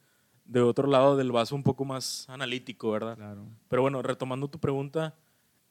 de 0.45 0.61
otro 0.61 0.89
lado 0.89 1.17
del 1.17 1.31
vaso 1.31 1.55
un 1.55 1.63
poco 1.63 1.85
más 1.85 2.29
analítico, 2.29 2.91
¿verdad? 2.91 3.17
Claro. 3.17 3.47
Pero 3.69 3.83
bueno, 3.83 4.03
retomando 4.03 4.49
tu 4.49 4.59
pregunta, 4.59 5.15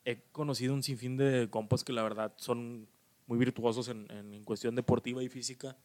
he 0.05 0.21
conocido 0.31 0.73
un 0.73 0.83
sinfín 0.83 1.17
de 1.17 1.49
compas 1.49 1.83
que 1.83 1.91
la 1.91 2.01
verdad 2.03 2.33
son 2.37 2.87
muy 3.27 3.37
virtuosos 3.37 3.89
en, 3.89 4.09
en- 4.09 4.33
en 4.33 4.43
cuestión 4.45 4.75
deportiva 4.75 5.21
y 5.21 5.27
física. 5.27 5.75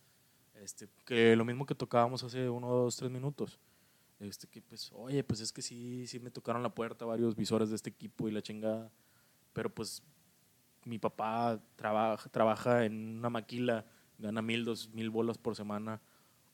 Este, 0.62 0.88
que 1.04 1.34
lo 1.34 1.44
mismo 1.44 1.66
que 1.66 1.74
tocábamos 1.74 2.22
hace 2.22 2.48
uno, 2.48 2.68
dos, 2.68 2.96
tres 2.96 3.10
minutos. 3.10 3.58
Este, 4.20 4.46
que 4.46 4.62
pues, 4.62 4.90
oye, 4.94 5.22
pues 5.24 5.40
es 5.40 5.52
que 5.52 5.62
sí, 5.62 6.06
sí 6.06 6.20
me 6.20 6.30
tocaron 6.30 6.62
la 6.62 6.74
puerta 6.74 7.04
varios 7.04 7.34
visores 7.36 7.70
de 7.70 7.76
este 7.76 7.90
equipo 7.90 8.28
y 8.28 8.32
la 8.32 8.42
chingada. 8.42 8.90
Pero 9.52 9.74
pues 9.74 10.02
mi 10.84 10.98
papá 10.98 11.60
trabaja, 11.76 12.28
trabaja 12.30 12.84
en 12.84 13.18
una 13.18 13.30
maquila, 13.30 13.86
gana 14.18 14.42
mil, 14.42 14.64
dos 14.64 14.90
mil 14.92 15.10
bolas 15.10 15.38
por 15.38 15.56
semana. 15.56 16.00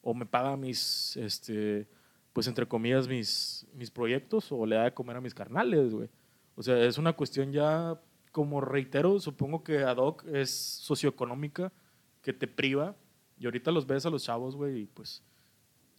O 0.02 0.14
me 0.14 0.26
paga 0.26 0.56
mis, 0.56 1.16
este, 1.16 1.88
pues 2.32 2.46
entre 2.46 2.66
comillas, 2.66 3.08
mis, 3.08 3.66
mis 3.74 3.90
proyectos 3.90 4.50
o 4.52 4.64
le 4.64 4.76
da 4.76 4.84
de 4.84 4.94
comer 4.94 5.16
a 5.16 5.20
mis 5.20 5.34
carnales, 5.34 5.92
güey. 5.92 6.08
O 6.54 6.62
sea, 6.62 6.78
es 6.84 6.98
una 6.98 7.12
cuestión 7.12 7.52
ya, 7.52 8.00
como 8.32 8.60
reitero, 8.60 9.18
supongo 9.20 9.62
que 9.62 9.78
ad 9.78 9.98
hoc 9.98 10.24
es 10.26 10.50
socioeconómica, 10.50 11.72
que 12.22 12.32
te 12.32 12.46
priva. 12.46 12.96
Y 13.38 13.46
ahorita 13.46 13.70
los 13.70 13.86
ves 13.86 14.04
a 14.06 14.10
los 14.10 14.24
chavos, 14.24 14.56
güey, 14.56 14.82
y 14.82 14.86
pues 14.86 15.22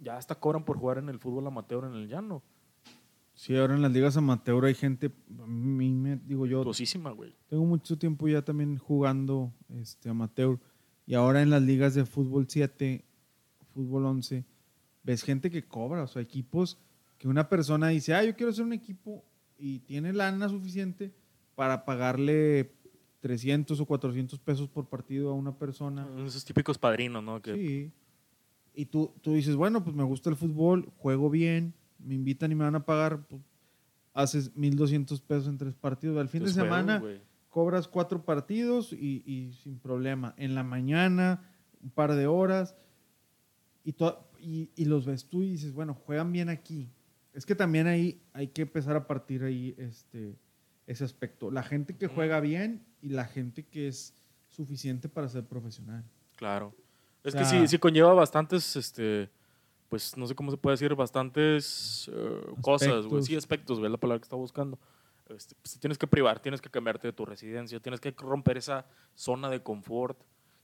ya 0.01 0.17
hasta 0.17 0.35
cobran 0.35 0.65
por 0.65 0.77
jugar 0.77 0.97
en 0.97 1.09
el 1.09 1.19
fútbol 1.19 1.47
amateur 1.47 1.85
en 1.85 1.93
el 1.93 2.07
llano. 2.09 2.43
Sí, 3.33 3.55
ahora 3.55 3.75
en 3.75 3.81
las 3.81 3.91
ligas 3.91 4.17
amateur 4.17 4.65
hay 4.65 4.75
gente, 4.75 5.11
a 5.39 5.47
mí 5.47 5.93
me 5.93 6.17
digo 6.17 6.45
yo, 6.45 6.63
güey. 6.63 7.35
tengo 7.47 7.65
mucho 7.65 7.97
tiempo 7.97 8.27
ya 8.27 8.41
también 8.43 8.77
jugando 8.77 9.53
este 9.69 10.09
amateur 10.09 10.59
y 11.05 11.15
ahora 11.15 11.41
en 11.41 11.49
las 11.49 11.61
ligas 11.61 11.95
de 11.95 12.05
fútbol 12.05 12.45
7, 12.47 13.03
fútbol 13.73 14.05
11, 14.05 14.45
ves 15.03 15.23
gente 15.23 15.49
que 15.49 15.63
cobra, 15.63 16.03
o 16.03 16.07
sea, 16.07 16.21
equipos 16.21 16.77
que 17.17 17.27
una 17.27 17.47
persona 17.47 17.87
dice, 17.87 18.13
ah, 18.13 18.23
yo 18.23 18.35
quiero 18.35 18.51
hacer 18.51 18.65
un 18.65 18.73
equipo 18.73 19.23
y 19.57 19.79
tiene 19.79 20.11
lana 20.11 20.49
suficiente 20.49 21.13
para 21.55 21.85
pagarle 21.85 22.73
300 23.21 23.79
o 23.79 23.85
400 23.85 24.39
pesos 24.39 24.67
por 24.67 24.87
partido 24.87 25.29
a 25.29 25.33
una 25.33 25.55
persona. 25.55 26.07
Esos 26.25 26.43
típicos 26.43 26.77
padrinos, 26.77 27.23
¿no? 27.23 27.41
Que, 27.41 27.53
Sí. 27.55 27.91
Y 28.73 28.85
tú, 28.85 29.13
tú 29.21 29.33
dices, 29.33 29.55
bueno, 29.55 29.83
pues 29.83 29.95
me 29.95 30.03
gusta 30.03 30.29
el 30.29 30.35
fútbol, 30.35 30.91
juego 30.97 31.29
bien, 31.29 31.73
me 31.99 32.15
invitan 32.15 32.51
y 32.51 32.55
me 32.55 32.63
van 32.63 32.75
a 32.75 32.85
pagar, 32.85 33.25
pues, 33.27 33.41
haces 34.13 34.55
1.200 34.55 35.21
pesos 35.21 35.47
en 35.47 35.57
tres 35.57 35.75
partidos. 35.75 36.17
Al 36.17 36.29
fin 36.29 36.43
de 36.43 36.51
semana 36.51 37.03
cobras 37.49 37.87
cuatro 37.87 38.23
partidos 38.23 38.93
y, 38.93 39.23
y 39.25 39.53
sin 39.61 39.77
problema. 39.77 40.33
En 40.37 40.55
la 40.55 40.63
mañana, 40.63 41.43
un 41.81 41.89
par 41.89 42.15
de 42.15 42.27
horas, 42.27 42.75
y, 43.83 43.95
y, 44.39 44.69
y 44.75 44.85
los 44.85 45.05
ves 45.05 45.25
tú 45.25 45.43
y 45.43 45.51
dices, 45.51 45.73
bueno, 45.73 45.93
juegan 45.93 46.31
bien 46.31 46.49
aquí. 46.49 46.89
Es 47.33 47.45
que 47.45 47.55
también 47.55 47.87
ahí 47.87 48.21
hay 48.33 48.47
que 48.47 48.63
empezar 48.63 48.95
a 48.95 49.07
partir 49.07 49.43
ahí 49.43 49.73
este, 49.77 50.37
ese 50.85 51.03
aspecto. 51.03 51.49
La 51.51 51.63
gente 51.63 51.95
que 51.95 52.07
juega 52.07 52.39
bien 52.39 52.85
y 53.01 53.09
la 53.09 53.25
gente 53.25 53.65
que 53.65 53.87
es 53.87 54.13
suficiente 54.47 55.07
para 55.07 55.29
ser 55.29 55.45
profesional. 55.45 56.03
Claro. 56.35 56.75
Es 57.23 57.35
que 57.35 57.45
sea- 57.45 57.61
sí, 57.61 57.67
sí 57.67 57.77
conlleva 57.77 58.13
bastantes, 58.13 58.75
este, 58.75 59.29
pues 59.89 60.17
no 60.17 60.25
sé 60.27 60.35
cómo 60.35 60.51
se 60.51 60.57
puede 60.57 60.73
decir, 60.75 60.95
bastantes 60.95 62.09
eh, 62.13 62.41
cosas, 62.61 63.05
güey. 63.05 63.23
Sí, 63.23 63.35
aspectos, 63.35 63.79
güey, 63.79 63.91
la 63.91 63.97
palabra 63.97 64.19
que 64.19 64.23
estaba 64.25 64.41
buscando. 64.41 64.79
Este, 65.29 65.55
pues, 65.61 65.79
tienes 65.79 65.97
que 65.97 66.07
privar, 66.07 66.39
tienes 66.41 66.61
que 66.61 66.69
cambiarte 66.69 67.07
de 67.07 67.13
tu 67.13 67.25
residencia, 67.25 67.79
tienes 67.79 67.99
que 68.01 68.11
romper 68.11 68.57
esa 68.57 68.85
zona 69.15 69.49
de 69.49 69.61
confort, 69.61 70.19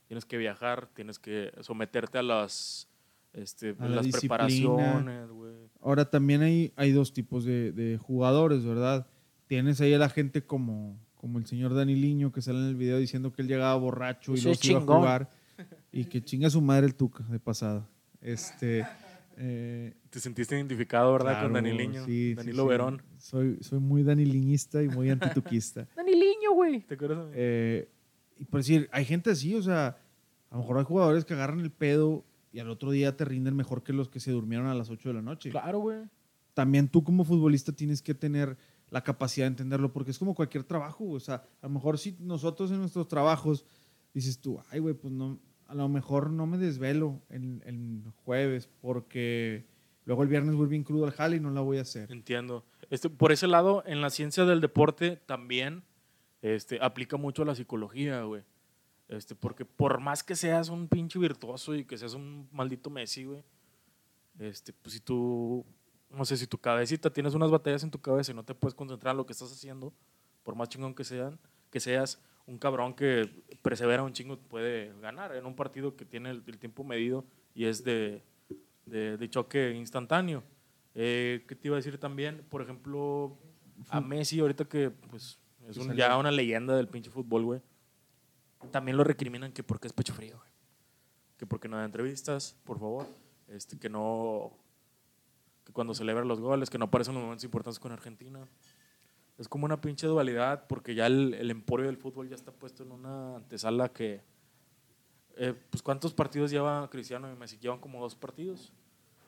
tienes 0.08 0.24
que 0.24 0.36
viajar, 0.36 0.88
tienes 0.94 1.18
que 1.18 1.52
someterte 1.60 2.18
a 2.18 2.22
las, 2.22 2.88
este, 3.32 3.74
A 3.78 3.86
la 3.86 3.96
las 3.96 4.04
disciplina. 4.06 4.36
preparaciones, 4.46 5.30
güey. 5.30 5.54
Ahora 5.80 6.10
también 6.10 6.42
hay, 6.42 6.72
hay 6.76 6.92
dos 6.92 7.12
tipos 7.12 7.44
de, 7.44 7.72
de 7.72 7.98
jugadores, 7.98 8.64
¿verdad? 8.64 9.06
Tienes 9.46 9.80
ahí 9.80 9.94
a 9.94 9.98
la 9.98 10.08
gente 10.10 10.42
como, 10.44 10.98
como 11.14 11.38
el 11.38 11.46
señor 11.46 11.72
Dani 11.74 11.94
Liño 11.94 12.32
que 12.32 12.42
sale 12.42 12.58
en 12.58 12.66
el 12.66 12.76
video 12.76 12.98
diciendo 12.98 13.32
que 13.32 13.40
él 13.42 13.48
llegaba 13.48 13.74
borracho 13.76 14.32
y 14.32 14.34
Ese 14.34 14.44
luego 14.44 14.52
es 14.54 14.58
se 14.60 14.66
iba 14.68 14.78
a 14.78 14.80
chingón. 14.82 14.96
jugar 14.98 15.30
y 15.92 16.04
que 16.04 16.22
chinga 16.22 16.50
su 16.50 16.60
madre 16.60 16.86
el 16.86 16.94
Tuca 16.94 17.24
de 17.24 17.38
pasada. 17.38 17.88
Este, 18.20 18.84
eh, 19.36 19.94
Te 20.10 20.20
sentiste 20.20 20.56
identificado, 20.56 21.12
¿verdad? 21.12 21.42
Con 21.42 21.52
claro, 21.52 21.54
Daniliño, 21.54 22.04
sí, 22.04 22.30
sí, 22.30 22.34
Danilo 22.34 22.64
sí. 22.64 22.68
Verón. 22.68 23.02
Soy, 23.18 23.58
soy 23.60 23.78
muy 23.78 24.02
daniliñista 24.02 24.82
y 24.82 24.88
muy 24.88 25.10
antituquista. 25.10 25.86
Daniliño, 25.96 26.52
güey. 26.54 26.80
¿Te 26.80 26.94
acuerdas? 26.94 27.30
Eh, 27.34 27.88
y 28.38 28.44
por 28.44 28.60
decir, 28.60 28.88
hay 28.92 29.04
gente 29.04 29.30
así, 29.30 29.54
o 29.54 29.62
sea, 29.62 29.98
a 30.50 30.54
lo 30.56 30.62
mejor 30.62 30.78
hay 30.78 30.84
jugadores 30.84 31.24
que 31.24 31.34
agarran 31.34 31.60
el 31.60 31.70
pedo 31.70 32.24
y 32.52 32.58
al 32.58 32.70
otro 32.70 32.90
día 32.90 33.16
te 33.16 33.24
rinden 33.24 33.54
mejor 33.54 33.82
que 33.82 33.92
los 33.92 34.08
que 34.08 34.20
se 34.20 34.30
durmieron 34.30 34.66
a 34.66 34.74
las 34.74 34.90
8 34.90 35.10
de 35.10 35.14
la 35.14 35.22
noche. 35.22 35.50
Claro, 35.50 35.80
güey. 35.80 35.98
también 36.54 36.88
tú 36.88 37.04
como 37.04 37.24
futbolista 37.24 37.72
tienes 37.72 38.02
que 38.02 38.14
tener 38.14 38.56
la 38.90 39.04
capacidad 39.04 39.44
de 39.44 39.50
entenderlo, 39.50 39.92
porque 39.92 40.10
es 40.10 40.18
como 40.18 40.34
cualquier 40.34 40.64
trabajo, 40.64 41.08
o 41.10 41.20
sea, 41.20 41.44
a 41.60 41.66
lo 41.66 41.70
mejor 41.70 41.98
si 41.98 42.16
nosotros 42.20 42.70
en 42.70 42.78
nuestros 42.78 43.06
trabajos 43.06 43.64
dices 44.14 44.40
tú, 44.40 44.58
ay, 44.70 44.80
güey, 44.80 44.94
pues 44.94 45.12
no, 45.12 45.38
a 45.68 45.74
lo 45.74 45.88
mejor 45.88 46.30
no 46.30 46.46
me 46.46 46.56
desvelo 46.56 47.20
el, 47.28 47.62
el 47.66 48.02
jueves, 48.24 48.68
porque 48.80 49.66
luego 50.06 50.22
el 50.22 50.28
viernes 50.28 50.54
voy 50.54 50.66
bien 50.66 50.82
crudo 50.82 51.04
al 51.04 51.12
jale 51.12 51.36
y 51.36 51.40
no 51.40 51.50
la 51.50 51.60
voy 51.60 51.76
a 51.78 51.82
hacer. 51.82 52.10
Entiendo. 52.10 52.64
Este, 52.90 53.10
por 53.10 53.32
ese 53.32 53.46
lado, 53.46 53.82
en 53.86 54.00
la 54.00 54.08
ciencia 54.08 54.46
del 54.46 54.62
deporte 54.62 55.16
también 55.16 55.84
este, 56.40 56.78
aplica 56.80 57.18
mucho 57.18 57.44
la 57.44 57.54
psicología, 57.54 58.22
güey. 58.22 58.42
Este, 59.08 59.34
porque 59.34 59.66
por 59.66 60.00
más 60.00 60.22
que 60.22 60.36
seas 60.36 60.70
un 60.70 60.88
pinche 60.88 61.18
virtuoso 61.18 61.74
y 61.74 61.84
que 61.84 61.98
seas 61.98 62.14
un 62.14 62.48
maldito 62.50 62.88
Messi, 62.88 63.24
güey, 63.24 63.44
este, 64.38 64.72
pues 64.72 64.94
si 64.94 65.00
tú, 65.00 65.66
no 66.10 66.24
sé, 66.24 66.36
si 66.38 66.46
tu 66.46 66.58
cabecita 66.58 67.10
tienes 67.10 67.34
unas 67.34 67.50
batallas 67.50 67.82
en 67.82 67.90
tu 67.90 68.00
cabeza 68.00 68.32
y 68.32 68.34
no 68.34 68.44
te 68.44 68.54
puedes 68.54 68.74
concentrar 68.74 69.12
en 69.12 69.18
lo 69.18 69.26
que 69.26 69.32
estás 69.32 69.52
haciendo, 69.52 69.92
por 70.44 70.54
más 70.56 70.70
chingón 70.70 70.94
que 70.94 71.04
sean, 71.04 71.38
que 71.70 71.80
seas 71.80 72.22
un 72.48 72.58
cabrón 72.58 72.94
que 72.94 73.30
persevera 73.62 74.02
un 74.02 74.12
chingo 74.12 74.36
puede 74.38 74.92
ganar 75.00 75.34
en 75.36 75.46
un 75.46 75.54
partido 75.54 75.94
que 75.96 76.04
tiene 76.04 76.30
el, 76.30 76.42
el 76.46 76.58
tiempo 76.58 76.82
medido 76.82 77.24
y 77.54 77.66
es 77.66 77.84
de, 77.84 78.22
de, 78.86 79.16
de 79.16 79.30
choque 79.30 79.72
instantáneo. 79.74 80.42
Eh, 80.94 81.44
¿Qué 81.46 81.54
te 81.54 81.68
iba 81.68 81.76
a 81.76 81.78
decir 81.78 81.98
también? 81.98 82.44
Por 82.48 82.62
ejemplo, 82.62 83.38
a 83.90 84.00
Messi, 84.00 84.40
ahorita 84.40 84.64
que 84.64 84.90
pues, 84.90 85.38
es 85.68 85.76
un- 85.76 85.94
ya 85.94 86.16
una 86.16 86.30
leyenda 86.32 86.74
del 86.76 86.88
pinche 86.88 87.10
fútbol, 87.10 87.44
güey. 87.44 87.60
También 88.72 88.96
lo 88.96 89.04
recriminan 89.04 89.52
que 89.52 89.62
porque 89.62 89.86
es 89.86 89.92
pecho 89.92 90.12
frío, 90.14 90.36
güey. 90.38 90.50
Que 91.36 91.46
porque 91.46 91.68
no 91.68 91.76
da 91.76 91.84
entrevistas, 91.84 92.56
por 92.64 92.80
favor. 92.80 93.06
Este, 93.46 93.78
que 93.78 93.88
no. 93.88 94.50
Que 95.64 95.72
cuando 95.72 95.94
celebra 95.94 96.24
los 96.24 96.40
goles, 96.40 96.68
que 96.70 96.78
no 96.78 96.86
aparecen 96.86 97.14
los 97.14 97.22
momentos 97.22 97.44
importantes 97.44 97.78
con 97.78 97.92
Argentina. 97.92 98.40
Es 99.38 99.48
como 99.48 99.64
una 99.66 99.80
pinche 99.80 100.06
dualidad, 100.06 100.66
porque 100.66 100.94
ya 100.94 101.06
el, 101.06 101.32
el 101.34 101.50
emporio 101.50 101.86
del 101.86 101.96
fútbol 101.96 102.28
ya 102.28 102.34
está 102.34 102.50
puesto 102.52 102.82
en 102.82 102.90
una 102.92 103.36
antesala 103.36 103.88
que. 103.92 104.20
eh, 105.36 105.54
pues, 105.70 105.82
¿cuántos 105.82 106.12
partidos 106.12 106.50
lleva 106.50 106.88
Cristiano 106.90 107.32
y 107.32 107.36
Messi? 107.36 107.56
Llevan 107.58 107.78
como 107.78 108.00
dos 108.00 108.16
partidos. 108.16 108.72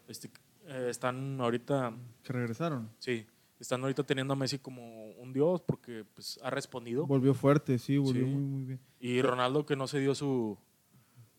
Este, 0.08 0.28
eh, 0.66 0.88
están 0.90 1.40
ahorita. 1.40 1.92
Que 2.24 2.32
regresaron. 2.32 2.90
Sí, 2.98 3.24
están 3.60 3.82
ahorita 3.82 4.02
teniendo 4.02 4.32
a 4.32 4.36
Messi 4.36 4.58
como 4.58 5.10
un 5.12 5.32
dios 5.32 5.60
porque 5.62 6.04
pues, 6.14 6.40
ha 6.42 6.50
respondido. 6.50 7.06
Volvió 7.06 7.32
fuerte, 7.32 7.78
sí, 7.78 7.96
volvió 7.96 8.24
Sí. 8.24 8.30
muy, 8.30 8.42
muy 8.42 8.64
bien. 8.64 8.80
Y 8.98 9.22
Ronaldo 9.22 9.64
que 9.64 9.76
no 9.76 9.86
se 9.86 10.00
dio 10.00 10.14
su... 10.16 10.58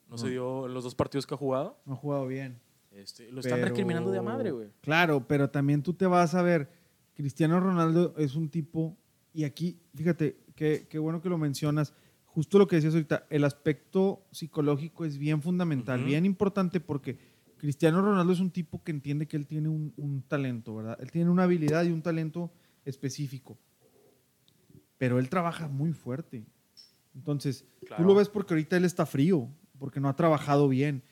No 0.08 0.18
se 0.18 0.26
No. 0.28 0.32
dio 0.32 0.68
los 0.70 0.84
dos 0.86 0.96
partidos 0.96 1.26
que 1.28 1.34
ha 1.34 1.38
jugado. 1.38 1.78
No 1.86 1.94
ha 1.94 1.98
jugado 1.98 2.26
bien. 2.28 2.60
Este, 2.92 3.30
lo 3.32 3.40
están 3.42 3.58
Pero- 3.58 3.68
recriminando 3.70 4.12
de 4.12 4.18
a 4.20 4.22
madre, 4.22 4.52
güey. 4.52 4.70
Claro, 4.82 5.26
pero 5.28 5.50
también 5.50 5.82
tú 5.84 5.94
te 5.94 6.06
vas 6.06 6.36
a 6.36 6.42
ver, 6.42 6.70
Cristiano 7.22 7.60
Ronaldo 7.60 8.14
es 8.18 8.36
un 8.36 8.50
tipo, 8.50 8.98
y 9.34 9.44
aquí, 9.44 9.80
fíjate, 9.96 10.38
qué, 10.56 10.88
qué 10.90 11.00
bueno 11.00 11.22
que 11.22 11.30
lo 11.30 11.38
mencionas, 11.38 11.94
justo 12.26 12.58
lo 12.58 12.68
que 12.68 12.78
decías 12.78 12.94
ahorita, 12.94 13.28
el 13.30 13.44
aspecto 13.44 14.26
psicológico 14.32 15.06
es 15.06 15.18
bien 15.18 15.42
fundamental, 15.42 16.04
bien 16.04 16.26
importante 16.26 16.80
porque 16.80 17.18
Cristiano 17.58 18.02
Ronaldo 18.02 18.34
es 18.34 18.40
un 18.40 18.50
tipo 18.52 18.84
que 18.84 18.92
entiende 18.92 19.28
que 19.28 19.38
él 19.38 19.46
tiene 19.48 19.70
un, 19.70 19.94
un 19.98 20.22
talento, 20.24 20.76
¿verdad? 20.76 20.98
Él 21.00 21.12
tiene 21.12 21.30
una 21.30 21.44
habilidad 21.44 21.84
y 21.84 21.92
un 21.92 22.02
talento 22.02 22.52
específico, 22.86 23.58
pero 24.98 25.20
él 25.20 25.30
trabaja 25.30 25.68
muy 25.68 25.94
fuerte. 25.94 26.44
Entonces, 27.16 27.66
Claro. 27.86 28.04
tú 28.04 28.08
lo 28.08 28.16
ves 28.16 28.30
porque 28.30 28.54
ahorita 28.54 28.78
él 28.78 28.86
está 28.86 29.06
frío, 29.06 29.50
porque 29.78 30.00
no 30.00 30.10
ha 30.10 30.16
trabajado 30.16 30.68
bien, 30.70 31.04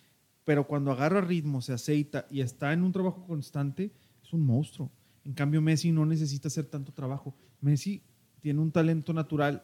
pero 0.45 0.65
cuando 0.65 0.91
agarra 0.91 1.21
ritmo, 1.21 1.61
se 1.61 1.73
aceita 1.73 2.25
y 2.31 2.41
está 2.41 2.73
en 2.73 2.83
un 2.83 2.91
trabajo 2.91 3.25
constante, 3.25 3.91
es 4.23 4.33
un 4.33 4.45
monstruo. 4.45 4.91
En 5.25 5.33
cambio, 5.33 5.61
Messi 5.61 5.91
no 5.91 6.05
necesita 6.05 6.47
hacer 6.47 6.65
tanto 6.65 6.91
trabajo. 6.91 7.35
Messi 7.61 8.01
tiene 8.39 8.59
un 8.61 8.71
talento 8.71 9.13
natural. 9.13 9.63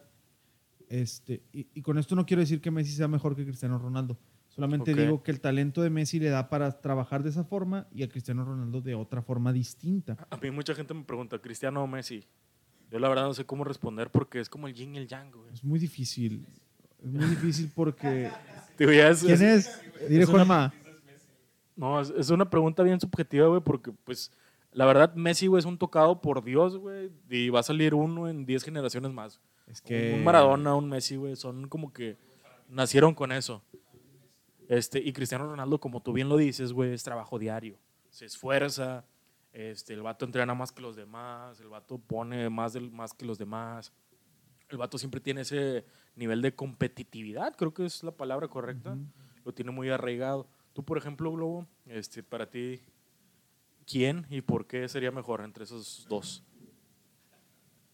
Este, 0.88 1.42
y, 1.52 1.66
y 1.74 1.82
con 1.82 1.98
esto 1.98 2.14
no 2.14 2.24
quiero 2.26 2.40
decir 2.40 2.60
que 2.60 2.70
Messi 2.70 2.92
sea 2.92 3.08
mejor 3.08 3.34
que 3.34 3.44
Cristiano 3.44 3.78
Ronaldo. 3.78 4.18
Solamente 4.48 4.92
Ok. 4.92 4.98
digo 4.98 5.22
que 5.22 5.30
el 5.32 5.40
talento 5.40 5.82
de 5.82 5.90
Messi 5.90 6.18
le 6.20 6.28
da 6.30 6.48
para 6.48 6.80
trabajar 6.80 7.22
de 7.22 7.30
esa 7.30 7.44
forma 7.44 7.86
y 7.92 8.02
a 8.02 8.08
Cristiano 8.08 8.44
Ronaldo 8.44 8.80
de 8.80 8.94
otra 8.94 9.20
forma 9.20 9.52
distinta. 9.52 10.16
A 10.30 10.36
mí 10.36 10.50
mucha 10.50 10.74
gente 10.74 10.94
me 10.94 11.02
pregunta, 11.04 11.38
¿Cristiano 11.40 11.82
o 11.82 11.86
Messi? 11.86 12.24
Yo 12.90 12.98
la 13.00 13.08
verdad 13.08 13.24
no 13.24 13.34
sé 13.34 13.44
cómo 13.44 13.64
responder 13.64 14.10
porque 14.10 14.38
es 14.40 14.48
como 14.48 14.68
el 14.68 14.74
yin 14.74 14.94
y 14.94 14.98
el 14.98 15.08
yang, 15.08 15.30
güey. 15.32 15.52
Es 15.52 15.64
muy 15.64 15.78
difícil. 15.80 16.46
Es 17.02 17.10
muy 17.10 17.26
difícil 17.26 17.70
porque. 17.74 18.30
Digo, 18.78 18.92
ya 18.92 19.08
es- 19.10 19.22
¿Quién 19.22 19.42
es- 19.42 19.66
es? 19.66 20.08
Diré 20.08 20.22
es 20.22 20.28
una- 20.28 20.44
Juanma. 20.44 20.74
No, 21.74 22.00
es, 22.00 22.10
es 22.10 22.30
una 22.30 22.48
pregunta 22.48 22.82
bien 22.82 22.98
subjetiva, 23.00 23.48
güey, 23.48 23.60
porque 23.60 23.92
pues 24.04 24.30
la 24.76 24.84
verdad 24.84 25.14
Messi, 25.14 25.46
güey, 25.46 25.60
es 25.60 25.64
un 25.64 25.78
tocado 25.78 26.20
por 26.20 26.44
Dios, 26.44 26.76
güey, 26.76 27.10
y 27.30 27.48
va 27.48 27.60
a 27.60 27.62
salir 27.62 27.94
uno 27.94 28.28
en 28.28 28.44
10 28.44 28.62
generaciones 28.62 29.10
más. 29.10 29.40
Es 29.66 29.80
que. 29.80 30.12
Un 30.14 30.22
Maradona, 30.22 30.74
un 30.74 30.86
Messi, 30.86 31.16
güey, 31.16 31.34
son 31.34 31.66
como 31.66 31.94
que 31.94 32.18
nacieron 32.68 33.14
con 33.14 33.32
eso. 33.32 33.62
Este, 34.68 34.98
y 34.98 35.14
Cristiano 35.14 35.46
Ronaldo, 35.46 35.80
como 35.80 36.02
tú 36.02 36.12
bien 36.12 36.28
lo 36.28 36.36
dices, 36.36 36.74
güey, 36.74 36.92
es 36.92 37.02
trabajo 37.02 37.38
diario. 37.38 37.78
Se 38.10 38.26
esfuerza, 38.26 39.06
este, 39.54 39.94
el 39.94 40.02
vato 40.02 40.26
entrena 40.26 40.54
más 40.54 40.72
que 40.72 40.82
los 40.82 40.94
demás, 40.94 41.58
el 41.58 41.68
vato 41.68 41.96
pone 41.96 42.50
más, 42.50 42.74
del, 42.74 42.90
más 42.90 43.14
que 43.14 43.24
los 43.24 43.38
demás. 43.38 43.94
El 44.68 44.76
vato 44.76 44.98
siempre 44.98 45.22
tiene 45.22 45.40
ese 45.40 45.86
nivel 46.16 46.42
de 46.42 46.54
competitividad, 46.54 47.56
creo 47.56 47.72
que 47.72 47.86
es 47.86 48.02
la 48.02 48.12
palabra 48.12 48.48
correcta. 48.48 48.98
Lo 49.42 49.54
tiene 49.54 49.70
muy 49.70 49.88
arraigado. 49.88 50.46
Tú, 50.74 50.84
por 50.84 50.98
ejemplo, 50.98 51.32
Globo, 51.32 51.66
este, 51.86 52.22
para 52.22 52.50
ti, 52.50 52.82
¿quién 53.86 54.26
y 54.28 54.40
por 54.40 54.66
qué 54.66 54.88
sería 54.88 55.10
mejor 55.10 55.40
entre 55.42 55.64
esos 55.64 56.06
dos? 56.08 56.44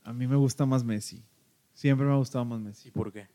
A 0.03 0.13
mí 0.13 0.27
me 0.27 0.37
gusta 0.37 0.67
más 0.67 0.83
Messi. 0.83 1.23
Siempre 1.73 2.07
me 2.07 2.13
ha 2.13 2.17
gustado 2.17 2.45
más 2.45 2.61
Messi. 2.61 2.89
¿Y 2.89 2.91
por 2.91 3.13
qué? 3.13 3.29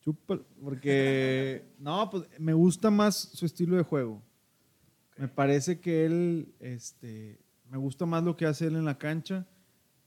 Chúpalo, 0.00 0.44
porque 0.62 1.64
no, 1.78 2.08
pues 2.10 2.24
me 2.38 2.54
gusta 2.54 2.90
más 2.90 3.14
su 3.16 3.46
estilo 3.46 3.76
de 3.76 3.82
juego. 3.82 4.22
Me 5.16 5.28
parece 5.28 5.80
que 5.80 6.06
él, 6.06 6.54
este, 6.60 7.38
me 7.68 7.76
gusta 7.76 8.06
más 8.06 8.24
lo 8.24 8.36
que 8.36 8.46
hace 8.46 8.66
él 8.66 8.76
en 8.76 8.86
la 8.86 8.98
cancha. 8.98 9.46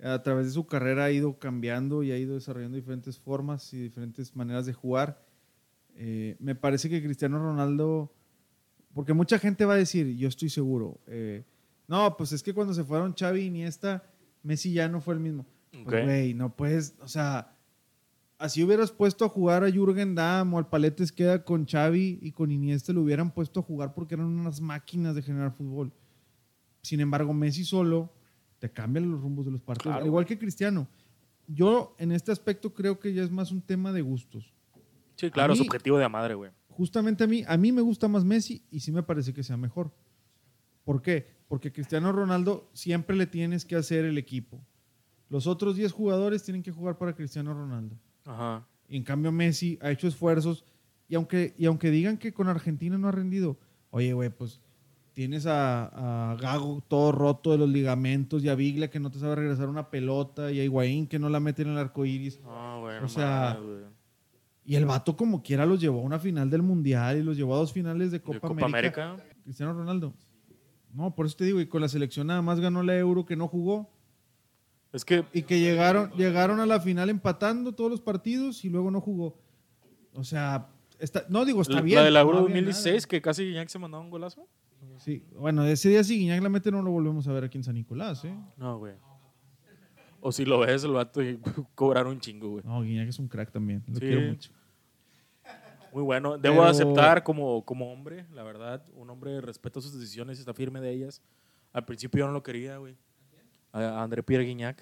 A 0.04 0.22
través 0.22 0.48
de 0.48 0.52
su 0.52 0.66
carrera 0.66 1.06
ha 1.06 1.12
ido 1.12 1.38
cambiando 1.38 2.04
y 2.04 2.12
ha 2.12 2.18
ido 2.18 2.34
desarrollando 2.34 2.76
diferentes 2.76 3.20
formas 3.20 3.72
y 3.74 3.78
diferentes 3.78 4.36
maneras 4.36 4.66
de 4.66 4.74
jugar. 4.74 5.24
Eh, 5.96 6.36
me 6.40 6.56
parece 6.56 6.90
que 6.90 7.02
Cristiano 7.02 7.38
Ronaldo, 7.38 8.12
porque 8.94 9.14
mucha 9.14 9.40
gente 9.40 9.66
va 9.66 9.74
a 9.74 9.78
decir, 9.78 10.16
yo 10.18 10.28
estoy 10.28 10.50
seguro, 10.50 11.00
eh, 11.08 11.44
no, 11.88 12.16
pues 12.18 12.32
es 12.32 12.44
que 12.44 12.54
cuando 12.54 12.74
se 12.74 12.84
fueron 12.84 13.14
Xavi 13.14 13.42
y 13.42 13.46
Iniesta, 13.48 14.04
Messi 14.44 14.74
ya 14.74 14.88
no 14.88 15.02
fue 15.02 15.14
el 15.16 15.20
mismo. 15.20 15.46
Pues, 15.72 15.86
Ok. 15.86 16.04
güey, 16.06 16.34
no 16.34 16.56
puedes, 16.56 16.96
o 17.02 17.08
sea, 17.08 17.56
así 18.38 18.64
hubieras 18.64 18.92
puesto 18.92 19.26
a 19.26 19.30
jugar 19.30 19.64
a 19.64 19.72
Jürgen 19.72 20.16
Damm 20.16 20.54
o 20.54 20.58
al 20.60 20.70
Paletes 20.70 21.12
queda 21.12 21.44
con 21.44 21.66
Xavi 21.66 22.20
y 22.22 22.32
con 22.32 22.52
Iniesta 22.52 22.94
lo 22.94 23.02
hubieran 23.02 23.32
puesto 23.32 23.60
a 23.60 23.64
jugar 23.64 23.94
porque 23.94 24.16
eran 24.16 24.28
unas 24.28 24.62
máquinas 24.62 25.16
de 25.16 25.22
generar 25.22 25.52
fútbol. 25.52 25.92
Sin 26.82 27.00
embargo, 27.00 27.34
Messi 27.34 27.64
solo 27.66 28.12
te 28.60 28.70
cambia 28.72 29.02
los 29.02 29.20
rumbos 29.22 29.46
de 29.46 29.52
los 29.52 29.62
partidos, 29.62 29.94
Claro. 29.94 30.02
al 30.02 30.08
igual 30.08 30.26
que 30.26 30.38
Cristiano. 30.38 30.88
Yo 31.48 31.96
en 31.98 32.12
este 32.12 32.32
aspecto 32.32 32.74
creo 32.74 33.00
que 33.00 33.14
ya 33.14 33.24
es 33.24 33.32
más 33.32 33.52
un 33.52 33.62
tema 33.62 33.92
de 33.92 34.02
gustos. 34.02 34.54
Sí, 35.16 35.30
claro, 35.30 35.54
mí- 35.54 35.60
subjetivo 35.60 35.98
de 35.98 36.06
a 36.06 36.10
madre, 36.10 36.34
güey. 36.36 36.52
Justamente 36.76 37.24
a 37.24 37.28
mí, 37.28 37.44
a 37.48 37.58
mí 37.58 37.72
me 37.72 37.82
gusta 37.82 38.08
más 38.08 38.26
Messi 38.26 38.66
y 38.72 38.80
sí 38.80 38.92
me 38.92 39.04
parece 39.04 39.34
que 39.34 39.44
sea 39.44 39.58
mejor. 39.58 39.92
¿Por 40.84 41.02
qué? 41.02 41.28
Porque 41.48 41.72
Cristiano 41.72 42.12
Ronaldo 42.12 42.70
siempre 42.74 43.16
le 43.16 43.28
tienes 43.28 43.64
que 43.64 43.76
hacer 43.76 44.06
el 44.06 44.18
equipo. 44.18 44.60
Los 45.30 45.48
otros 45.48 45.76
10 45.76 45.92
jugadores 45.92 46.44
tienen 46.44 46.64
que 46.64 46.72
jugar 46.72 46.98
para 46.98 47.14
Cristiano 47.14 47.54
Ronaldo. 47.54 47.96
Ajá. 48.26 48.68
Y 48.88 48.98
en 48.98 49.04
cambio 49.04 49.32
Messi 49.32 49.78
ha 49.82 49.92
hecho 49.92 50.08
esfuerzos 50.08 50.66
y 51.08 51.16
aunque, 51.16 51.54
y 51.58 51.66
aunque 51.66 51.92
digan 51.92 52.18
que 52.18 52.34
con 52.34 52.48
Argentina 52.48 52.98
no 52.98 53.08
ha 53.08 53.12
rendido, 53.12 53.58
oye, 53.92 54.14
güey, 54.14 54.30
pues 54.30 54.62
tienes 55.14 55.46
a, 55.46 56.32
a 56.32 56.36
Gago 56.38 56.84
todo 56.88 57.12
roto 57.12 57.52
de 57.52 57.60
los 57.60 57.70
ligamentos 57.70 58.44
y 58.44 58.50
a 58.50 58.56
Biglia 58.56 58.90
que 58.90 59.00
no 59.00 59.12
te 59.12 59.20
sabe 59.20 59.36
regresar 59.36 59.70
una 59.70 59.90
pelota 59.90 60.52
y 60.52 60.60
a 60.60 60.64
Higuaín 60.64 61.08
que 61.08 61.20
no 61.20 61.30
la 61.30 61.40
mete 61.40 61.62
en 61.62 61.70
el 61.70 61.78
arco 61.78 62.06
iris. 62.06 62.40
No, 62.42 62.82
güey, 62.82 62.98
O 62.98 63.08
sea. 63.08 63.60
Y 64.66 64.76
el 64.76 64.86
vato 64.86 65.16
como 65.18 65.44
quiera 65.44 65.66
los 65.66 65.82
llevó 65.82 66.00
a 66.00 66.04
una 66.04 66.20
final 66.20 66.50
del 66.50 66.62
Mundial 66.62 67.18
y 67.18 67.24
los 67.24 67.36
llevó 67.36 67.56
a 67.56 67.58
dos 67.58 67.74
finales 67.74 68.12
de 68.12 68.20
De 68.20 68.24
Copa, 68.24 68.48
América. 68.48 69.10
América. 69.12 69.18
Cristiano 69.44 69.74
Ronaldo. 69.74 70.14
No, 70.94 71.14
por 71.14 71.26
eso 71.26 71.36
te 71.36 71.46
digo, 71.46 71.60
y 71.60 71.68
con 71.68 71.82
la 71.82 71.90
selección 71.90 72.28
nada 72.28 72.42
más 72.42 72.60
ganó 72.60 72.84
la 72.84 72.96
Euro 72.98 73.26
que 73.26 73.36
no 73.36 73.48
jugó 73.48 73.90
Es 74.94 75.04
que, 75.04 75.26
y 75.34 75.42
que 75.42 75.60
llegaron, 75.60 76.12
llegaron 76.12 76.60
a 76.60 76.66
la 76.66 76.80
final 76.80 77.10
empatando 77.10 77.74
todos 77.74 77.90
los 77.92 78.00
partidos 78.00 78.64
y 78.64 78.70
luego 78.70 78.92
no 78.92 79.02
jugó. 79.02 79.38
O 80.14 80.24
sea, 80.24 80.70
está, 81.00 81.26
no 81.30 81.44
digo, 81.46 81.62
está 81.62 81.76
la, 81.76 81.82
bien. 81.82 81.98
la 81.98 82.04
del 82.06 82.14
no 82.14 82.20
Euro 82.20 82.38
había 82.40 82.62
2016, 82.62 83.08
que 83.08 83.22
casi 83.22 83.44
Guiñac 83.46 83.70
se 83.70 83.80
mandaba 83.80 84.04
un 84.04 84.12
golazo. 84.12 84.48
Sí, 84.98 85.24
bueno, 85.38 85.64
ese 85.66 85.90
día 85.90 86.04
sí, 86.04 86.20
Guiñac 86.20 86.42
la 86.44 86.50
mete 86.50 86.72
no 86.72 86.82
lo 86.84 86.92
volvemos 86.92 87.28
a 87.28 87.34
ver 87.34 87.46
aquí 87.46 87.58
en 87.58 87.64
San 87.64 87.74
Nicolás, 87.76 88.24
¿eh? 88.26 88.38
No, 88.58 88.78
güey. 88.78 88.94
O 90.26 90.32
si 90.32 90.46
lo 90.46 90.60
ves, 90.60 90.84
el 90.86 90.92
vato 90.92 91.22
y 91.22 91.38
cobrar 91.76 92.08
un 92.08 92.20
chingo, 92.20 92.50
güey. 92.52 92.64
No, 92.66 92.82
Guiñac 92.82 93.10
es 93.10 93.20
un 93.20 93.28
crack 93.28 93.52
también, 93.52 93.84
lo 93.88 93.96
Sí. 93.96 94.00
quiero 94.02 94.22
mucho. 94.22 94.52
Muy 95.92 96.02
bueno. 96.02 96.38
Debo 96.38 96.56
Pero- 96.56 96.68
aceptar 96.70 97.24
como, 97.24 97.64
como 97.66 97.92
hombre, 97.92 98.26
la 98.34 98.42
verdad. 98.44 98.84
Un 98.96 99.10
hombre 99.10 99.42
respeta 99.42 99.82
sus 99.82 99.94
decisiones 99.94 100.38
y 100.38 100.42
está 100.42 100.54
firme 100.54 100.80
de 100.82 100.92
ellas. 100.92 101.22
Al 101.74 101.86
principio 101.86 102.20
yo 102.20 102.28
no 102.28 102.34
lo 102.34 102.42
quería, 102.42 102.78
güey. 102.78 102.96
A, 103.74 103.80
a 103.82 104.04
André 104.04 104.24
Pierre 104.24 104.46
Guignac. 104.46 104.82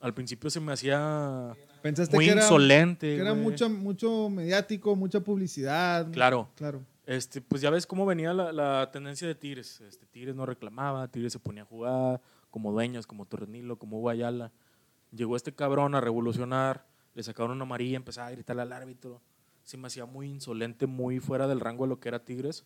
Al 0.00 0.12
principio 0.14 0.50
se 0.50 0.60
me 0.60 0.72
hacía 0.72 1.54
Pensaste 1.82 2.16
muy 2.16 2.24
que 2.26 2.32
era, 2.32 2.42
insolente. 2.42 3.06
que 3.16 3.20
era 3.20 3.34
mucho, 3.34 3.68
mucho 3.70 4.28
mediático, 4.30 4.96
mucha 4.96 5.20
publicidad. 5.20 6.10
Claro. 6.10 6.48
Claro. 6.56 6.82
Este, 7.06 7.40
pues 7.40 7.60
ya 7.62 7.70
ves 7.70 7.86
cómo 7.86 8.06
venía 8.06 8.32
la, 8.32 8.50
la 8.50 8.90
tendencia 8.90 9.28
de 9.28 9.34
Tigres. 9.34 9.80
Este, 9.82 10.06
Tigres 10.06 10.34
no 10.34 10.46
reclamaba, 10.46 11.06
Tigres 11.08 11.32
se 11.32 11.38
ponía 11.38 11.62
a 11.62 11.66
jugar 11.66 12.20
como 12.54 12.70
dueños, 12.70 13.08
como 13.08 13.26
Torrenilo, 13.26 13.80
como 13.80 13.98
Guayala. 13.98 14.52
Llegó 15.10 15.34
este 15.34 15.56
cabrón 15.56 15.96
a 15.96 16.00
revolucionar, 16.00 16.86
le 17.12 17.24
sacaron 17.24 17.50
una 17.50 17.64
amarilla, 17.64 17.96
empezaba 17.96 18.28
a 18.28 18.30
gritarle 18.30 18.62
al 18.62 18.72
árbitro. 18.72 19.20
Se 19.64 19.76
me 19.76 19.88
hacía 19.88 20.06
muy 20.06 20.28
insolente, 20.28 20.86
muy 20.86 21.18
fuera 21.18 21.48
del 21.48 21.58
rango 21.58 21.82
de 21.82 21.88
lo 21.88 21.98
que 21.98 22.06
era 22.06 22.24
Tigres. 22.24 22.64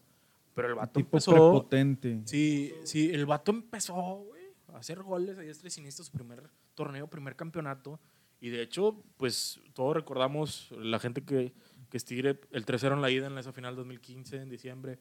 Pero 0.55 0.69
el 0.69 0.75
vato 0.75 1.01
Tipo 1.01 1.17
empezó. 1.17 1.33
prepotente. 1.33 2.21
Sí, 2.27 2.75
sí, 2.85 3.09
el 3.15 3.25
vato 3.25 3.51
empezó, 3.51 3.95
güey, 4.27 4.43
a 4.75 4.77
hacer 4.77 5.03
goles 5.03 5.39
a 5.39 5.41
diestra 5.41 5.69
y 5.69 5.71
siniestra 5.71 6.05
su 6.05 6.13
primer 6.13 6.51
torneo, 6.75 7.09
primer 7.09 7.35
campeonato. 7.35 7.99
Y 8.43 8.51
de 8.51 8.61
hecho, 8.61 9.03
pues 9.17 9.59
todos 9.73 9.97
recordamos, 9.97 10.71
la 10.73 10.99
gente 10.99 11.25
que, 11.25 11.55
que 11.89 11.97
es 11.97 12.05
Tigre, 12.05 12.39
el 12.51 12.67
3-0 12.67 12.93
en 12.93 13.01
la 13.01 13.11
ida 13.11 13.29
en 13.29 13.39
esa 13.39 13.55
final 13.55 13.75
2015, 13.75 14.37
en 14.37 14.51
diciembre. 14.51 14.99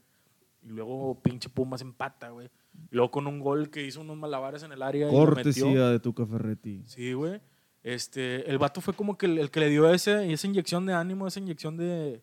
Y 0.68 0.72
luego 0.72 1.18
pinche 1.22 1.48
Pumas 1.48 1.82
empata, 1.82 2.30
güey. 2.30 2.50
Y 2.92 2.96
luego 2.96 3.10
con 3.10 3.26
un 3.26 3.40
gol 3.40 3.70
que 3.70 3.86
hizo 3.86 4.02
unos 4.02 4.18
malabares 4.18 4.64
en 4.64 4.74
el 4.74 4.82
área 4.82 5.08
y 5.08 5.12
lo 5.12 5.20
metió. 5.20 5.34
Cortesía 5.34 5.90
de 5.90 6.00
Tuca 6.00 6.26
Ferretti. 6.26 6.84
Sí, 6.86 7.14
güey. 7.14 7.40
Este, 7.84 8.50
el 8.50 8.58
vato 8.58 8.82
fue 8.82 8.94
como 8.94 9.18
que 9.18 9.28
el, 9.28 9.38
el 9.38 9.50
que 9.50 9.62
le 9.62 9.70
dio 9.70 9.90
ese, 9.90 10.30
esa 10.32 10.46
inyección 10.46 10.86
de 10.86 10.94
ánimo, 10.94 11.26
esa 11.26 11.40
inyección 11.40 11.78
de, 11.78 12.22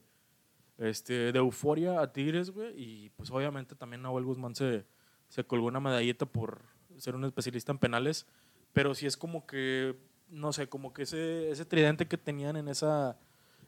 este, 0.77 1.33
de 1.33 1.39
euforia 1.39 2.03
a 2.03 2.13
Tigres, 2.13 2.51
güey. 2.51 2.75
Y 2.77 3.11
pues 3.17 3.31
obviamente 3.31 3.75
también 3.75 4.03
Nahuel 4.03 4.27
Guzmán 4.27 4.55
se, 4.55 4.85
se 5.29 5.45
colgó 5.45 5.69
una 5.69 5.81
medallita 5.81 6.27
por 6.27 6.61
ser 6.99 7.15
un 7.15 7.25
especialista 7.25 7.73
en 7.73 7.79
penales. 7.79 8.27
Pero 8.75 8.95
sí 8.95 9.07
es 9.07 9.17
como 9.17 9.47
que, 9.47 9.97
no 10.29 10.53
sé, 10.53 10.69
como 10.69 10.93
que 10.93 11.05
ese, 11.05 11.51
ese 11.51 11.65
tridente 11.65 12.07
que 12.07 12.19
tenían 12.19 12.57
en 12.57 12.69
esa, 12.69 13.19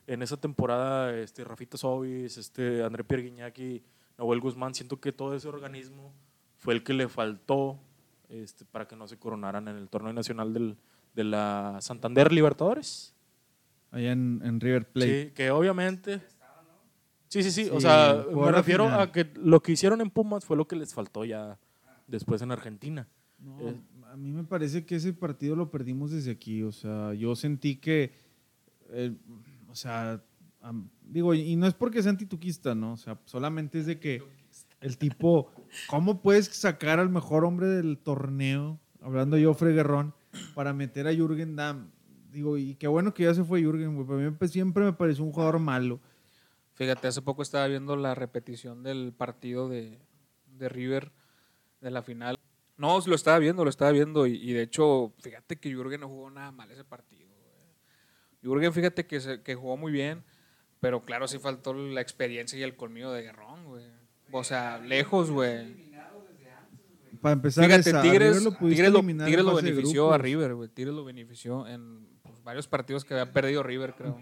en 0.06 0.20
esa 0.20 0.36
temporada, 0.36 1.16
este, 1.16 1.44
Rafita 1.44 1.78
Sobis, 1.78 2.36
este, 2.36 2.84
André 2.84 3.04
Pierre 3.04 3.26
y 3.56 3.82
Nahuel 4.18 4.40
Guzmán, 4.40 4.74
siento 4.74 5.00
que 5.00 5.12
todo 5.12 5.34
ese 5.34 5.48
organismo 5.48 6.12
fue 6.56 6.74
el 6.74 6.82
que 6.82 6.94
le 6.94 7.08
faltó 7.08 7.78
este, 8.28 8.64
para 8.64 8.86
que 8.88 8.96
no 8.96 9.06
se 9.06 9.18
coronaran 9.18 9.68
en 9.68 9.76
el 9.76 9.88
torneo 9.88 10.12
nacional 10.12 10.52
del, 10.52 10.76
de 11.14 11.24
la 11.24 11.78
Santander 11.80 12.32
Libertadores. 12.32 13.14
Allá 13.90 14.12
en, 14.12 14.40
en 14.44 14.60
River 14.60 14.88
Plate. 14.90 15.24
Sí, 15.26 15.30
que 15.32 15.50
obviamente. 15.50 16.20
Sí, 17.28 17.42
sí, 17.42 17.50
sí. 17.50 17.68
o 17.72 17.80
sea, 17.80 18.24
me 18.32 18.52
refiero 18.52 18.84
final. 18.84 19.00
a 19.00 19.12
que 19.12 19.30
lo 19.36 19.60
que 19.60 19.72
hicieron 19.72 20.00
en 20.00 20.10
Pumas 20.10 20.44
fue 20.44 20.56
lo 20.56 20.66
que 20.66 20.76
les 20.76 20.94
faltó 20.94 21.24
ya 21.24 21.58
después 22.06 22.40
en 22.42 22.52
Argentina. 22.52 23.06
No, 23.38 23.60
Eh. 23.68 23.76
a 24.04 24.12
a 24.12 24.16
mí 24.16 24.30
me 24.30 24.44
parece 24.44 24.86
que 24.86 24.96
ese 24.96 25.12
partido 25.12 25.56
lo 25.56 25.70
perdimos 25.70 26.10
desde 26.10 26.30
aquí. 26.30 26.62
O 26.62 26.72
sea, 26.72 27.12
yo 27.14 27.34
sentí 27.36 27.76
que, 27.76 28.12
eh, 28.90 29.12
o 29.68 29.74
sea, 29.74 30.22
digo, 31.02 31.34
y 31.34 31.56
no 31.56 31.66
es 31.66 31.74
porque 31.74 32.02
sea 32.02 32.10
antituquista, 32.10 32.74
¿no? 32.74 32.92
O 32.92 32.96
sea, 32.96 33.18
solamente 33.24 33.78
es 33.78 33.86
de 33.86 33.98
que 33.98 34.22
el 34.80 34.98
tipo, 34.98 35.50
¿cómo 35.88 36.22
puedes 36.22 36.46
sacar 36.46 36.98
al 37.00 37.08
mejor 37.10 37.44
hombre 37.44 37.66
del 37.66 37.98
torneo, 37.98 38.78
hablando 39.00 39.36
yo, 39.38 39.54
Guerrón, 39.54 40.14
para 40.54 40.72
meter 40.72 41.06
a 41.06 41.14
Jürgen 41.14 41.56
Damm? 41.56 41.90
Digo, 42.30 42.58
y 42.58 42.74
qué 42.74 42.86
bueno 42.88 43.14
que 43.14 43.22
ya 43.24 43.34
se 43.34 43.44
fue 43.44 43.60
Jürgen, 43.62 43.94
güey. 43.94 44.06
Para 44.06 44.18
mí 44.20 44.36
me- 44.38 44.48
siempre 44.48 44.84
me 44.84 44.92
pareció 44.92 45.24
un 45.24 45.32
jugador 45.32 45.58
malo. 45.58 46.00
Fíjate, 46.74 47.08
hace 47.08 47.22
poco 47.22 47.40
estaba 47.42 47.66
viendo 47.66 47.96
la 47.96 48.14
repetición 48.14 48.82
del 48.82 49.14
partido 49.16 49.68
de, 49.70 49.98
de 50.58 50.68
River 50.68 51.12
de 51.80 51.90
la 51.90 52.02
final. 52.02 52.36
No, 52.76 52.98
lo 53.06 53.14
estaba 53.14 53.38
viendo, 53.38 53.64
lo 53.64 53.70
estaba 53.70 53.90
viendo. 53.92 54.26
Y, 54.26 54.34
y 54.34 54.52
de 54.52 54.62
hecho, 54.62 55.14
fíjate 55.20 55.56
que 55.58 55.70
Jürgen 55.70 56.00
no 56.02 56.08
jugó 56.08 56.30
nada 56.30 56.52
mal 56.52 56.70
ese 56.70 56.84
partido. 56.84 57.26
güey. 57.26 57.72
Jürgen, 58.42 58.72
fíjate 58.74 59.06
que, 59.06 59.20
se- 59.20 59.40
que 59.42 59.54
jugó 59.54 59.78
muy 59.78 59.90
bien. 59.92 60.22
Pero 60.80 61.04
claro, 61.04 61.26
sí 61.28 61.38
faltó 61.38 61.72
la 61.74 62.00
experiencia 62.00 62.58
y 62.58 62.62
el 62.62 62.76
colmillo 62.76 63.10
de 63.12 63.22
Guerrón, 63.22 63.64
güey. 63.64 63.84
O 64.32 64.44
sea, 64.44 64.78
lejos, 64.78 65.30
güey. 65.30 65.86
Para 67.20 67.32
empezar, 67.32 67.64
Fíjate, 67.64 67.90
esa, 67.90 68.02
Tigres, 68.02 68.42
lo 68.44 68.52
Tigres 68.52 68.92
lo, 68.92 69.00
Tigres 69.02 69.44
lo 69.44 69.54
benefició 69.54 70.12
a. 70.12 70.18
River, 70.18 70.54
güey. 70.54 70.68
Tigres 70.68 70.94
lo 70.94 71.04
benefició 71.04 71.66
en 71.66 72.06
pues, 72.22 72.42
varios 72.44 72.68
partidos 72.68 73.04
que 73.04 73.14
había 73.14 73.32
perdido 73.32 73.62
River, 73.62 73.94
creo. 73.96 74.20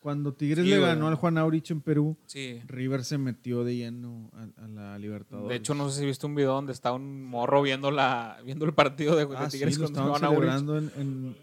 Cuando 0.00 0.34
Tigres 0.34 0.64
Sí, 0.64 0.70
le 0.70 0.80
ganó 0.80 1.06
al 1.06 1.14
Juan 1.14 1.38
Aurich 1.38 1.70
en 1.70 1.80
Perú, 1.80 2.16
Sí. 2.26 2.60
River 2.66 3.04
se 3.04 3.16
metió 3.18 3.62
de 3.62 3.76
lleno 3.76 4.28
a, 4.34 4.64
a 4.64 4.66
la 4.68 4.98
Libertadores. 4.98 5.48
De 5.48 5.54
hecho, 5.54 5.74
no 5.74 5.88
sé 5.88 6.00
si 6.00 6.06
viste 6.06 6.26
un 6.26 6.34
video 6.34 6.54
donde 6.54 6.72
está 6.72 6.92
un 6.92 7.22
morro 7.24 7.62
viendo 7.62 7.92
la 7.92 8.38
viendo 8.44 8.64
el 8.64 8.74
partido 8.74 9.14
de, 9.14 9.28
ah, 9.36 9.48
sí, 9.48 9.58
Tigres 9.58 9.78
contra 9.78 10.02
estaban 10.02 10.34
Juan 10.34 10.58
Aurich. 10.58 10.92
en, 10.96 11.00
en- 11.00 11.36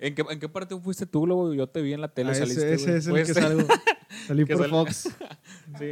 ¿En 0.00 0.14
qué, 0.14 0.24
¿En 0.28 0.38
qué 0.40 0.48
partido 0.48 0.80
fuiste 0.80 1.06
tú, 1.06 1.26
Lobo? 1.26 1.54
Yo 1.54 1.66
te 1.66 1.80
vi 1.80 1.92
en 1.94 2.00
la 2.00 2.08
tele, 2.08 2.30
Ah, 2.30 2.34
saliste, 2.34 2.74
ese, 2.74 2.84
güey. 2.84 2.96
ese 2.96 2.96
es 2.98 3.06
el 3.06 3.12
Fue 3.12 3.22
que 3.24 3.34
salgo. 3.34 3.62
Salí 4.26 4.44
por 4.44 4.56
sale- 4.58 4.68
Fox. 4.70 5.08
Sí, 5.78 5.90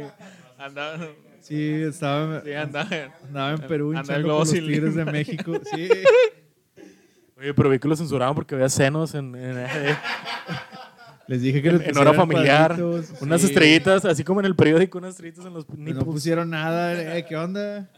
andaba, 0.57 0.97
Sí, 1.41 1.71
estaba, 1.83 2.41
sí, 2.41 2.53
andaba. 2.53 2.89
andaba 3.23 3.51
en 3.51 3.61
Perú 3.67 3.93
Anda 3.97 4.15
el 4.15 4.21
los 4.23 4.49
sin 4.49 4.65
Tigres 4.65 4.95
de. 4.95 5.03
México. 5.11 5.53
Sí. 5.73 5.89
Oye, 7.37 7.53
pero 7.53 7.69
vi 7.69 7.79
que 7.79 7.87
lo 7.87 7.95
censuraban 7.97 8.33
porque 8.35 8.55
había 8.55 8.69
senos 8.69 9.13
en, 9.15 9.35
en, 9.35 9.57
en- 9.59 9.97
Les 11.27 11.41
dije 11.41 11.61
que 11.61 11.69
en- 11.69 11.79
les 11.79 11.87
en 11.89 11.97
hora 11.97 12.13
familiar. 12.13 12.81
Unas 13.21 13.41
Sí. 13.41 13.47
estrellitas, 13.47 14.05
así 14.05 14.23
como 14.23 14.39
en 14.39 14.45
el 14.45 14.55
periódico, 14.55 14.97
unas 14.99 15.11
estrellitas 15.11 15.45
en 15.45 15.53
los 15.53 15.67
nipples. 15.69 15.95
no 15.95 16.05
pusieron 16.05 16.49
nada. 16.49 17.17
eh, 17.17 17.25
¿Qué 17.27 17.35
onda? 17.35 17.89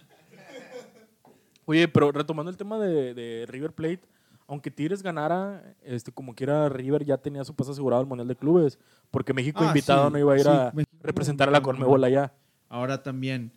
Oye, 1.65 1.87
pero 1.87 2.11
retomando 2.11 2.49
el 2.51 2.57
tema 2.57 2.79
de, 2.79 3.13
de 3.13 3.45
River 3.47 3.71
Plate, 3.71 4.01
aunque 4.47 4.71
Tigres 4.71 5.01
ganara, 5.01 5.75
este, 5.83 6.11
como 6.11 6.35
quiera, 6.35 6.69
River 6.69 7.03
ya 7.03 7.17
tenía 7.17 7.43
su 7.43 7.55
paso 7.55 7.71
asegurado 7.71 8.01
al 8.01 8.07
Mundial 8.07 8.27
de 8.27 8.35
Clubes, 8.35 8.77
porque 9.11 9.33
México 9.33 9.59
Ah, 9.63 9.67
invitado 9.67 10.07
sí, 10.07 10.13
no 10.13 10.19
iba 10.19 10.33
a 10.33 10.35
ir 10.37 10.43
sí, 10.43 10.49
a 10.49 10.71
México 10.73 10.97
representar 11.01 11.47
a 11.49 11.51
la 11.51 11.61
Conmebol 11.61 12.03
allá. 12.03 12.33
Ahora 12.69 13.01
también, 13.03 13.51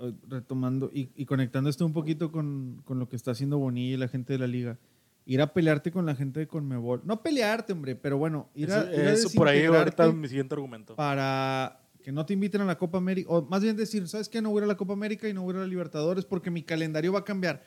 eh, 0.00 0.12
retomando 0.28 0.90
y, 0.92 1.10
y 1.16 1.24
conectando 1.26 1.70
esto 1.70 1.84
un 1.86 1.92
poquito 1.92 2.32
con, 2.32 2.82
con 2.84 2.98
lo 2.98 3.08
que 3.08 3.16
está 3.16 3.32
haciendo 3.32 3.58
Bonilla 3.58 3.94
y 3.94 3.96
la 3.98 4.08
gente 4.08 4.32
de 4.32 4.38
la 4.38 4.46
liga. 4.46 4.78
Ir 5.26 5.42
a 5.42 5.52
pelearte 5.52 5.92
con 5.92 6.06
la 6.06 6.14
gente 6.14 6.40
de 6.40 6.48
Conmebol. 6.48 7.02
No 7.04 7.22
pelearte, 7.22 7.72
hombre, 7.74 7.94
pero 7.94 8.16
bueno, 8.16 8.48
ir 8.54 8.72
a, 8.72 8.80
Eso, 8.80 8.92
ir 8.94 9.08
a 9.08 9.12
eso 9.12 9.28
por 9.34 9.46
ahí 9.46 9.64
ahorita 9.66 10.10
mi 10.10 10.26
siguiente 10.26 10.54
argumento. 10.54 10.96
para 10.96 11.80
que 12.02 12.12
no 12.12 12.24
te 12.24 12.32
inviten 12.32 12.62
a 12.62 12.64
la 12.64 12.78
Copa 12.78 12.96
América. 12.96 13.28
O 13.30 13.42
más 13.42 13.60
bien 13.62 13.76
decir, 13.76 14.08
¿sabes 14.08 14.28
qué? 14.30 14.40
No 14.40 14.48
voy 14.50 14.58
a 14.58 14.60
ir 14.60 14.64
a 14.64 14.68
la 14.68 14.76
Copa 14.78 14.94
América 14.94 15.28
y 15.28 15.34
no 15.34 15.42
voy 15.42 15.50
a 15.50 15.54
ir 15.54 15.58
a 15.58 15.62
la 15.64 15.68
Libertadores 15.68 16.24
porque 16.24 16.50
mi 16.50 16.62
calendario 16.62 17.12
va 17.12 17.18
a 17.18 17.24
cambiar. 17.24 17.62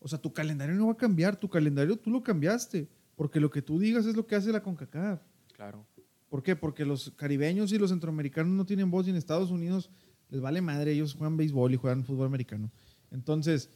O 0.00 0.08
sea, 0.08 0.18
tu 0.18 0.32
calendario 0.32 0.74
no 0.74 0.86
va 0.86 0.92
a 0.92 0.96
cambiar. 0.96 1.36
Tu 1.36 1.48
calendario 1.48 1.96
tú 1.96 2.10
lo 2.10 2.22
cambiaste. 2.22 2.88
Porque 3.16 3.38
lo 3.38 3.50
que 3.50 3.60
tú 3.62 3.78
digas 3.78 4.06
es 4.06 4.16
lo 4.16 4.26
que 4.26 4.34
hace 4.34 4.50
la 4.50 4.62
CONCACAF. 4.62 5.20
Claro. 5.54 5.86
¿Por 6.28 6.42
qué? 6.42 6.56
Porque 6.56 6.84
los 6.86 7.10
caribeños 7.16 7.70
y 7.72 7.78
los 7.78 7.90
centroamericanos 7.90 8.52
no 8.52 8.64
tienen 8.64 8.90
voz 8.90 9.06
y 9.06 9.10
en 9.10 9.16
Estados 9.16 9.50
Unidos 9.50 9.90
les 10.30 10.40
vale 10.40 10.62
madre, 10.62 10.92
ellos 10.92 11.14
juegan 11.14 11.36
béisbol 11.36 11.74
y 11.74 11.76
juegan 11.76 12.04
fútbol 12.04 12.26
americano. 12.28 12.70
Entonces, 13.10 13.68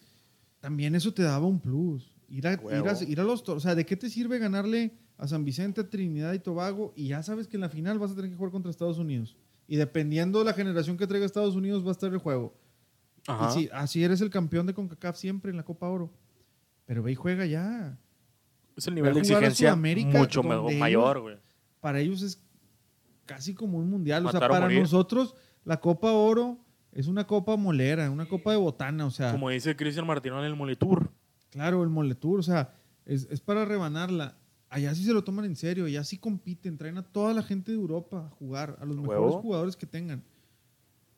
también 0.60 0.94
eso 0.94 1.12
te 1.12 1.22
daba 1.22 1.46
un 1.46 1.60
plus. 1.60 2.12
Ir 2.28 2.46
a, 2.46 2.52
ir 2.54 2.60
Huevo. 2.62 2.88
a- 2.88 3.04
ir 3.04 3.20
a 3.20 3.24
los 3.24 3.44
tor- 3.44 3.56
O 3.56 3.60
sea, 3.60 3.74
¿de 3.74 3.84
qué 3.84 3.96
te 3.96 4.08
sirve 4.08 4.38
ganarle 4.38 4.92
a 5.18 5.26
San 5.28 5.44
Vicente, 5.44 5.80
a 5.82 5.90
Trinidad 5.90 6.32
y 6.32 6.38
Tobago 6.38 6.92
y 6.96 7.08
ya 7.08 7.22
sabes 7.22 7.48
que 7.48 7.56
en 7.56 7.60
la 7.62 7.68
final 7.68 7.98
vas 7.98 8.12
a 8.12 8.14
tener 8.14 8.30
que 8.30 8.36
jugar 8.36 8.52
contra 8.52 8.70
Estados 8.70 8.98
Unidos? 8.98 9.36
Y 9.66 9.76
dependiendo 9.76 10.38
de 10.38 10.44
la 10.46 10.52
generación 10.54 10.96
que 10.96 11.06
traiga 11.06 11.26
Estados 11.26 11.56
Unidos 11.56 11.84
va 11.84 11.88
a 11.88 11.92
estar 11.92 12.12
el 12.12 12.18
juego. 12.18 12.54
Ajá. 13.26 13.48
Y 13.58 13.62
sí, 13.64 13.70
así 13.72 14.04
eres 14.04 14.20
el 14.20 14.30
campeón 14.30 14.66
de 14.66 14.74
CONCACAF 14.74 15.16
siempre 15.16 15.50
en 15.50 15.56
la 15.56 15.62
Copa 15.64 15.88
Oro. 15.88 16.12
Pero 16.86 17.02
ve 17.02 17.12
y 17.12 17.14
juega 17.14 17.46
ya. 17.46 17.98
Es 18.76 18.86
el 18.86 18.94
nivel 18.94 19.14
Ve 19.14 19.20
de 19.20 19.20
a 19.20 19.24
jugar 19.24 19.44
a 19.44 19.46
exigencia 19.46 19.68
Sudamérica, 19.70 20.18
mucho 20.18 20.42
mayor, 20.42 21.20
güey. 21.20 21.36
para 21.80 22.00
ellos 22.00 22.22
es 22.22 22.42
casi 23.24 23.54
como 23.54 23.78
un 23.78 23.88
mundial. 23.88 24.26
O 24.26 24.30
sea, 24.30 24.38
o 24.40 24.48
para 24.48 24.68
nosotros 24.68 25.34
la 25.64 25.80
Copa 25.80 26.12
Oro 26.12 26.58
es 26.92 27.06
una 27.08 27.26
copa 27.26 27.56
molera, 27.56 28.10
una 28.10 28.26
copa 28.26 28.50
de 28.52 28.56
botana. 28.58 29.06
O 29.06 29.10
sea, 29.10 29.32
Como 29.32 29.48
dice 29.50 29.74
Cristian 29.76 30.06
Martino 30.06 30.38
en 30.38 30.44
el 30.44 30.54
Moletour. 30.56 31.10
claro, 31.50 31.82
el 31.82 31.88
Moletour, 31.88 32.40
o 32.40 32.42
sea, 32.42 32.74
es, 33.06 33.26
es 33.30 33.40
para 33.40 33.64
rebanarla. 33.64 34.36
Allá 34.68 34.94
sí 34.94 35.04
se 35.04 35.12
lo 35.12 35.22
toman 35.24 35.44
en 35.44 35.54
serio, 35.56 35.84
allá 35.86 36.02
sí 36.04 36.18
compiten, 36.18 36.76
traen 36.76 36.98
a 36.98 37.02
toda 37.04 37.32
la 37.32 37.42
gente 37.42 37.70
de 37.72 37.78
Europa 37.78 38.26
a 38.26 38.28
jugar, 38.30 38.76
a 38.80 38.84
los 38.84 38.96
Huevo. 38.98 39.12
mejores 39.12 39.36
jugadores 39.42 39.76
que 39.76 39.86
tengan. 39.86 40.24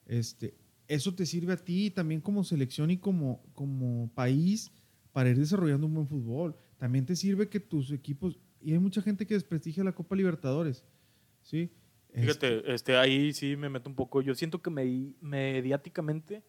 Este, 0.07 0.55
eso 0.89 1.15
te 1.15 1.27
sirve 1.27 1.53
a 1.53 1.57
ti 1.57 1.91
también 1.91 2.21
como 2.21 2.45
selección 2.45 2.91
y 2.91 2.99
como, 2.99 3.43
como 3.55 4.11
país 4.15 4.71
para 5.13 5.31
ir 5.31 5.39
desarrollando 5.39 5.87
un 5.87 5.95
buen 5.95 6.07
fútbol. 6.09 6.57
También 6.77 7.07
te 7.07 7.17
sirve 7.17 7.49
que 7.49 7.61
tus 7.61 7.91
equipos, 7.91 8.39
y 8.61 8.73
hay 8.73 8.79
mucha 8.79 9.01
gente 9.03 9.27
que 9.27 9.35
desprestigia 9.35 9.83
la 9.85 9.93
Copa 9.95 10.15
Libertadores, 10.17 10.85
¿sí? 11.43 11.71
Fíjate, 12.15 12.73
este, 12.73 12.97
ahí 12.97 13.33
sí 13.33 13.57
me 13.57 13.69
meto 13.69 13.91
un 13.91 13.97
poco. 13.97 14.23
Yo 14.23 14.35
siento 14.35 14.63
que 14.63 14.71
me- 14.71 15.13
mediáticamente 15.21 16.43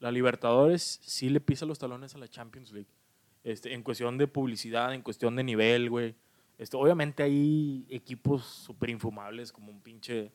la 0.00 0.10
Libertadores 0.10 0.98
sí 1.02 1.28
le 1.30 1.40
pisa 1.40 1.66
los 1.66 1.78
talones 1.78 2.14
a 2.14 2.18
la 2.18 2.28
Champions 2.28 2.72
League. 2.72 2.88
Este, 3.44 3.74
en 3.74 3.82
cuestión 3.82 4.18
de 4.18 4.26
publicidad, 4.26 4.94
en 4.94 5.02
cuestión 5.02 5.36
de 5.36 5.44
nivel, 5.44 5.90
güey. 5.90 6.14
Este, 6.58 6.76
obviamente 6.76 7.22
hay 7.22 7.86
equipos 7.90 8.44
súper 8.44 8.90
infumables 8.90 9.52
como 9.52 9.70
un 9.70 9.80
pinche, 9.82 10.32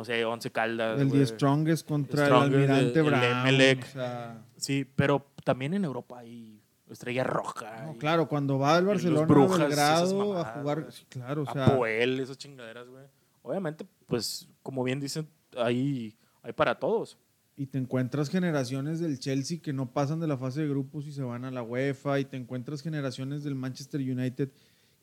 no 0.00 0.04
sé, 0.06 0.24
Once 0.24 0.50
Caldas. 0.50 0.98
el. 0.98 1.10
The 1.10 1.26
Strongest 1.26 1.86
contra 1.86 2.24
Strongest, 2.24 2.54
el 2.54 2.70
Almirante 2.70 3.00
el 3.00 3.04
Brown. 3.04 3.22
Emelec. 3.22 3.84
o 3.84 3.86
sea, 3.86 4.42
Sí, 4.56 4.86
pero 4.96 5.26
también 5.44 5.74
en 5.74 5.84
Europa 5.84 6.20
hay 6.20 6.58
Estrella 6.88 7.22
Roja. 7.22 7.84
no, 7.84 7.98
claro, 7.98 8.26
cuando 8.26 8.58
va 8.58 8.76
al 8.76 8.84
los 8.84 8.94
Barcelona 8.94 9.26
Brujas, 9.26 9.78
a 9.78 10.40
a 10.40 10.44
jugar, 10.54 10.86
sí, 10.90 11.04
claro, 11.10 11.42
o 11.42 11.52
sea, 11.52 11.66
Apoel, 11.66 12.18
esas 12.18 12.38
chingaderas, 12.38 12.88
güey. 12.88 13.04
Obviamente, 13.42 13.86
pues, 14.06 14.48
como 14.62 14.82
bien 14.84 15.00
dicen, 15.00 15.28
hay, 15.54 16.16
hay 16.42 16.52
para 16.54 16.78
todos. 16.78 17.18
y 17.54 17.66
te 17.66 17.76
encuentras 17.76 18.30
generaciones 18.30 19.00
del 19.00 19.18
Chelsea 19.18 19.60
que 19.60 19.74
no 19.74 19.92
pasan 19.92 20.18
de 20.18 20.28
la 20.28 20.38
fase 20.38 20.62
de 20.62 20.68
grupos 20.68 21.06
y 21.06 21.12
se 21.12 21.22
van 21.22 21.44
a 21.44 21.50
la 21.50 21.62
UEFA, 21.62 22.20
y 22.20 22.24
te 22.24 22.38
encuentras 22.38 22.80
generaciones 22.80 23.44
del 23.44 23.54
Manchester 23.54 24.00
United 24.00 24.50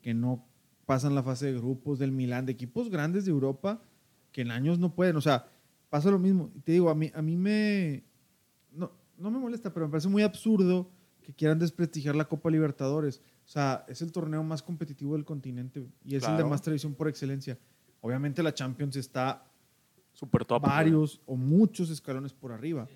que 0.02 0.16
no 0.16 0.44
pasan 0.88 1.14
la 1.14 1.22
fase 1.22 1.52
de 1.52 1.60
grupos, 1.60 2.00
del 2.00 2.12
Milán, 2.12 2.48
de 2.48 2.54
equipos 2.54 2.90
grandes 2.90 3.26
de 3.26 3.32
Europa 3.32 3.80
que 4.38 4.42
en 4.44 4.52
años 4.52 4.78
no 4.78 4.94
pueden, 4.94 5.16
o 5.16 5.22
sea, 5.22 5.48
pasa 5.90 6.12
lo 6.12 6.20
mismo. 6.20 6.52
Te 6.64 6.74
digo, 6.74 6.92
a 6.92 6.94
mí, 6.94 7.12
a 7.16 7.24
mí 7.24 7.36
me, 7.36 8.04
no, 8.72 8.92
no 9.18 9.32
me 9.32 9.40
molesta, 9.40 9.74
pero 9.74 9.88
me 9.88 9.92
parece 9.92 10.10
muy 10.10 10.22
absurdo 10.22 10.92
que 11.24 11.34
quieran 11.34 11.58
desprestigiar 11.58 12.16
la 12.16 12.26
Copa 12.26 12.52
Libertadores. 12.52 13.20
O 13.44 13.50
sea, 13.50 13.84
es 13.88 14.04
el 14.04 14.12
torneo 14.12 14.44
más 14.44 14.62
competitivo 14.62 15.16
del 15.16 15.26
continente 15.26 15.88
y 16.06 16.16
es 16.18 16.22
el 16.24 16.30
de 16.30 16.36
Claro. 16.36 16.50
más 16.50 16.62
tradición 16.62 16.94
por 16.94 17.08
excelencia. 17.08 17.58
Obviamente 18.00 18.44
la 18.44 18.54
Champions 18.54 18.96
está 18.98 19.44
Súper 20.14 20.46
top. 20.46 20.62
varios 20.62 21.20
o 21.26 21.36
muchos 21.36 21.90
escalones 21.90 22.32
por 22.32 22.52
arriba. 22.52 22.88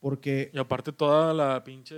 Porque 0.00 0.50
Y 0.52 0.58
aparte 0.58 0.90
toda 0.90 1.32
la 1.32 1.62
pinche... 1.62 1.94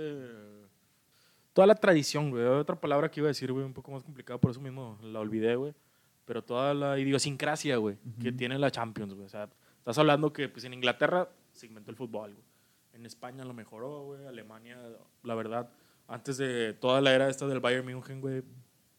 Toda 1.53 1.65
la 1.65 1.73
tradición, 1.73 2.29
güey. 2.29 2.45
Otra 2.45 2.79
palabra 2.79 3.09
que 3.09 3.21
iba 3.21 3.27
a 3.27 3.33
decir, 3.33 3.51
güey, 3.51 3.65
un 3.65 3.73
poco 3.73 3.91
más 3.91 4.03
complicada, 4.03 4.39
por 4.39 4.51
eso 4.51 4.61
mismo 4.61 4.99
la 5.01 5.19
olvidé, 5.19 5.55
güey. 5.55 5.73
Pero 6.25 6.43
toda 6.43 6.73
la 6.73 6.97
idiosincrasia, 6.99 7.77
güey, 7.77 7.97
que 8.21 8.31
tiene 8.31 8.57
la 8.57 8.71
Champions, 8.71 9.13
güey. 9.13 9.25
O 9.25 9.29
sea, 9.29 9.49
estás 9.79 9.97
hablando 9.97 10.31
que 10.31 10.47
pues, 10.49 10.63
en 10.65 10.73
Inglaterra 10.73 11.29
se 11.51 11.67
inventó 11.67 11.91
el 11.91 11.97
fútbol, 11.97 12.33
güey. 12.33 12.45
En 12.93 13.05
España 13.05 13.43
lo 13.43 13.53
mejoró, 13.53 14.03
güey. 14.05 14.25
Alemania, 14.25 14.77
la 15.23 15.35
verdad, 15.35 15.69
antes 16.07 16.37
de 16.37 16.73
toda 16.73 17.01
la 17.01 17.13
era 17.13 17.29
esta 17.29 17.47
del 17.47 17.59
Bayern 17.59 17.85
München, 17.85 18.21
güey. 18.21 18.43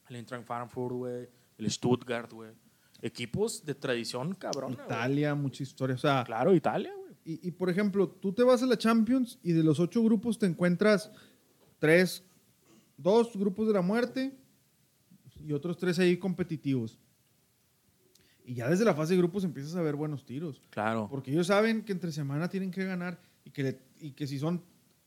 El 0.09 0.16
Eintracht 0.16 0.45
Frankfurt, 0.47 0.95
güey. 0.95 1.29
El 1.57 1.70
Stuttgart, 1.70 2.31
güey. 2.33 2.51
Equipos 3.01 3.64
de 3.64 3.75
tradición, 3.75 4.35
cabrón. 4.35 4.72
Italia, 4.72 5.35
mucha 5.35 5.62
historia. 5.62 5.95
O 5.95 5.99
sea, 5.99 6.25
Claro, 6.25 6.55
Italia, 6.55 6.93
güey. 6.95 7.14
y, 7.25 7.49
y, 7.49 7.51
por 7.53 7.70
ejemplo, 7.70 8.09
tú 8.09 8.33
te 8.33 8.43
vas 8.43 8.62
a 8.62 8.66
la 8.66 8.77
Champions 8.77 9.39
y 9.43 9.53
de 9.53 9.62
los 9.62 9.81
ocho 9.81 10.03
grupos 10.03 10.39
te 10.39 10.47
encuentras 10.47 11.11
tres, 11.79 12.22
dos 12.97 13.35
grupos 13.37 13.66
de 13.68 13.72
la 13.75 13.83
muerte 13.83 14.37
y 15.41 15.53
otros 15.53 15.77
tres 15.79 15.99
ahí 15.99 16.16
competitivos. 16.18 16.99
Y 18.45 18.55
ya 18.55 18.69
desde 18.69 18.85
la 18.85 18.95
fase 18.95 19.15
de 19.15 19.19
grupos 19.19 19.43
empiezas 19.45 19.75
a 19.75 19.81
ver 19.83 19.97
buenos 19.97 20.25
tiros. 20.27 20.61
Claro. 20.71 21.09
Porque 21.11 21.31
ellos 21.31 21.47
saben 21.47 21.83
que 21.83 21.93
entre 21.93 22.13
semana 22.13 22.49
tienen 22.49 22.71
que 22.71 22.85
ganar 22.85 23.19
y 23.45 23.51
que, 23.51 23.63
le- 23.63 23.81
y 24.01 24.11
que 24.13 24.27
si 24.27 24.39
son 24.39 24.63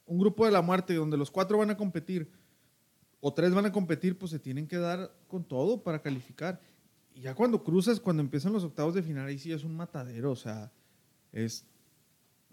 un 0.06 0.18
grupo 0.18 0.46
de 0.46 0.52
la 0.52 0.62
muerte 0.62 0.96
donde 0.96 1.18
los 1.18 1.30
cuatro 1.30 1.58
van 1.58 1.70
a 1.70 1.78
competir, 1.78 2.30
o 3.20 3.34
tres 3.34 3.54
van 3.54 3.66
a 3.66 3.72
competir, 3.72 4.18
pues 4.18 4.32
se 4.32 4.40
tienen 4.40 4.68
que 4.68 4.78
dar 4.78 5.12
con 5.28 5.44
todo 5.44 5.84
para 5.84 6.02
calificar. 6.02 6.60
Y 7.14 7.22
ya 7.22 7.36
cuando 7.36 7.64
cruzas, 7.64 8.00
cuando 8.00 8.22
empiezan 8.22 8.54
los 8.54 8.64
octavos 8.64 8.94
de 8.94 9.04
final, 9.04 9.28
ahí 9.28 9.38
sí 9.38 9.52
es 9.52 9.64
un 9.64 9.76
matadero, 9.76 10.32
o 10.32 10.36
sea, 10.36 10.72
es, 11.32 11.66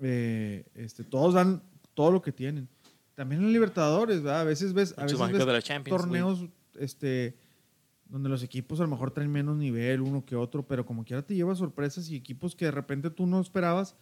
eh, 0.01 0.65
este, 0.75 1.05
todos 1.05 1.35
dan 1.35 1.63
todo 1.95 2.11
lo 2.11 2.23
que 2.23 2.33
tienen. 2.33 2.69
También 3.15 3.43
en 3.43 3.53
Libertadores, 3.53 4.23
¿verdad? 4.23 4.41
A 4.41 4.45
veces 4.45 4.73
ves, 4.73 4.93
a 4.99 5.03
veces 5.05 5.19
ves 5.33 5.39
torneos 6.01 6.47
este, 6.79 7.37
donde 8.09 8.29
los 8.29 8.43
equipos 8.43 8.81
a 8.81 8.85
lo 8.85 8.89
mejor 8.91 9.11
traen 9.11 9.31
menos 9.31 9.57
nivel 9.57 10.01
uno 10.03 10.25
que 10.25 10.37
otro, 10.37 10.67
pero 10.67 10.85
como 10.85 11.05
quiera 11.05 11.23
te 11.23 11.35
lleva 11.35 11.55
sorpresas 11.55 12.09
y 12.11 12.17
equipos 12.17 12.55
que 12.55 12.67
de 12.67 12.71
repente 12.71 13.11
tú 13.11 13.27
no 13.27 13.41
esperabas, 13.41 13.97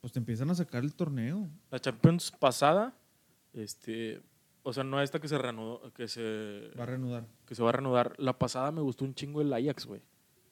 pues 0.00 0.12
te 0.12 0.18
empiezan 0.18 0.50
a 0.50 0.54
sacar 0.54 0.82
el 0.82 0.94
torneo. 0.94 1.48
La 1.70 1.78
Champions 1.78 2.32
pasada, 2.32 2.94
este, 3.52 4.20
o 4.62 4.72
sea, 4.72 4.82
no 4.84 5.00
esta 5.00 5.20
que 5.20 5.28
se 5.28 5.38
reanudó, 5.38 5.92
que 5.92 6.08
se, 6.08 6.70
Va 6.78 6.82
a 6.84 6.86
reanudar. 6.86 7.26
que 7.46 7.54
se 7.54 7.62
va 7.62 7.68
a 7.68 7.72
reanudar. 7.72 8.14
La 8.18 8.38
pasada 8.38 8.72
me 8.72 8.80
gustó 8.80 9.04
un 9.04 9.14
chingo 9.14 9.40
el 9.40 9.52
Ajax, 9.52 9.86
güey. 9.86 10.00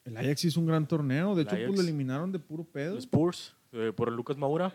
El 0.05 0.17
Ajax 0.17 0.45
hizo 0.45 0.59
un 0.59 0.65
gran 0.67 0.87
torneo, 0.87 1.35
de 1.35 1.41
El 1.41 1.47
hecho 1.47 1.55
pues 1.55 1.63
Ajax. 1.65 1.75
lo 1.75 1.81
eliminaron 1.83 2.31
de 2.31 2.39
puro 2.39 2.63
pedo. 2.63 2.93
El 2.93 2.99
Spurs, 2.99 3.55
eh, 3.73 3.91
por 3.95 4.07
el 4.09 4.15
Lucas 4.15 4.37
Maura. 4.37 4.73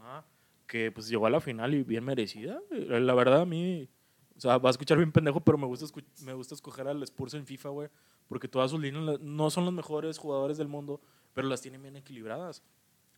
Ajá. 0.00 0.24
Que 0.66 0.90
pues 0.90 1.08
llegó 1.08 1.26
a 1.26 1.30
la 1.30 1.40
final 1.40 1.72
y 1.74 1.82
bien 1.82 2.04
merecida. 2.04 2.60
La 2.70 3.14
verdad, 3.14 3.42
a 3.42 3.46
mí, 3.46 3.88
o 4.36 4.40
sea, 4.40 4.58
va 4.58 4.68
a 4.68 4.72
escuchar 4.72 4.98
bien 4.98 5.12
pendejo, 5.12 5.40
pero 5.40 5.56
me 5.58 5.66
gusta, 5.66 5.86
me 6.24 6.32
gusta 6.34 6.54
escoger 6.54 6.88
al 6.88 7.02
Spurs 7.02 7.34
en 7.34 7.46
FIFA, 7.46 7.68
güey. 7.70 7.88
Porque 8.28 8.48
todas 8.48 8.70
sus 8.70 8.80
líneas 8.80 9.20
no 9.20 9.50
son 9.50 9.64
los 9.64 9.74
mejores 9.74 10.18
jugadores 10.18 10.56
del 10.58 10.68
mundo, 10.68 11.00
pero 11.34 11.46
las 11.48 11.60
tienen 11.60 11.82
bien 11.82 11.96
equilibradas. 11.96 12.62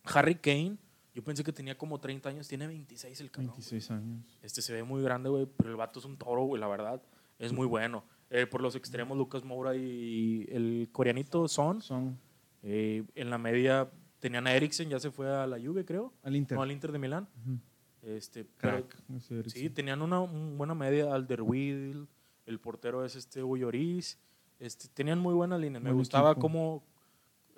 Harry 0.05 0.35
Kane, 0.37 0.77
yo 1.15 1.23
pensé 1.25 1.43
que 1.45 1.53
tenía 1.53 1.79
como 1.79 1.99
30 2.01 2.29
años, 2.29 2.49
tiene 2.49 2.67
26 2.67 3.21
el 3.21 3.31
cabrón. 3.31 3.47
güey. 3.49 3.57
26 3.57 3.91
años. 3.93 4.39
Este 4.43 4.63
se 4.63 4.73
ve 4.73 4.83
muy 4.83 5.03
grande, 5.03 5.29
güey, 5.29 5.47
pero 5.47 5.71
el 5.71 5.77
vato 5.77 6.01
es 6.01 6.05
un 6.05 6.17
toro, 6.17 6.43
güey, 6.45 6.61
la 6.61 6.69
verdad. 6.69 7.01
Es 7.39 7.53
muy 7.53 7.67
bueno. 7.67 8.05
Eh, 8.31 8.47
por 8.47 8.61
los 8.61 8.75
extremos, 8.75 9.17
Lucas 9.17 9.45
Moura 9.45 9.77
y 9.77 10.47
el 10.51 10.89
coreanito 10.93 11.47
Son. 11.49 11.81
Son 11.83 12.19
Eh, 12.63 13.05
en 13.15 13.31
la 13.31 13.39
media 13.39 13.89
tenían 14.19 14.47
a 14.49 14.53
Eriksen, 14.55 14.89
ya 14.89 14.99
se 14.99 15.11
fue 15.13 15.31
a 15.33 15.47
la 15.47 15.59
Juve, 15.61 15.85
creo. 15.85 16.13
al 16.25 16.35
Inter. 16.35 16.57
No, 16.57 16.63
al 16.63 16.73
Inter 16.73 16.91
de 16.91 16.99
Milán. 16.99 17.29
Ujú. 17.45 17.59
Este, 18.07 18.45
pero- 18.45 18.87
Crack. 18.87 18.97
Eriksen. 19.31 19.51
sí, 19.63 19.69
tenían 19.71 20.01
una 20.01 20.21
un- 20.21 20.57
buena 20.57 20.75
media. 20.75 21.13
Alderweireld, 21.15 22.07
el 22.47 22.59
portero 22.61 23.05
es 23.05 23.17
este 23.17 23.43
Hugo 23.43 23.57
Lloris. 23.57 24.19
Este, 24.61 24.89
tenían 24.89 25.19
muy 25.19 25.35
buena 25.35 25.59
línea. 25.59 25.81
Me 25.81 25.91
Buen 25.91 25.99
gustaba 25.99 26.31
equipo. 26.31 26.41
como... 26.43 26.83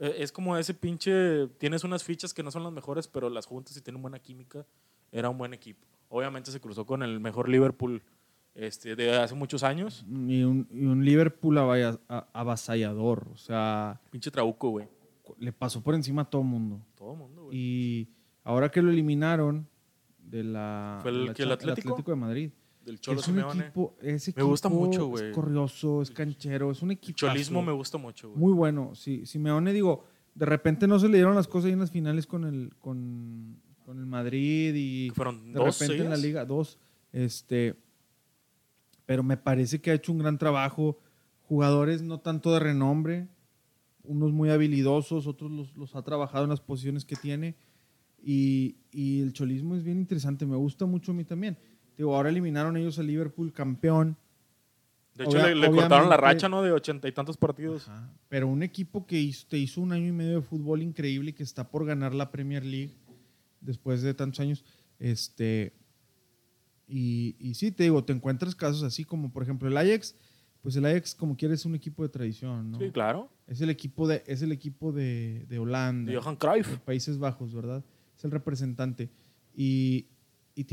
eh, 0.00 0.16
es 0.18 0.32
como 0.32 0.56
ese 0.56 0.74
pinche... 0.74 1.46
Tienes 1.58 1.84
unas 1.84 2.02
fichas 2.02 2.32
que 2.34 2.42
no 2.42 2.50
son 2.50 2.62
las 2.64 2.72
mejores, 2.72 3.06
pero 3.08 3.28
las 3.30 3.46
juntas 3.46 3.76
y 3.76 3.80
tienen 3.82 4.00
buena 4.02 4.18
química. 4.18 4.66
Era 5.12 5.28
un 5.28 5.38
buen 5.38 5.52
equipo. 5.54 5.86
Obviamente 6.08 6.50
se 6.50 6.60
cruzó 6.60 6.86
con 6.86 7.02
el 7.02 7.20
mejor 7.20 7.48
Liverpool 7.48 8.02
este, 8.54 8.96
de 8.96 9.14
hace 9.16 9.34
muchos 9.34 9.62
años. 9.62 10.04
Y 10.08 10.42
un, 10.42 10.66
y 10.72 10.86
un 10.86 11.04
Liverpool 11.04 11.58
avasallador. 12.32 13.28
O 13.32 13.36
sea, 13.36 14.00
Pinche 14.10 14.30
Trauco, 14.30 14.70
güey. 14.70 14.88
le 15.38 15.52
pasó 15.52 15.82
por 15.82 15.94
encima 15.94 16.22
a 16.22 16.24
todo 16.24 16.42
mundo. 16.42 16.80
Todo 16.96 17.14
mundo, 17.14 17.44
güey. 17.44 17.56
Y 17.58 18.08
ahora 18.44 18.70
que 18.70 18.82
lo 18.82 18.90
eliminaron 18.90 19.68
de 20.30 20.44
la, 20.44 20.98
¿Fue 21.02 21.10
el 21.10 21.26
la 21.26 21.34
que 21.34 21.42
el 21.42 21.48
Cha- 21.48 21.54
Atlético? 21.54 22.02
de 22.02 22.16
Madrid. 22.16 22.50
Del 22.84 23.00
Cholo 23.00 23.20
es 23.20 23.28
un 23.28 23.34
Simeone. 23.34 23.60
equipo, 23.64 23.96
ese 24.00 24.32
Me 24.36 24.42
gusta 24.44 24.68
equipo 24.68 24.84
mucho, 24.84 25.06
güey. 25.08 25.28
Es 25.28 25.34
corrioso, 25.34 26.00
es 26.00 26.10
canchero, 26.10 26.70
es 26.70 26.80
un 26.82 26.90
El 26.90 26.96
equipo. 26.96 27.16
cholismo 27.18 27.60
me 27.62 27.72
gusta 27.72 27.98
mucho, 27.98 28.28
güey. 28.30 28.40
Muy 28.40 28.52
bueno. 28.54 28.94
Sí, 28.94 29.26
Simeone, 29.26 29.72
digo, 29.74 30.04
de 30.34 30.46
repente 30.46 30.86
no 30.86 30.98
se 30.98 31.08
le 31.08 31.16
dieron 31.18 31.34
las 31.34 31.48
cosas 31.48 31.66
ahí 31.66 31.72
en 31.72 31.80
las 31.80 31.90
finales 31.90 32.26
con 32.26 32.44
el, 32.44 32.74
con, 32.78 33.60
con 33.84 33.98
el 33.98 34.06
Madrid 34.06 34.74
y 34.74 35.10
fueron 35.10 35.52
de 35.52 35.58
dos 35.58 35.78
repente 35.78 36.02
en 36.02 36.10
la 36.10 36.16
liga, 36.16 36.44
dos. 36.46 36.78
Este, 37.12 37.76
pero 39.04 39.22
me 39.22 39.36
parece 39.36 39.80
que 39.80 39.90
ha 39.90 39.94
hecho 39.94 40.12
un 40.12 40.18
gran 40.18 40.38
trabajo. 40.38 40.98
Jugadores 41.42 42.02
no 42.02 42.20
tanto 42.20 42.52
de 42.52 42.60
renombre, 42.60 43.28
unos 44.02 44.32
muy 44.32 44.50
habilidosos, 44.50 45.26
otros 45.26 45.50
los, 45.50 45.76
los 45.76 45.94
ha 45.96 46.02
trabajado 46.02 46.44
en 46.44 46.50
las 46.50 46.60
posiciones 46.60 47.04
que 47.04 47.16
tiene. 47.16 47.54
Y, 48.30 48.76
y 48.92 49.22
el 49.22 49.32
cholismo 49.32 49.74
es 49.74 49.82
bien 49.82 49.98
interesante, 49.98 50.44
me 50.44 50.56
gusta 50.56 50.84
mucho 50.84 51.12
a 51.12 51.14
mí 51.14 51.24
también. 51.24 51.56
Digo, 51.96 52.14
ahora 52.14 52.28
eliminaron 52.28 52.76
ellos 52.76 52.98
al 52.98 53.06
Liverpool 53.06 53.54
campeón. 53.54 54.18
De 55.14 55.24
hecho, 55.24 55.38
Obvia- 55.38 55.54
le, 55.54 55.54
le 55.54 55.70
cortaron 55.70 56.10
la 56.10 56.18
racha, 56.18 56.46
¿no? 56.46 56.60
De 56.60 56.70
ochenta 56.70 57.08
y 57.08 57.12
tantos 57.12 57.38
partidos. 57.38 57.88
Ajá. 57.88 58.12
Pero 58.28 58.48
un 58.48 58.62
equipo 58.62 59.06
que 59.06 59.18
hizo, 59.18 59.46
te 59.48 59.56
hizo 59.56 59.80
un 59.80 59.92
año 59.92 60.08
y 60.08 60.12
medio 60.12 60.34
de 60.34 60.42
fútbol 60.42 60.82
increíble 60.82 61.30
y 61.30 61.32
que 61.32 61.42
está 61.42 61.70
por 61.70 61.86
ganar 61.86 62.14
la 62.14 62.30
Premier 62.30 62.66
League 62.66 62.92
después 63.62 64.02
de 64.02 64.12
tantos 64.12 64.40
años. 64.40 64.62
Este, 64.98 65.72
y, 66.86 67.34
y 67.38 67.54
sí, 67.54 67.72
te 67.72 67.84
digo, 67.84 68.04
te 68.04 68.12
encuentras 68.12 68.54
casos 68.54 68.82
así 68.82 69.06
como, 69.06 69.32
por 69.32 69.42
ejemplo, 69.42 69.68
el 69.68 69.76
Ajax. 69.78 70.14
Pues 70.60 70.76
el 70.76 70.84
Ajax, 70.84 71.14
como 71.14 71.34
quieres, 71.34 71.60
es 71.60 71.64
un 71.66 71.76
equipo 71.76 72.02
de 72.02 72.10
tradición, 72.10 72.72
¿no? 72.72 72.78
Sí, 72.78 72.90
claro. 72.90 73.30
Es 73.46 73.62
el 73.62 73.70
equipo 73.70 74.06
de, 74.06 74.22
es 74.26 74.42
el 74.42 74.52
equipo 74.52 74.92
de, 74.92 75.46
de 75.48 75.58
Holanda, 75.58 76.12
De 76.12 76.18
Johan 76.18 76.36
Cruyff. 76.36 76.68
de 76.68 76.76
Países 76.76 77.18
Bajos, 77.18 77.54
¿verdad? 77.54 77.82
Es 78.18 78.24
el 78.24 78.30
representante. 78.32 79.08
Y, 79.56 80.06
y, 80.54 80.66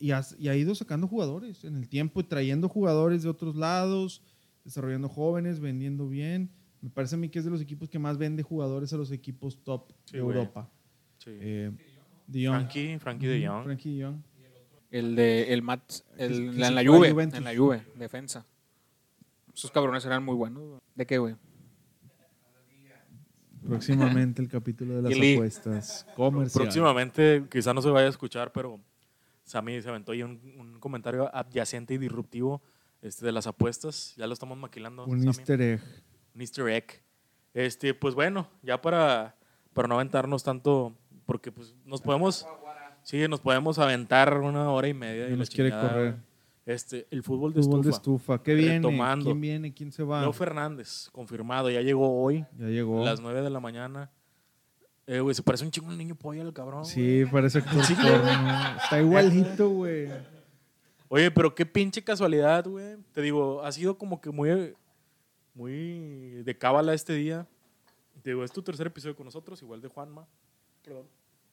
y, 0.00 0.10
has- 0.10 0.34
y 0.38 0.48
ha 0.48 0.56
ido 0.56 0.74
sacando 0.74 1.06
jugadores 1.06 1.62
en 1.64 1.76
el 1.76 1.88
tiempo, 1.88 2.24
trayendo 2.24 2.68
jugadores 2.68 3.22
de 3.22 3.28
otros 3.28 3.54
lados, 3.54 4.22
desarrollando 4.64 5.08
jóvenes, 5.08 5.60
vendiendo 5.60 6.08
bien. 6.08 6.50
Me 6.80 6.88
parece 6.90 7.14
a 7.14 7.18
mí 7.18 7.28
que 7.28 7.38
es 7.38 7.44
de 7.44 7.50
los 7.50 7.60
equipos 7.60 7.88
que 7.90 7.98
más 7.98 8.16
vende 8.16 8.42
jugadores 8.42 8.92
a 8.92 8.96
los 8.96 9.10
equipos 9.12 9.62
top 9.62 9.92
Sí, 10.06 10.14
de. 10.14 10.18
Europa. 10.18 10.70
Sí. 11.18 11.30
Eh, 11.38 11.70
de 12.26 12.46
Jong. 12.46 12.54
Frankie, 12.56 12.98
Frankie 12.98 13.26
de 13.26 13.46
Jong. 13.46 13.64
Frankie 13.64 13.96
de 13.98 14.04
Jong. 14.04 14.16
El 14.90 15.14
de 15.14 15.52
el 15.52 15.62
Matt, 15.62 15.92
el, 16.16 16.32
en 16.60 16.74
la 16.74 16.84
Juve, 16.84 17.08
en 17.10 17.44
la 17.44 17.54
Juve, 17.56 17.82
defensa. 17.96 18.44
Esos 19.54 19.70
cabrones 19.70 20.04
eran 20.04 20.24
muy 20.24 20.34
buenos. 20.34 20.80
¿De 20.96 21.06
qué, 21.06 21.18
güey? 21.18 21.36
Próximamente 23.66 24.42
el 24.42 24.48
capítulo 24.48 25.02
de 25.02 25.02
las 25.02 25.12
apuestas. 25.12 26.06
Comercial. 26.16 26.62
Próximamente, 26.62 27.44
quizá 27.50 27.74
no 27.74 27.82
se 27.82 27.90
vaya 27.90 28.06
a 28.06 28.10
escuchar, 28.10 28.52
pero 28.52 28.80
Sammy 29.44 29.80
se 29.82 29.88
aventó 29.88 30.12
ahí 30.12 30.22
un, 30.22 30.40
un 30.58 30.80
comentario 30.80 31.34
adyacente 31.34 31.94
y 31.94 31.98
disruptivo 31.98 32.62
este, 33.02 33.26
de 33.26 33.32
las 33.32 33.46
apuestas. 33.46 34.14
Ya 34.16 34.26
lo 34.26 34.32
estamos 34.32 34.56
maquilando. 34.58 35.04
Un 35.04 35.18
Sammy. 35.18 35.26
easter 35.26 35.60
egg. 35.60 35.80
Un 36.34 36.40
easter 36.40 36.68
egg. 36.68 37.02
Este, 37.54 37.94
pues 37.94 38.14
bueno, 38.14 38.48
ya 38.62 38.80
para, 38.80 39.36
para 39.72 39.88
no 39.88 39.96
aventarnos 39.96 40.44
tanto, 40.44 40.96
porque 41.26 41.50
pues 41.50 41.74
nos 41.84 42.00
podemos, 42.00 42.46
sí, 43.02 43.26
nos 43.28 43.40
podemos 43.40 43.78
aventar 43.78 44.38
una 44.38 44.70
hora 44.70 44.88
y 44.88 44.94
media 44.94 45.28
y 45.28 45.36
nos 45.36 45.50
quiere 45.50 45.70
chingada, 45.70 45.88
correr. 45.88 46.16
Güey. 46.70 46.76
Este, 46.76 47.06
el 47.10 47.22
fútbol 47.22 47.52
de 47.52 47.62
Fútbol 47.62 47.82
de 47.82 47.90
estufa. 47.90 48.34
estufa. 48.34 48.42
¿Qué 48.42 48.54
viene? 48.54 48.76
Retomando. 48.76 49.24
¿Quién 49.26 49.40
viene? 49.40 49.74
¿Quién 49.74 49.92
se 49.92 50.02
va? 50.02 50.20
Leo 50.22 50.32
Fernández, 50.32 51.08
confirmado, 51.12 51.70
ya 51.70 51.80
llegó 51.80 52.22
hoy, 52.22 52.44
Ya 52.58 52.66
llegó. 52.68 53.02
a 53.02 53.04
las 53.06 53.20
9 53.20 53.42
de 53.42 53.50
la 53.50 53.60
mañana. 53.60 54.10
Eh, 55.06 55.18
güey, 55.20 55.34
se 55.34 55.42
parece 55.42 55.64
un 55.64 55.70
chingo 55.72 55.90
al 55.90 55.98
niño 55.98 56.14
pollo 56.14 56.42
el 56.42 56.52
cabrón. 56.52 56.82
güey. 56.82 56.92
Sí, 56.94 57.24
parece 57.30 57.58
actor 57.58 57.82
porno. 57.96 58.76
Está 58.82 59.00
igualito, 59.00 59.68
güey. 59.70 60.08
Oye, 61.08 61.30
pero 61.32 61.52
qué 61.54 61.66
pinche 61.66 62.02
casualidad, 62.04 62.64
güey. 62.68 62.96
Te 63.12 63.20
digo, 63.20 63.62
ha 63.64 63.72
sido 63.72 63.98
como 63.98 64.20
que 64.20 64.30
muy, 64.30 64.74
muy 65.54 66.42
de 66.44 66.56
cábala 66.56 66.94
este 66.94 67.14
día. 67.14 67.46
Te 68.22 68.30
digo, 68.30 68.44
es 68.44 68.52
tu 68.52 68.62
tercer 68.62 68.86
episodio 68.86 69.16
con 69.16 69.24
nosotros, 69.24 69.60
igual 69.62 69.80
de 69.80 69.88
Juanma. 69.88 70.26
Perdón. 70.84 71.06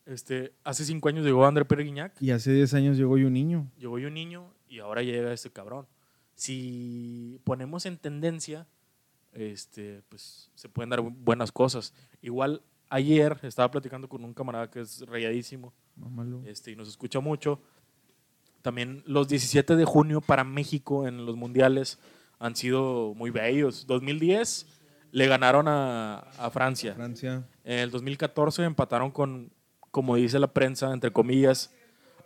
Este, 0.05 0.53
hace 0.63 0.85
cinco 0.85 1.09
años 1.09 1.25
llegó 1.25 1.45
André 1.45 1.65
Perguiñac, 1.65 2.13
Y 2.21 2.31
hace 2.31 2.53
10 2.53 2.73
años 2.75 2.97
llegó 2.97 3.17
yo 3.17 3.27
un 3.27 3.33
niño. 3.33 3.69
llegó 3.77 3.99
yo 3.99 4.07
un 4.07 4.13
niño 4.13 4.53
y 4.69 4.79
ahora 4.79 5.01
llega 5.01 5.33
este 5.33 5.49
cabrón. 5.51 5.87
Si 6.35 7.39
ponemos 7.43 7.85
en 7.85 7.97
tendencia, 7.97 8.67
este, 9.33 10.01
pues 10.09 10.49
se 10.55 10.69
pueden 10.69 10.89
dar 10.89 11.01
buenas 11.01 11.51
cosas. 11.51 11.93
Igual 12.21 12.61
ayer 12.89 13.37
estaba 13.43 13.69
platicando 13.71 14.07
con 14.07 14.23
un 14.23 14.33
camarada 14.33 14.69
que 14.69 14.81
es 14.81 15.01
rayadísimo 15.05 15.73
Mámalo. 15.95 16.43
este, 16.45 16.71
y 16.71 16.75
nos 16.75 16.87
escucha 16.87 17.19
mucho. 17.19 17.59
También 18.61 19.03
los 19.05 19.27
17 19.27 19.75
de 19.75 19.85
junio 19.85 20.21
para 20.21 20.43
México 20.43 21.07
en 21.07 21.25
los 21.25 21.35
mundiales 21.35 21.99
han 22.39 22.55
sido 22.55 23.13
muy 23.15 23.29
bellos. 23.29 23.87
2010 23.87 24.67
le 25.11 25.27
ganaron 25.27 25.67
a, 25.67 26.19
a 26.37 26.49
Francia. 26.49 26.93
Francia. 26.93 27.47
En 27.63 27.79
el 27.79 27.91
2014 27.91 28.63
empataron 28.63 29.11
con, 29.11 29.51
como 29.91 30.15
dice 30.15 30.37
la 30.39 30.53
prensa, 30.53 30.91
entre 30.93 31.11
comillas, 31.11 31.73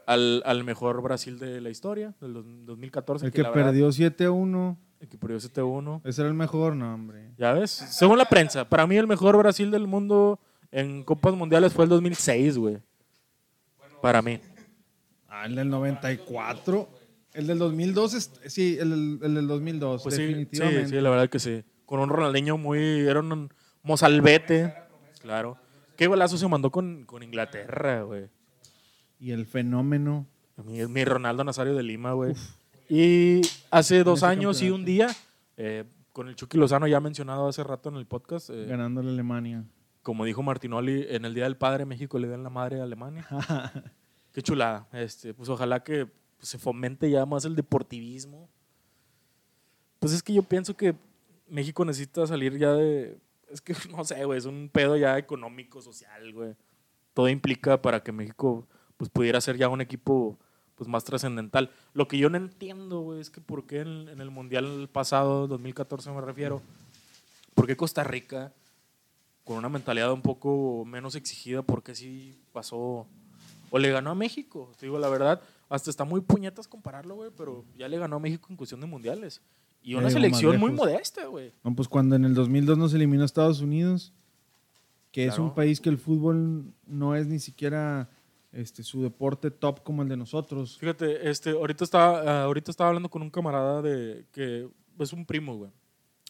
al, 0.07 0.41
al 0.45 0.63
mejor 0.63 1.01
Brasil 1.01 1.39
de 1.39 1.61
la 1.61 1.69
historia, 1.69 2.13
del 2.21 2.33
dos- 2.33 2.45
2014. 2.65 3.25
El 3.27 3.31
que 3.31 3.41
verdad, 3.43 3.53
perdió 3.53 3.89
7-1. 3.89 4.77
el 4.99 5.07
que 5.07 5.17
perdió 5.17 5.37
7-1. 5.39 6.01
Ese 6.03 6.21
era 6.21 6.29
el 6.29 6.35
mejor, 6.35 6.75
no, 6.75 6.93
hombre. 6.93 7.31
Ya 7.37 7.53
ves, 7.53 7.71
según 7.71 8.17
la 8.17 8.25
prensa, 8.25 8.67
para 8.67 8.85
mí 8.87 8.97
el 8.97 9.07
mejor 9.07 9.37
Brasil 9.37 9.71
del 9.71 9.87
mundo 9.87 10.39
en 10.71 11.03
Copas 11.03 11.33
Mundiales 11.35 11.73
fue 11.73 11.85
el 11.85 11.89
2006, 11.89 12.57
güey. 12.57 12.77
Para 14.01 14.21
mí. 14.21 14.39
Ah, 15.27 15.45
el 15.45 15.55
del 15.55 15.69
94. 15.69 16.89
El 17.33 17.47
del 17.47 17.59
2002, 17.59 18.13
es- 18.15 18.31
sí, 18.47 18.77
el, 18.79 18.89
del- 18.89 19.19
el 19.23 19.35
del 19.35 19.47
2002, 19.47 20.03
Pues 20.03 20.15
sí, 20.15 20.21
sí, 20.21 20.27
definitivamente. 20.27 20.87
sí, 20.89 21.01
la 21.01 21.09
verdad 21.09 21.29
que 21.29 21.39
sí. 21.39 21.63
Con 21.85 21.99
un 21.99 22.09
Ronaldinho 22.09 22.57
muy. 22.57 22.79
Era 23.01 23.19
un 23.19 23.49
mozalbete. 23.83 24.73
Claro. 25.21 25.57
¿Qué 25.95 26.07
golazo 26.07 26.37
se 26.37 26.47
mandó 26.47 26.71
con, 26.71 27.03
con 27.05 27.21
Inglaterra, 27.23 28.01
güey? 28.03 28.27
Y 29.21 29.31
el 29.31 29.45
fenómeno. 29.45 30.25
Mi 30.65 31.05
Ronaldo 31.05 31.43
Nazario 31.43 31.75
de 31.75 31.83
Lima, 31.83 32.13
güey. 32.13 32.33
Y 32.89 33.41
hace 33.69 34.03
dos 34.03 34.23
años 34.23 34.63
y 34.63 34.71
un 34.71 34.83
día, 34.83 35.07
eh, 35.57 35.85
con 36.11 36.27
el 36.27 36.35
Chucky 36.35 36.57
Lozano 36.57 36.87
ya 36.87 36.99
mencionado 36.99 37.47
hace 37.47 37.63
rato 37.63 37.89
en 37.89 37.97
el 37.97 38.07
podcast, 38.07 38.49
eh, 38.49 38.65
Ganando 38.65 39.03
la 39.03 39.11
Alemania. 39.11 39.63
como 40.01 40.25
dijo 40.25 40.41
Martinoli, 40.41 41.05
en 41.07 41.25
el 41.25 41.35
Día 41.35 41.43
del 41.43 41.55
Padre 41.55 41.85
México 41.85 42.17
le 42.17 42.27
den 42.27 42.41
la 42.41 42.49
madre 42.49 42.79
a 42.79 42.83
Alemania. 42.83 43.27
Qué 44.33 44.41
chulada. 44.41 44.87
Este, 44.91 45.35
pues 45.35 45.49
ojalá 45.49 45.83
que 45.83 46.07
pues, 46.07 46.49
se 46.49 46.57
fomente 46.57 47.07
ya 47.09 47.23
más 47.27 47.45
el 47.45 47.55
deportivismo. 47.55 48.49
Pues 49.99 50.13
es 50.13 50.23
que 50.23 50.33
yo 50.33 50.41
pienso 50.41 50.75
que 50.75 50.95
México 51.47 51.85
necesita 51.85 52.25
salir 52.25 52.57
ya 52.57 52.73
de. 52.73 53.19
Es 53.49 53.61
que 53.61 53.75
no 53.95 54.03
sé, 54.03 54.25
güey, 54.25 54.39
es 54.39 54.45
un 54.45 54.67
pedo 54.73 54.97
ya 54.97 55.19
económico, 55.19 55.79
social, 55.79 56.33
güey. 56.33 56.55
Todo 57.13 57.29
implica 57.29 57.79
para 57.79 58.01
que 58.01 58.11
México 58.11 58.67
pues 59.01 59.09
pudiera 59.09 59.41
ser 59.41 59.57
ya 59.57 59.67
un 59.67 59.81
equipo 59.81 60.37
pues 60.75 60.87
más 60.87 61.03
trascendental. 61.03 61.71
Lo 61.95 62.07
que 62.07 62.19
yo 62.19 62.29
no 62.29 62.37
entiendo, 62.37 62.99
güey, 62.99 63.19
es 63.19 63.31
que 63.31 63.41
por 63.41 63.65
qué 63.65 63.79
en, 63.79 64.09
en 64.09 64.21
el 64.21 64.29
Mundial 64.29 64.87
pasado, 64.91 65.47
2014 65.47 66.11
me 66.11 66.21
refiero, 66.21 66.61
por 67.55 67.65
qué 67.65 67.75
Costa 67.75 68.03
Rica, 68.03 68.53
con 69.43 69.57
una 69.57 69.69
mentalidad 69.69 70.13
un 70.13 70.21
poco 70.21 70.85
menos 70.85 71.15
exigida, 71.15 71.63
por 71.63 71.81
qué 71.81 71.95
sí 71.95 72.39
pasó 72.53 73.07
o 73.71 73.79
le 73.79 73.89
ganó 73.89 74.11
a 74.11 74.15
México. 74.15 74.71
Te 74.79 74.85
digo 74.85 74.99
la 74.99 75.09
verdad, 75.09 75.41
hasta 75.67 75.89
está 75.89 76.03
muy 76.03 76.21
puñetas 76.21 76.67
compararlo, 76.67 77.15
güey, 77.15 77.31
pero 77.35 77.65
ya 77.79 77.87
le 77.87 77.97
ganó 77.97 78.17
a 78.17 78.19
México 78.19 78.49
en 78.51 78.55
cuestión 78.55 78.81
de 78.81 78.85
mundiales. 78.85 79.41
Y 79.81 79.95
una 79.95 80.03
más 80.03 80.13
selección 80.13 80.59
muy 80.59 80.73
modesta, 80.73 81.25
güey. 81.25 81.53
No, 81.63 81.73
pues 81.73 81.87
cuando 81.87 82.15
en 82.15 82.23
el 82.23 82.35
2002 82.35 82.77
nos 82.77 82.93
eliminó 82.93 83.25
Estados 83.25 83.61
Unidos, 83.61 84.13
que 85.11 85.25
es 85.25 85.39
un 85.39 85.55
país 85.55 85.81
que 85.81 85.89
el 85.89 85.97
fútbol 85.97 86.71
no 86.85 87.15
es 87.15 87.25
ni 87.25 87.39
siquiera 87.39 88.07
este, 88.51 88.83
su 88.83 89.01
deporte 89.01 89.51
top 89.51 89.83
como 89.83 90.01
el 90.03 90.09
de 90.09 90.17
nosotros. 90.17 90.77
Fíjate, 90.77 91.29
este, 91.29 91.51
ahorita 91.51 91.83
estaba, 91.83 92.21
ah, 92.21 92.43
ahorita 92.43 92.71
estaba 92.71 92.89
hablando 92.89 93.09
con 93.09 93.21
un 93.21 93.29
camarada 93.29 93.81
de 93.81 94.25
que 94.31 94.67
es 94.99 95.13
un 95.13 95.25
primo, 95.25 95.55
güey. 95.55 95.71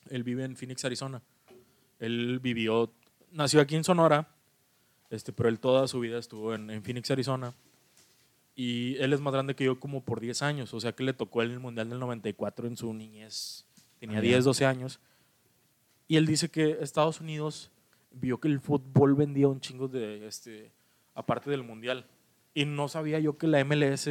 Él 0.09 0.23
vive 0.23 0.43
en 0.43 0.55
Phoenix, 0.55 0.83
Arizona. 0.85 1.21
Él 1.99 2.39
vivió, 2.39 2.91
nació 3.31 3.61
aquí 3.61 3.75
en 3.75 3.83
Sonora, 3.83 4.27
este, 5.09 5.31
pero 5.33 5.49
él 5.49 5.59
toda 5.59 5.87
su 5.87 5.99
vida 5.99 6.17
estuvo 6.17 6.53
en, 6.53 6.69
en 6.69 6.83
Phoenix, 6.83 7.11
Arizona. 7.11 7.53
Y 8.55 8.97
él 8.97 9.13
es 9.13 9.21
más 9.21 9.33
grande 9.33 9.55
que 9.55 9.63
yo 9.63 9.79
como 9.79 10.03
por 10.03 10.19
10 10.19 10.41
años, 10.41 10.73
o 10.73 10.79
sea 10.79 10.91
que 10.93 11.03
le 11.03 11.13
tocó 11.13 11.41
el 11.41 11.59
Mundial 11.59 11.89
del 11.89 11.99
94 11.99 12.67
en 12.67 12.77
su 12.77 12.93
niñez. 12.93 13.65
Tenía 13.99 14.17
Ah, 14.19 14.21
ya. 14.21 14.29
10, 14.29 14.45
12 14.45 14.65
años. 14.65 14.99
Y 16.07 16.17
él 16.17 16.25
dice 16.25 16.49
que 16.49 16.77
Estados 16.81 17.21
Unidos 17.21 17.71
vio 18.11 18.39
que 18.39 18.47
el 18.49 18.59
fútbol 18.59 19.15
vendía 19.15 19.47
un 19.47 19.61
chingo 19.61 19.87
de, 19.87 20.27
este, 20.27 20.71
aparte 21.13 21.49
del 21.49 21.63
Mundial. 21.63 22.07
Y 22.53 22.65
no 22.65 22.87
sabía 22.87 23.19
yo 23.19 23.37
que 23.37 23.47
la 23.47 23.63
MLS 23.63 24.09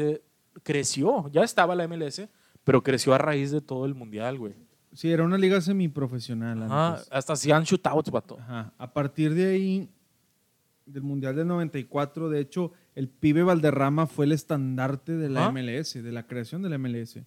creció. 0.62 1.28
Ya 1.30 1.42
estaba 1.42 1.74
la 1.74 1.86
MLS, 1.86 2.28
pero 2.64 2.82
creció 2.82 3.14
a 3.14 3.18
raíz 3.18 3.50
de 3.50 3.60
todo 3.60 3.84
el 3.86 3.94
Mundial, 3.94 4.38
güey. 4.38 4.54
Sí, 4.92 5.10
era 5.10 5.24
una 5.24 5.38
liga 5.38 5.60
semiprofesional. 5.60 6.64
Ajá, 6.64 6.88
antes. 6.94 7.08
hasta 7.10 7.32
hacían 7.34 7.62
shootouts, 7.62 8.10
vato. 8.10 8.38
Ajá. 8.40 8.72
A 8.76 8.92
partir 8.92 9.34
de 9.34 9.46
ahí, 9.46 9.90
del 10.84 11.02
Mundial 11.02 11.36
del 11.36 11.46
94, 11.46 12.28
de 12.28 12.40
hecho, 12.40 12.72
el 12.94 13.08
pibe 13.08 13.42
Valderrama 13.42 14.06
fue 14.06 14.24
el 14.24 14.32
estandarte 14.32 15.16
de 15.16 15.28
la. 15.28 15.50
MLS, 15.50 15.94
de 15.94 16.12
la 16.12 16.26
creación 16.26 16.62
de 16.62 16.70
la 16.70 16.78
MLS. 16.78 17.20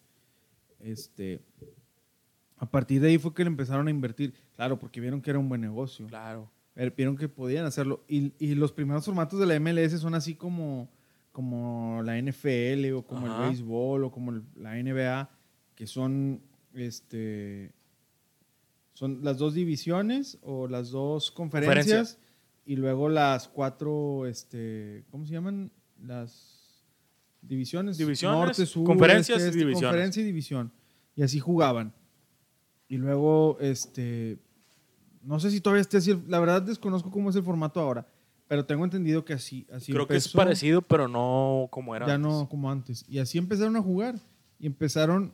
Este, 0.79 1.41
a 2.57 2.65
partir 2.65 3.01
de 3.01 3.09
ahí 3.09 3.17
fue 3.17 3.33
que 3.33 3.43
le 3.43 3.49
empezaron 3.49 3.87
a 3.87 3.91
invertir. 3.91 4.33
Claro, 4.55 4.77
porque 4.77 4.99
vieron 4.99 5.21
que 5.21 5.29
era 5.29 5.39
un 5.39 5.47
buen 5.47 5.61
negocio. 5.61 6.07
Claro. 6.07 6.51
Ver, 6.75 6.91
Vieron 6.95 7.15
que 7.17 7.29
podían 7.29 7.65
hacerlo. 7.65 8.03
Y, 8.07 8.33
y 8.39 8.55
los 8.55 8.71
primeros 8.71 9.05
formatos 9.05 9.39
de 9.39 9.45
la 9.45 9.59
MLS 9.59 9.99
son 9.99 10.15
así 10.15 10.35
como, 10.35 10.89
como 11.31 12.01
la 12.03 12.17
NFL 12.21 12.91
o 12.93 13.05
como 13.05 13.27
Ajá. 13.27 13.43
el 13.43 13.49
béisbol 13.49 14.03
o 14.05 14.11
como 14.11 14.31
el- 14.31 14.43
la 14.55 14.77
NBA, 14.77 15.29
que 15.75 15.85
son, 15.87 16.41
este, 16.73 17.71
son 18.93 19.23
las 19.23 19.37
dos 19.37 19.53
divisiones 19.53 20.37
o 20.41 20.67
las 20.67 20.89
dos 20.91 21.31
conferencias 21.31 21.77
Conferencias. 21.77 22.19
y 22.65 22.75
luego 22.75 23.09
las 23.09 23.47
cuatro, 23.47 24.25
este, 24.27 25.03
¿cómo 25.11 25.25
se 25.25 25.33
llaman? 25.33 25.71
Las 26.01 26.83
divisiones. 27.41 27.97
Divisiones, 27.97 28.39
norte, 28.39 28.65
sur, 28.65 28.85
conferencias 28.85 29.37
este, 29.37 29.47
y 29.47 29.49
este, 29.49 29.59
divisiones. 29.59 29.89
Conferencia 29.89 30.21
y 30.21 30.25
división. 30.25 30.71
Y 31.15 31.21
así 31.23 31.39
jugaban. 31.39 31.93
Y 32.87 32.97
luego, 32.97 33.57
este, 33.59 34.37
no 35.23 35.39
sé 35.39 35.51
si 35.51 35.61
todavía 35.61 35.81
esté 35.81 35.97
así. 35.97 36.21
La 36.27 36.39
verdad 36.39 36.61
desconozco 36.61 37.09
cómo 37.09 37.29
es 37.29 37.35
el 37.35 37.43
formato 37.43 37.79
ahora. 37.79 38.07
Pero 38.47 38.65
tengo 38.65 38.83
entendido 38.83 39.23
que 39.23 39.33
así, 39.33 39.65
así 39.71 39.93
Creo 39.93 40.05
que 40.05 40.17
es 40.17 40.27
parecido, 40.27 40.81
pero 40.81 41.07
no 41.07 41.67
como 41.71 41.95
era. 41.95 42.05
Ya 42.05 42.15
antes. 42.15 42.31
no 42.31 42.49
como 42.49 42.69
antes. 42.69 43.05
Y 43.07 43.19
así 43.19 43.37
empezaron 43.37 43.75
a 43.77 43.81
jugar. 43.81 44.15
Y 44.59 44.67
empezaron 44.67 45.33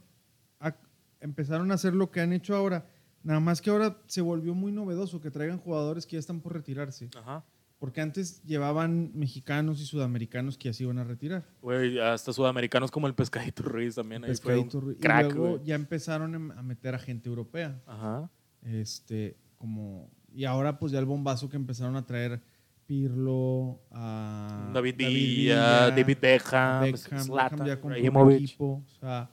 a, 0.59 0.75
empezaron 1.19 1.71
a 1.71 1.73
hacer 1.73 1.93
lo 1.93 2.11
que 2.11 2.21
han 2.21 2.33
hecho 2.33 2.55
ahora. 2.55 2.85
Nada 3.23 3.39
más 3.39 3.61
que 3.61 3.69
ahora 3.69 4.01
se 4.07 4.21
volvió 4.21 4.53
muy 4.53 4.71
novedoso 4.71 5.19
que 5.19 5.31
traigan 5.31 5.57
jugadores 5.57 6.05
que 6.05 6.13
ya 6.13 6.19
están 6.19 6.39
por 6.39 6.53
retirarse. 6.53 7.09
Ajá. 7.17 7.43
Porque 7.79 8.01
antes 8.01 8.43
llevaban 8.43 9.11
mexicanos 9.15 9.81
y 9.81 9.85
sudamericanos 9.85 10.57
que 10.57 10.69
ya 10.69 10.73
se 10.73 10.83
iban 10.83 10.99
a 10.99 11.03
retirar. 11.03 11.45
Güey, 11.61 11.99
hasta 11.99 12.33
sudamericanos 12.33 12.91
como 12.91 13.07
el 13.07 13.15
Pescadito 13.15 13.63
Ruiz 13.63 13.95
también. 13.95 14.23
Ahí 14.23 14.35
fue 14.35 14.57
un 14.57 14.63
Pescadito 14.65 14.79
Ruiz. 14.81 14.97
crack, 14.99 15.31
y 15.31 15.33
luego 15.33 15.63
ya 15.63 15.75
empezaron 15.75 16.51
a 16.51 16.61
meter 16.61 16.95
a 16.95 16.99
gente 16.99 17.29
europea. 17.29 17.81
Ajá. 17.85 18.29
Este, 18.63 19.37
como, 19.59 20.09
y 20.33 20.45
ahora 20.45 20.79
pues 20.79 20.91
ya 20.91 20.97
el 20.97 21.05
bombazo 21.05 21.47
que 21.49 21.57
empezaron 21.57 21.95
a 21.95 22.05
traer 22.07 22.41
Pirlo, 22.87 23.81
a 23.91 24.71
David 24.73 24.95
Villa, 24.97 25.91
David 25.91 26.17
Beckham, 26.19 26.89
pues, 26.89 27.03
Beckham, 27.03 27.19
Zlatan, 27.27 27.59
Beckham 27.59 28.29
equipo, 28.31 28.83
o 28.83 28.99
sea, 28.99 29.29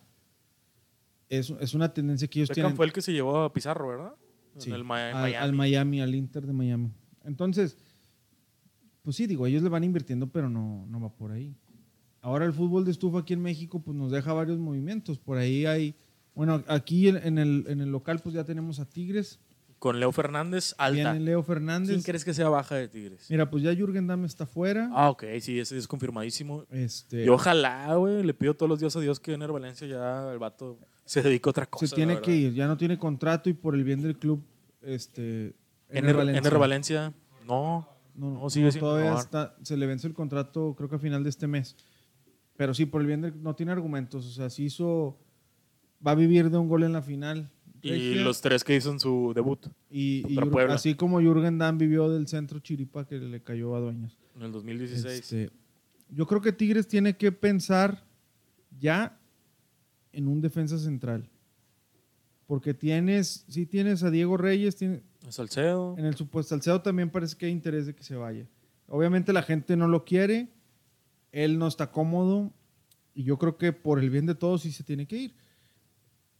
es, 1.30 1.48
es 1.58 1.72
una 1.72 1.92
tendencia 1.92 2.28
que 2.28 2.40
ellos 2.40 2.50
Beckham 2.50 2.62
tienen 2.64 2.76
fue 2.76 2.84
el 2.86 2.92
que 2.92 3.00
se 3.00 3.12
llevó 3.14 3.38
a 3.44 3.52
Pizarro, 3.52 3.88
¿verdad? 3.88 4.12
sí, 4.58 4.68
En 4.68 4.76
el 4.76 4.84
Ma- 4.84 5.08
al, 5.08 5.14
Miami. 5.14 5.34
al 5.34 5.52
Miami, 5.54 6.00
al 6.02 6.14
Inter 6.14 6.46
de 6.46 6.52
Miami. 6.52 6.92
Entonces, 7.24 7.78
pues 9.02 9.16
sí, 9.16 9.26
digo, 9.26 9.46
ellos 9.46 9.62
le 9.62 9.68
van 9.70 9.84
invirtiendo, 9.84 10.26
pero 10.28 10.50
no, 10.50 10.84
no 10.88 11.00
va 11.00 11.08
por 11.08 11.30
ahí. 11.32 11.54
Ahora 12.20 12.44
el 12.44 12.52
fútbol 12.52 12.84
de 12.84 12.90
estufa 12.90 13.20
aquí 13.20 13.32
en 13.34 13.40
México 13.42 13.80
pues 13.80 13.96
nos 13.96 14.10
deja 14.10 14.32
varios 14.32 14.58
movimientos. 14.58 15.18
Por 15.18 15.38
ahí 15.38 15.64
hay, 15.64 15.94
bueno, 16.34 16.62
aquí 16.66 17.08
en, 17.08 17.16
en 17.16 17.38
el, 17.38 17.64
en 17.68 17.80
el 17.80 17.90
local 17.90 18.18
pues 18.22 18.34
ya 18.34 18.44
tenemos 18.44 18.80
a 18.80 18.84
Tigres, 18.88 19.38
Con 19.78 20.00
Leo 20.00 20.10
Fernández, 20.10 20.74
alta. 20.78 21.12
viene 21.12 21.20
Leo 21.24 21.42
Fernández. 21.42 21.90
¿Quién 21.90 22.02
crees 22.02 22.24
que 22.24 22.32
sea 22.32 22.48
baja 22.48 22.76
de 22.76 22.88
Tigres? 22.88 23.26
Mira, 23.30 23.50
pues 23.50 23.62
ya 23.62 23.74
Jürgen 23.74 24.06
Damm 24.06 24.24
está 24.24 24.46
fuera. 24.46 24.90
Ah, 24.92 25.10
ok, 25.10 25.24
sí, 25.40 25.60
ese 25.60 25.76
es 25.76 25.86
confirmadísimo. 25.86 26.64
Este, 26.70 27.24
Y 27.24 27.28
ojalá, 27.28 27.94
güey, 27.94 28.22
le 28.22 28.32
pido 28.32 28.54
todos 28.54 28.70
los 28.70 28.80
días 28.80 28.96
a 28.96 29.00
Dios 29.00 29.20
que 29.20 29.34
Ener 29.34 29.52
Valencia 29.52 29.86
ya 29.86 30.32
el 30.32 30.38
vato 30.38 30.78
se 31.04 31.22
dedique 31.22 31.48
a 31.48 31.50
otra 31.50 31.66
cosa. 31.66 31.86
se 31.86 31.94
tiene 31.94 32.20
que 32.20 32.34
ir, 32.34 32.54
ya 32.54 32.66
no 32.66 32.76
tiene 32.76 32.98
contrato 32.98 33.50
y 33.50 33.52
por 33.52 33.74
el 33.74 33.84
bien 33.84 34.02
del 34.02 34.18
club, 34.18 34.42
este, 34.82 35.54
Ener, 35.88 36.16
Ener 36.16 36.58
Valencia, 36.58 37.12
no. 37.46 37.88
No, 38.14 38.30
no, 38.30 38.40
No, 38.40 38.50
sigue 38.50 38.72
sin 38.72 38.80
todavía 38.80 39.14
está, 39.14 39.56
se 39.62 39.76
le 39.76 39.86
vence 39.86 40.06
el 40.06 40.14
contrato 40.14 40.74
creo 40.76 40.88
que 40.88 40.96
a 40.96 40.98
final 40.98 41.22
de 41.22 41.30
este 41.30 41.46
mes. 41.46 41.76
Pero 42.56 42.72
sí, 42.72 42.86
por 42.86 43.02
el 43.02 43.06
bien 43.06 43.20
del, 43.20 43.42
no 43.42 43.54
tiene 43.54 43.72
argumentos, 43.72 44.26
o 44.26 44.30
sea, 44.30 44.48
sí 44.48 44.64
hizo, 44.64 45.18
va 46.04 46.12
a 46.12 46.14
vivir 46.14 46.50
de 46.50 46.56
un 46.56 46.68
gol 46.68 46.82
en 46.84 46.94
la 46.94 47.02
final. 47.02 47.50
Y 47.86 47.90
regia, 48.10 48.22
los 48.24 48.40
tres 48.40 48.64
que 48.64 48.74
hizo 48.76 48.90
en 48.90 49.00
su 49.00 49.32
debut 49.34 49.66
y, 49.90 50.24
y 50.28 50.36
Puebla. 50.36 50.74
así 50.74 50.94
como 50.94 51.20
Jürgen 51.20 51.58
Damm 51.58 51.78
vivió 51.78 52.08
del 52.08 52.26
centro 52.28 52.58
Chiripa 52.60 53.06
que 53.06 53.16
le 53.18 53.42
cayó 53.42 53.74
a 53.76 53.80
Dueñas. 53.80 54.16
en 54.36 54.42
el 54.42 54.52
2016. 54.52 55.18
Este, 55.20 55.50
yo 56.10 56.26
creo 56.26 56.40
que 56.40 56.52
Tigres 56.52 56.86
tiene 56.88 57.16
que 57.16 57.32
pensar 57.32 58.04
ya 58.78 59.18
en 60.12 60.28
un 60.28 60.40
defensa 60.40 60.78
central. 60.78 61.28
Porque 62.46 62.74
tienes, 62.74 63.44
sí 63.48 63.66
tienes 63.66 64.02
a 64.04 64.10
Diego 64.10 64.36
Reyes, 64.36 64.76
tiene- 64.76 65.02
Salcedo. 65.28 65.96
en 65.98 66.04
el 66.06 66.14
supuesto 66.14 66.50
Salcedo 66.50 66.80
también 66.80 67.10
parece 67.10 67.36
que 67.36 67.46
hay 67.46 67.52
interés 67.52 67.86
de 67.86 67.94
que 67.94 68.04
se 68.04 68.14
vaya. 68.14 68.46
Obviamente 68.88 69.32
la 69.32 69.42
gente 69.42 69.76
no 69.76 69.88
lo 69.88 70.04
quiere, 70.04 70.48
él 71.32 71.58
no 71.58 71.66
está 71.66 71.90
cómodo 71.90 72.52
y 73.14 73.24
yo 73.24 73.36
creo 73.36 73.56
que 73.58 73.72
por 73.72 73.98
el 73.98 74.08
bien 74.10 74.26
de 74.26 74.36
todos 74.36 74.62
sí 74.62 74.70
se 74.70 74.84
tiene 74.84 75.06
que 75.06 75.16
ir. 75.18 75.34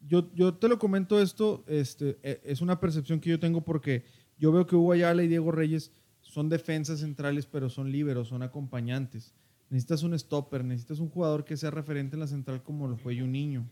Yo, 0.00 0.32
yo 0.34 0.54
te 0.54 0.68
lo 0.68 0.78
comento 0.78 1.20
esto, 1.20 1.64
este, 1.66 2.18
e- 2.22 2.40
es 2.44 2.60
una 2.60 2.78
percepción 2.80 3.20
que 3.20 3.30
yo 3.30 3.40
tengo 3.40 3.62
porque 3.62 4.04
yo 4.38 4.52
veo 4.52 4.66
que 4.66 4.76
Hugo 4.76 4.92
Ayala 4.92 5.22
y 5.22 5.28
Diego 5.28 5.50
Reyes 5.52 5.92
son 6.20 6.48
defensas 6.48 7.00
centrales, 7.00 7.46
pero 7.46 7.68
son 7.70 7.90
líberos, 7.90 8.28
son 8.28 8.42
acompañantes. 8.42 9.34
Necesitas 9.70 10.02
un 10.02 10.16
stopper, 10.18 10.64
necesitas 10.64 11.00
un 11.00 11.08
jugador 11.08 11.44
que 11.44 11.56
sea 11.56 11.70
referente 11.70 12.14
en 12.16 12.20
la 12.20 12.26
central 12.26 12.62
como 12.62 12.86
lo 12.86 12.96
fue 12.96 13.20
un 13.22 13.32
niño. 13.32 13.68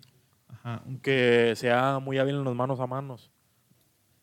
Ajá, 0.48 0.82
un 0.86 0.98
Que 0.98 1.54
sea 1.56 1.98
muy 1.98 2.18
hábil 2.18 2.36
en 2.36 2.44
los 2.44 2.54
manos 2.54 2.80
a 2.80 2.86
manos. 2.86 3.30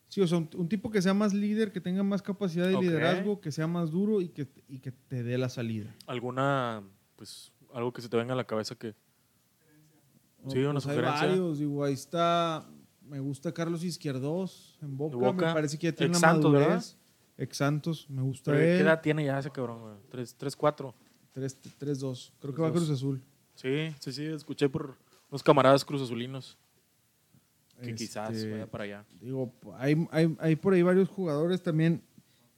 Sí, 0.07 0.19
o 0.19 0.27
sea, 0.27 0.39
un, 0.39 0.49
un 0.57 0.67
tipo 0.67 0.91
que 0.91 1.01
sea 1.01 1.13
más 1.13 1.33
líder, 1.33 1.71
que 1.71 1.79
tenga 1.79 2.03
más 2.03 2.21
capacidad 2.21 2.67
de 2.67 2.77
liderazgo, 2.77 3.39
que 3.39 3.49
sea 3.49 3.67
más 3.67 3.91
duro 3.91 4.19
y 4.19 4.27
que, 4.27 4.45
y 4.67 4.79
que 4.79 4.91
te 4.91 5.23
dé 5.23 5.37
la 5.37 5.47
salida. 5.47 5.95
¿Alguna, 6.05 6.83
pues, 7.15 7.53
algo 7.73 7.93
que 7.93 8.01
se 8.01 8.09
te 8.09 8.17
venga 8.17 8.33
a 8.33 8.35
la 8.35 8.45
cabeza 8.45 8.75
que... 8.75 8.93
Sí, 10.47 10.59
una 10.59 10.73
pues 10.73 10.87
hay 10.87 10.95
sugerencia. 10.95 11.27
varios, 11.27 11.59
digo, 11.59 11.83
ahí 11.83 11.93
está, 11.93 12.67
me 13.01 13.19
gusta 13.19 13.53
Carlos 13.53 13.83
Izquierdos 13.83 14.77
en 14.81 14.97
Boca, 14.97 15.15
Boca. 15.17 15.47
me 15.47 15.53
parece 15.53 15.77
que 15.77 15.87
ya 15.87 15.93
tiene 15.95 16.11
Ex 16.13 16.19
una 16.23 16.33
madurez. 16.33 16.61
¿verdad? 16.67 16.85
Ex 17.37 17.57
Santos, 17.57 18.09
me 18.09 18.21
gusta 18.21 18.51
¿Qué 18.51 18.75
él. 18.75 18.81
edad 18.81 19.01
tiene 19.01 19.25
ya 19.25 19.39
ese 19.39 19.49
cabrón, 19.51 19.81
güey? 19.81 19.95
¿Tres, 20.09 20.35
tres, 20.35 20.55
cuatro? 20.55 20.95
3-2, 21.33 22.31
creo 22.39 22.53
que 22.53 22.61
3-2. 22.61 22.63
va 22.63 22.71
Cruz 22.71 22.89
Azul. 22.89 23.21
Sí, 23.55 23.93
sí, 23.99 24.11
sí, 24.11 24.25
escuché 24.25 24.67
por 24.69 24.97
unos 25.29 25.43
camaradas 25.43 25.85
cruzazulinos 25.85 26.57
que 27.81 27.91
Este, 27.91 27.95
quizás 28.05 28.49
vaya 28.51 28.69
para 28.69 28.83
allá. 28.83 29.05
Digo, 29.19 29.53
hay, 29.77 30.07
hay, 30.11 30.35
hay 30.39 30.55
por 30.55 30.73
ahí 30.73 30.81
varios 30.81 31.09
jugadores 31.09 31.63
también. 31.63 32.03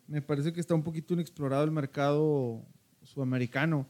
Me 0.07 0.21
parece 0.21 0.51
que 0.51 0.59
está 0.59 0.75
un 0.75 0.84
poquito 0.84 1.13
inexplorado 1.13 1.63
el 1.63 1.71
mercado 1.71 2.65
sudamericano. 3.03 3.88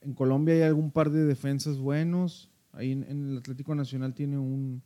En 0.00 0.14
Colombia 0.14 0.54
hay 0.54 0.62
algún 0.62 0.90
par 0.90 1.10
de 1.10 1.24
defensas 1.24 1.78
buenos. 1.78 2.49
Ahí 2.72 2.92
en, 2.92 3.04
en 3.08 3.30
el 3.30 3.38
Atlético 3.38 3.74
Nacional 3.74 4.14
tiene 4.14 4.38
un, 4.38 4.82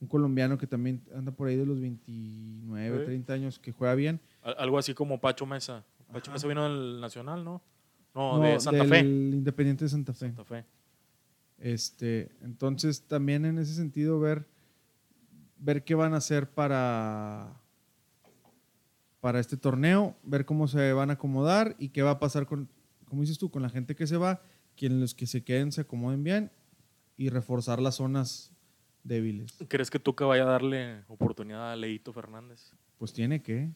un 0.00 0.08
colombiano 0.08 0.58
que 0.58 0.66
también 0.66 1.02
anda 1.14 1.32
por 1.32 1.48
ahí 1.48 1.56
de 1.56 1.64
los 1.66 1.80
29, 1.80 2.98
Sí. 2.98 3.04
30 3.06 3.32
años 3.32 3.58
que 3.58 3.72
juega 3.72 3.94
bien. 3.94 4.20
Al- 4.42 4.56
Algo 4.58 4.78
así 4.78 4.92
como 4.94 5.20
Pacho 5.20 5.46
Mesa. 5.46 5.84
Pacho 6.12 6.30
Ajá. 6.30 6.36
Mesa 6.36 6.48
vino 6.48 6.62
del 6.64 7.00
Nacional, 7.00 7.44
¿no? 7.44 7.62
No, 8.14 8.38
No, 8.38 8.44
de 8.44 8.60
Santa 8.60 8.80
del 8.84 8.88
Fe. 8.88 9.00
Independiente 9.00 9.84
de 9.84 9.88
Santa 9.88 10.12
Fe. 10.12 10.26
Santa 10.26 10.44
Fe. 10.44 10.64
Este, 11.58 12.30
entonces 12.42 13.02
también 13.02 13.44
en 13.46 13.58
ese 13.58 13.74
sentido 13.74 14.20
ver, 14.20 14.46
ver 15.58 15.82
qué 15.84 15.94
van 15.94 16.12
a 16.12 16.18
hacer 16.18 16.50
para, 16.50 17.54
para 19.20 19.40
este 19.40 19.56
torneo, 19.56 20.14
ver 20.24 20.44
cómo 20.44 20.68
se 20.68 20.92
van 20.92 21.10
a 21.10 21.14
acomodar 21.14 21.74
y 21.78 21.88
qué 21.88 22.02
va 22.02 22.10
a 22.12 22.18
pasar 22.18 22.46
con, 22.46 22.68
como 23.06 23.22
dices 23.22 23.38
tú, 23.38 23.50
con 23.50 23.62
la 23.62 23.70
gente 23.70 23.94
que 23.96 24.06
se 24.06 24.16
va, 24.18 24.42
quienes 24.76 24.98
los 24.98 25.14
que 25.14 25.26
se 25.26 25.42
queden 25.42 25.72
se 25.72 25.80
acomoden 25.82 26.22
bien 26.22 26.50
y 27.16 27.28
reforzar 27.28 27.80
las 27.80 27.96
zonas 27.96 28.52
débiles. 29.02 29.56
¿Crees 29.68 29.90
que 29.90 29.98
Tuca 29.98 30.24
vaya 30.24 30.42
a 30.42 30.46
darle 30.46 31.04
oportunidad 31.08 31.72
a 31.72 31.76
Leito 31.76 32.12
Fernández? 32.12 32.72
Pues 32.98 33.12
tiene 33.12 33.42
que. 33.42 33.70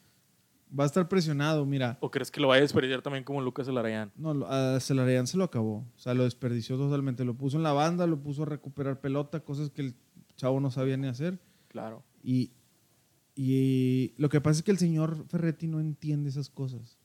Va 0.77 0.83
a 0.83 0.87
estar 0.87 1.07
presionado, 1.07 1.65
mira. 1.65 1.97
¿O 1.99 2.11
crees 2.11 2.29
que 2.29 2.39
lo 2.39 2.49
vaya 2.49 2.59
a 2.59 2.61
desperdiciar 2.61 3.01
también 3.01 3.23
como 3.23 3.41
Lucas 3.41 3.67
Elarayán? 3.67 4.11
No, 4.15 4.45
a 4.45 4.79
Celarayán 4.79 5.25
se 5.25 5.37
lo 5.37 5.43
acabó. 5.43 5.77
O 5.95 5.99
sea, 5.99 6.13
lo 6.13 6.25
desperdició 6.25 6.77
totalmente. 6.77 7.25
Lo 7.25 7.33
puso 7.33 7.57
en 7.57 7.63
la 7.63 7.73
banda, 7.73 8.05
lo 8.05 8.21
puso 8.21 8.43
a 8.43 8.45
recuperar 8.45 9.01
pelota, 9.01 9.39
cosas 9.39 9.71
que 9.71 9.81
el 9.81 9.95
chavo 10.35 10.59
no 10.59 10.69
sabía 10.69 10.95
ni 10.95 11.07
hacer. 11.07 11.39
Claro. 11.69 12.03
Y, 12.21 12.51
y 13.35 14.13
lo 14.17 14.29
que 14.29 14.41
pasa 14.41 14.59
es 14.59 14.63
que 14.63 14.71
el 14.71 14.77
señor 14.77 15.25
Ferretti 15.27 15.65
no 15.65 15.79
entiende 15.79 16.29
esas 16.29 16.51
cosas. 16.51 16.98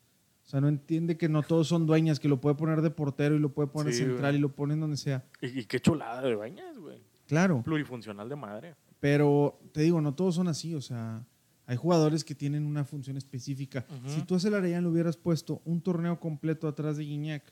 O 0.44 0.46
sea, 0.46 0.60
no 0.60 0.68
entiende 0.68 1.16
que 1.16 1.28
no 1.28 1.42
todos 1.42 1.68
son 1.68 1.86
dueñas, 1.86 2.20
que 2.20 2.28
lo 2.28 2.40
puede 2.40 2.54
poner 2.54 2.82
de 2.82 2.90
portero 2.90 3.34
y 3.34 3.38
lo 3.38 3.52
puede 3.52 3.68
poner 3.68 3.92
Sí, 3.94 4.00
central 4.00 4.32
güey. 4.32 4.36
y 4.36 4.40
lo 4.40 4.50
pone 4.54 4.74
en 4.74 4.80
donde 4.80 4.96
sea. 4.98 5.24
Y, 5.40 5.60
y 5.60 5.64
qué 5.64 5.80
chulada 5.80 6.20
de 6.22 6.34
bañas, 6.34 6.76
güey. 6.78 7.00
Claro, 7.26 7.62
Plurifuncional 7.62 8.28
de 8.28 8.36
madre. 8.36 8.74
pero 9.00 9.58
te 9.72 9.80
digo, 9.80 10.00
no 10.02 10.14
todos 10.14 10.34
son 10.34 10.48
así. 10.48 10.74
O 10.74 10.82
sea, 10.82 11.24
hay 11.66 11.76
jugadores 11.76 12.24
que 12.24 12.34
tienen 12.34 12.66
una 12.66 12.84
función 12.84 13.16
específica. 13.16 13.86
Si 14.06 14.20
tú 14.22 14.34
a 14.34 14.40
Celarayán 14.40 14.84
le 14.84 14.90
hubieras 14.90 15.16
puesto 15.16 15.62
un 15.64 15.80
torneo 15.80 16.20
completo 16.20 16.68
atrás 16.68 16.98
de 16.98 17.04
Guiñac, 17.04 17.42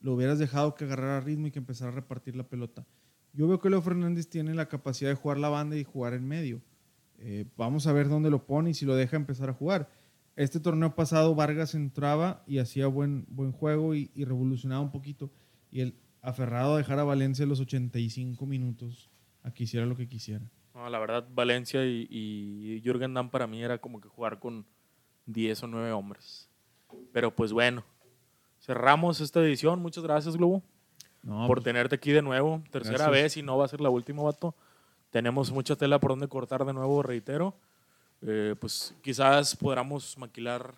lo 0.00 0.12
hubieras 0.12 0.38
dejado 0.38 0.74
que 0.74 0.84
agarrara 0.84 1.20
ritmo 1.20 1.46
y 1.46 1.50
que 1.50 1.58
empezara 1.58 1.90
a 1.90 1.94
repartir 1.94 2.36
la 2.36 2.46
pelota. 2.46 2.84
Yo 3.32 3.48
veo 3.48 3.58
que 3.58 3.70
Leo 3.70 3.80
Fernández 3.80 4.28
tiene 4.28 4.54
la 4.54 4.68
capacidad 4.68 5.08
de 5.08 5.16
jugar 5.16 5.38
la 5.38 5.48
banda 5.48 5.76
y 5.76 5.84
jugar 5.84 6.12
en 6.12 6.28
medio. 6.28 6.60
Eh, 7.18 7.46
vamos 7.56 7.86
a 7.86 7.92
ver 7.94 8.10
dónde 8.10 8.28
lo 8.28 8.44
pone 8.44 8.70
y 8.70 8.74
si 8.74 8.84
lo 8.84 8.94
deja 8.94 9.16
empezar 9.16 9.48
a 9.48 9.54
jugar. 9.54 9.88
Este 10.36 10.58
torneo 10.60 10.94
pasado 10.94 11.34
Vargas 11.34 11.74
entraba 11.74 12.42
y 12.46 12.58
hacía 12.58 12.86
buen, 12.86 13.24
buen 13.28 13.52
juego 13.52 13.94
y, 13.94 14.10
y 14.14 14.24
revolucionaba 14.24 14.80
un 14.80 14.90
poquito. 14.90 15.30
Y 15.70 15.80
el 15.80 15.94
aferrado 16.22 16.74
a 16.74 16.78
dejar 16.78 16.98
a 16.98 17.04
Valencia 17.04 17.46
los 17.46 17.60
85 17.60 18.44
minutos 18.46 19.10
a 19.42 19.52
que 19.52 19.64
hiciera 19.64 19.86
lo 19.86 19.94
que 19.96 20.08
quisiera. 20.08 20.44
No, 20.74 20.88
la 20.88 20.98
verdad, 20.98 21.28
Valencia 21.32 21.84
y, 21.86 22.08
y 22.10 22.80
Jürgen 22.82 23.14
Damm 23.14 23.30
para 23.30 23.46
mí 23.46 23.62
era 23.62 23.78
como 23.78 24.00
que 24.00 24.08
jugar 24.08 24.40
con 24.40 24.66
10 25.26 25.62
o 25.62 25.66
9 25.68 25.92
hombres. 25.92 26.48
Pero 27.12 27.34
pues 27.34 27.52
bueno, 27.52 27.84
cerramos 28.60 29.20
esta 29.20 29.40
edición. 29.40 29.80
Muchas 29.80 30.02
gracias, 30.02 30.36
Globo, 30.36 30.62
No, 31.22 31.46
por 31.46 31.58
pues, 31.58 31.64
tenerte 31.64 31.94
aquí 31.94 32.10
de 32.10 32.22
nuevo. 32.22 32.62
Tercera 32.70 32.98
Gracias. 32.98 33.12
vez 33.12 33.36
y 33.36 33.42
no 33.42 33.56
va 33.56 33.66
a 33.66 33.68
ser 33.68 33.80
la 33.80 33.90
última, 33.90 34.22
vato. 34.22 34.54
Tenemos 35.10 35.52
mucha 35.52 35.76
tela 35.76 36.00
por 36.00 36.10
donde 36.10 36.26
cortar 36.26 36.64
de 36.64 36.72
nuevo, 36.72 37.02
reitero. 37.02 37.54
Eh, 38.26 38.54
pues 38.58 38.94
quizás 39.02 39.54
podamos 39.54 40.16
maquilar 40.16 40.74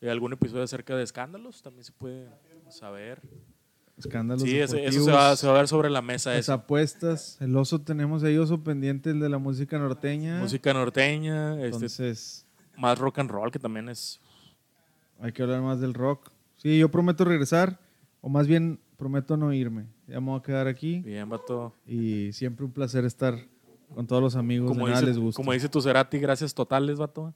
eh, 0.00 0.10
algún 0.10 0.32
episodio 0.32 0.62
acerca 0.62 0.94
de 0.94 1.02
escándalos, 1.02 1.62
también 1.62 1.84
se 1.84 1.92
puede 1.92 2.28
saber. 2.68 3.22
escándalos 3.96 4.42
Sí, 4.42 4.58
eso 4.58 4.76
se 4.76 5.10
va, 5.10 5.34
se 5.34 5.46
va 5.46 5.54
a 5.54 5.56
ver 5.56 5.68
sobre 5.68 5.88
la 5.88 6.02
mesa. 6.02 6.30
las 6.30 6.40
eso. 6.40 6.52
apuestas. 6.52 7.38
El 7.40 7.56
oso 7.56 7.80
tenemos 7.80 8.22
ahí 8.22 8.36
oso 8.36 8.62
pendiente, 8.62 9.10
el 9.10 9.20
de 9.20 9.28
la 9.28 9.38
música 9.38 9.78
norteña. 9.78 10.40
Música 10.40 10.74
norteña, 10.74 11.54
este, 11.54 11.66
Entonces, 11.66 12.46
más 12.76 12.98
rock 12.98 13.18
and 13.20 13.30
roll, 13.30 13.50
que 13.50 13.58
también 13.58 13.88
es 13.88 14.20
hay 15.20 15.32
que 15.32 15.42
hablar 15.42 15.62
más 15.62 15.80
del 15.80 15.94
rock. 15.94 16.30
Sí, 16.58 16.78
yo 16.78 16.90
prometo 16.90 17.24
regresar, 17.24 17.80
o 18.20 18.28
más 18.28 18.46
bien 18.46 18.80
prometo 18.96 19.36
no 19.36 19.52
irme. 19.52 19.86
Ya 20.06 20.20
me 20.20 20.26
voy 20.30 20.38
a 20.38 20.42
quedar 20.42 20.66
aquí 20.66 21.00
bien, 21.00 21.28
vato. 21.28 21.74
y 21.86 22.32
siempre 22.32 22.64
un 22.64 22.72
placer 22.72 23.04
estar 23.04 23.38
con 23.94 24.06
todos 24.06 24.22
los 24.22 24.36
amigos. 24.36 24.68
Como 24.68 24.86
de 24.86 24.92
nada 24.92 25.00
dice, 25.00 25.12
les 25.12 25.18
gusta. 25.18 25.36
como 25.36 25.52
dice 25.52 25.68
tu 25.68 25.80
Cerati, 25.80 26.18
gracias 26.18 26.54
totales, 26.54 26.98
vato. 26.98 27.34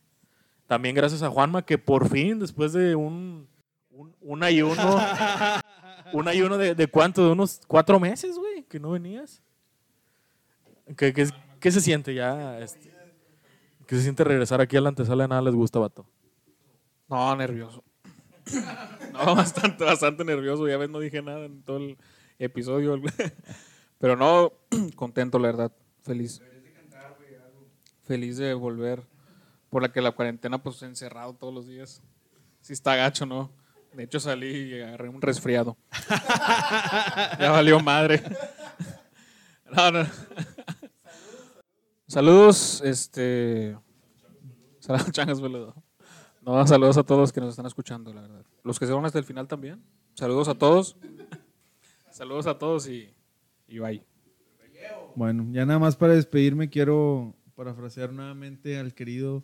También 0.67 0.95
gracias 0.95 1.23
a 1.23 1.31
Juanma, 1.31 1.63
que 1.63 1.79
por 1.79 2.09
fin, 2.09 2.39
después 2.39 2.73
de 2.73 2.95
un, 2.95 3.47
un, 3.91 4.15
un 4.21 4.43
ayuno, 4.43 4.75
un 6.13 6.29
ayuno 6.29 6.57
de, 6.57 6.75
de 6.75 6.87
cuánto, 6.87 7.27
de 7.27 7.33
unos 7.33 7.61
cuatro 7.67 7.99
meses, 8.01 8.37
güey, 8.37 8.63
que 8.65 8.81
no 8.81 8.91
venías. 8.91 9.43
¿Qué, 10.97 11.13
qué, 11.13 11.29
qué 11.61 11.71
se 11.71 11.81
siente 11.81 12.15
ya? 12.15 12.59
este, 12.61 12.93
¿Qué 13.87 13.97
se 13.97 14.03
siente 14.03 14.25
regresar 14.25 14.61
aquí 14.61 14.77
a 14.77 14.81
la 14.81 14.89
antesala 14.89 15.25
de 15.25 15.29
nada 15.29 15.43
les 15.43 15.55
gusta, 15.55 15.79
vato? 15.79 16.07
No, 17.09 17.35
nervioso. 17.37 17.83
No, 19.13 19.37
bastante, 19.37 19.85
bastante 19.85 20.25
nervioso. 20.25 20.67
Ya 20.67 20.79
ves, 20.79 20.89
no 20.89 20.99
dije 20.99 21.21
nada 21.21 21.45
en 21.45 21.63
todo 21.63 21.77
el 21.77 21.99
episodio. 22.39 22.99
Pero 23.99 24.17
no, 24.17 24.55
contento, 24.97 25.39
la 25.39 25.49
verdad. 25.49 25.73
Feliz. 26.03 26.43
Feliz 28.03 28.37
de 28.37 28.55
volver. 28.55 29.03
Por 29.71 29.83
la 29.83 29.93
que 29.93 30.03
la 30.03 30.13
cuarentena, 30.13 30.63
pues 30.63 30.83
encerrado 30.83 31.35
todos 31.35 31.55
los 31.55 31.67
días. 31.67 32.03
Sí 32.61 32.73
está 32.73 32.95
gacho, 32.97 33.25
¿no? 33.25 33.51
De 33.95 34.05
hecho, 34.05 34.21
salí 34.21 34.75
y 34.75 34.81
agarré 34.81 35.09
un 35.09 35.21
resfriado. 35.21 35.77
ya 37.39 37.51
valió 37.51 37.81
madre. 37.81 38.23
No, 39.71 39.91
no. 39.91 40.07
Saludos, 42.07 42.83
este. 42.85 43.79
Saludos, 44.81 45.11
changas, 45.13 45.41
boludo. 45.41 45.75
No, 46.43 46.67
saludos 46.67 46.99
a 46.99 47.05
todos 47.05 47.33
que 47.33 47.41
nos 47.41 47.51
están 47.51 47.67
escuchando, 47.67 48.13
la 48.13 48.23
verdad. 48.23 48.45
Los 48.65 48.79
que 48.79 48.87
se 48.87 48.93
van 48.93 49.05
hasta 49.05 49.19
el 49.19 49.25
final 49.25 49.47
también. 49.47 49.83
Saludos 50.15 50.49
a 50.49 50.55
todos. 50.55 50.97
Saludos 52.11 52.47
a 52.47 52.59
todos 52.59 52.89
y, 52.89 53.15
y 53.69 53.79
bye. 53.79 54.05
Bueno, 55.15 55.47
ya 55.53 55.67
nada 55.67 55.79
más 55.79 55.97
para 55.97 56.15
despedirme 56.15 56.69
quiero 56.71 57.35
parafrasear 57.55 58.13
nuevamente 58.13 58.79
al 58.79 58.95
querido 58.95 59.43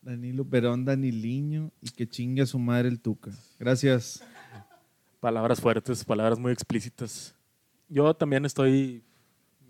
Danilo 0.00 0.44
Perón 0.44 0.84
Daniliño 0.84 1.72
y 1.80 1.90
que 1.90 2.08
chingue 2.08 2.42
a 2.42 2.46
su 2.46 2.58
madre 2.58 2.88
el 2.88 3.00
Tuca. 3.00 3.32
Gracias. 3.58 4.22
Palabras 5.20 5.60
fuertes, 5.60 6.04
palabras 6.04 6.38
muy 6.38 6.52
explícitas. 6.52 7.34
Yo 7.88 8.14
también 8.14 8.44
estoy 8.44 9.02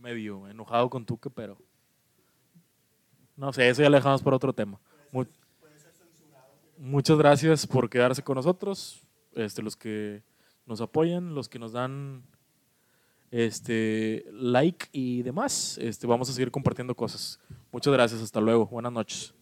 medio 0.00 0.46
enojado 0.48 0.90
con 0.90 1.06
Tuca, 1.06 1.30
pero 1.30 1.56
no 3.36 3.52
sé, 3.52 3.68
eso 3.68 3.82
ya 3.82 3.88
lo 3.88 3.96
dejamos 3.96 4.22
por 4.22 4.34
otro 4.34 4.52
tema. 4.52 4.78
Mu- 5.12 5.24
muchas 6.76 7.16
gracias 7.16 7.66
por 7.66 7.88
quedarse 7.88 8.22
con 8.22 8.34
nosotros, 8.34 9.00
este, 9.34 9.62
los 9.62 9.76
que 9.76 10.22
nos 10.66 10.80
apoyan, 10.82 11.34
los 11.34 11.48
que 11.48 11.58
nos 11.58 11.72
dan 11.72 12.22
este 13.30 14.24
like 14.32 14.86
y 14.92 15.22
demás. 15.22 15.78
Este, 15.80 16.06
vamos 16.06 16.30
a 16.30 16.32
seguir 16.32 16.50
compartiendo 16.50 16.94
cosas. 16.94 17.38
Muchas 17.72 17.92
gracias, 17.92 18.22
hasta 18.22 18.40
luego, 18.40 18.66
buenas 18.66 18.92
noches. 18.92 19.34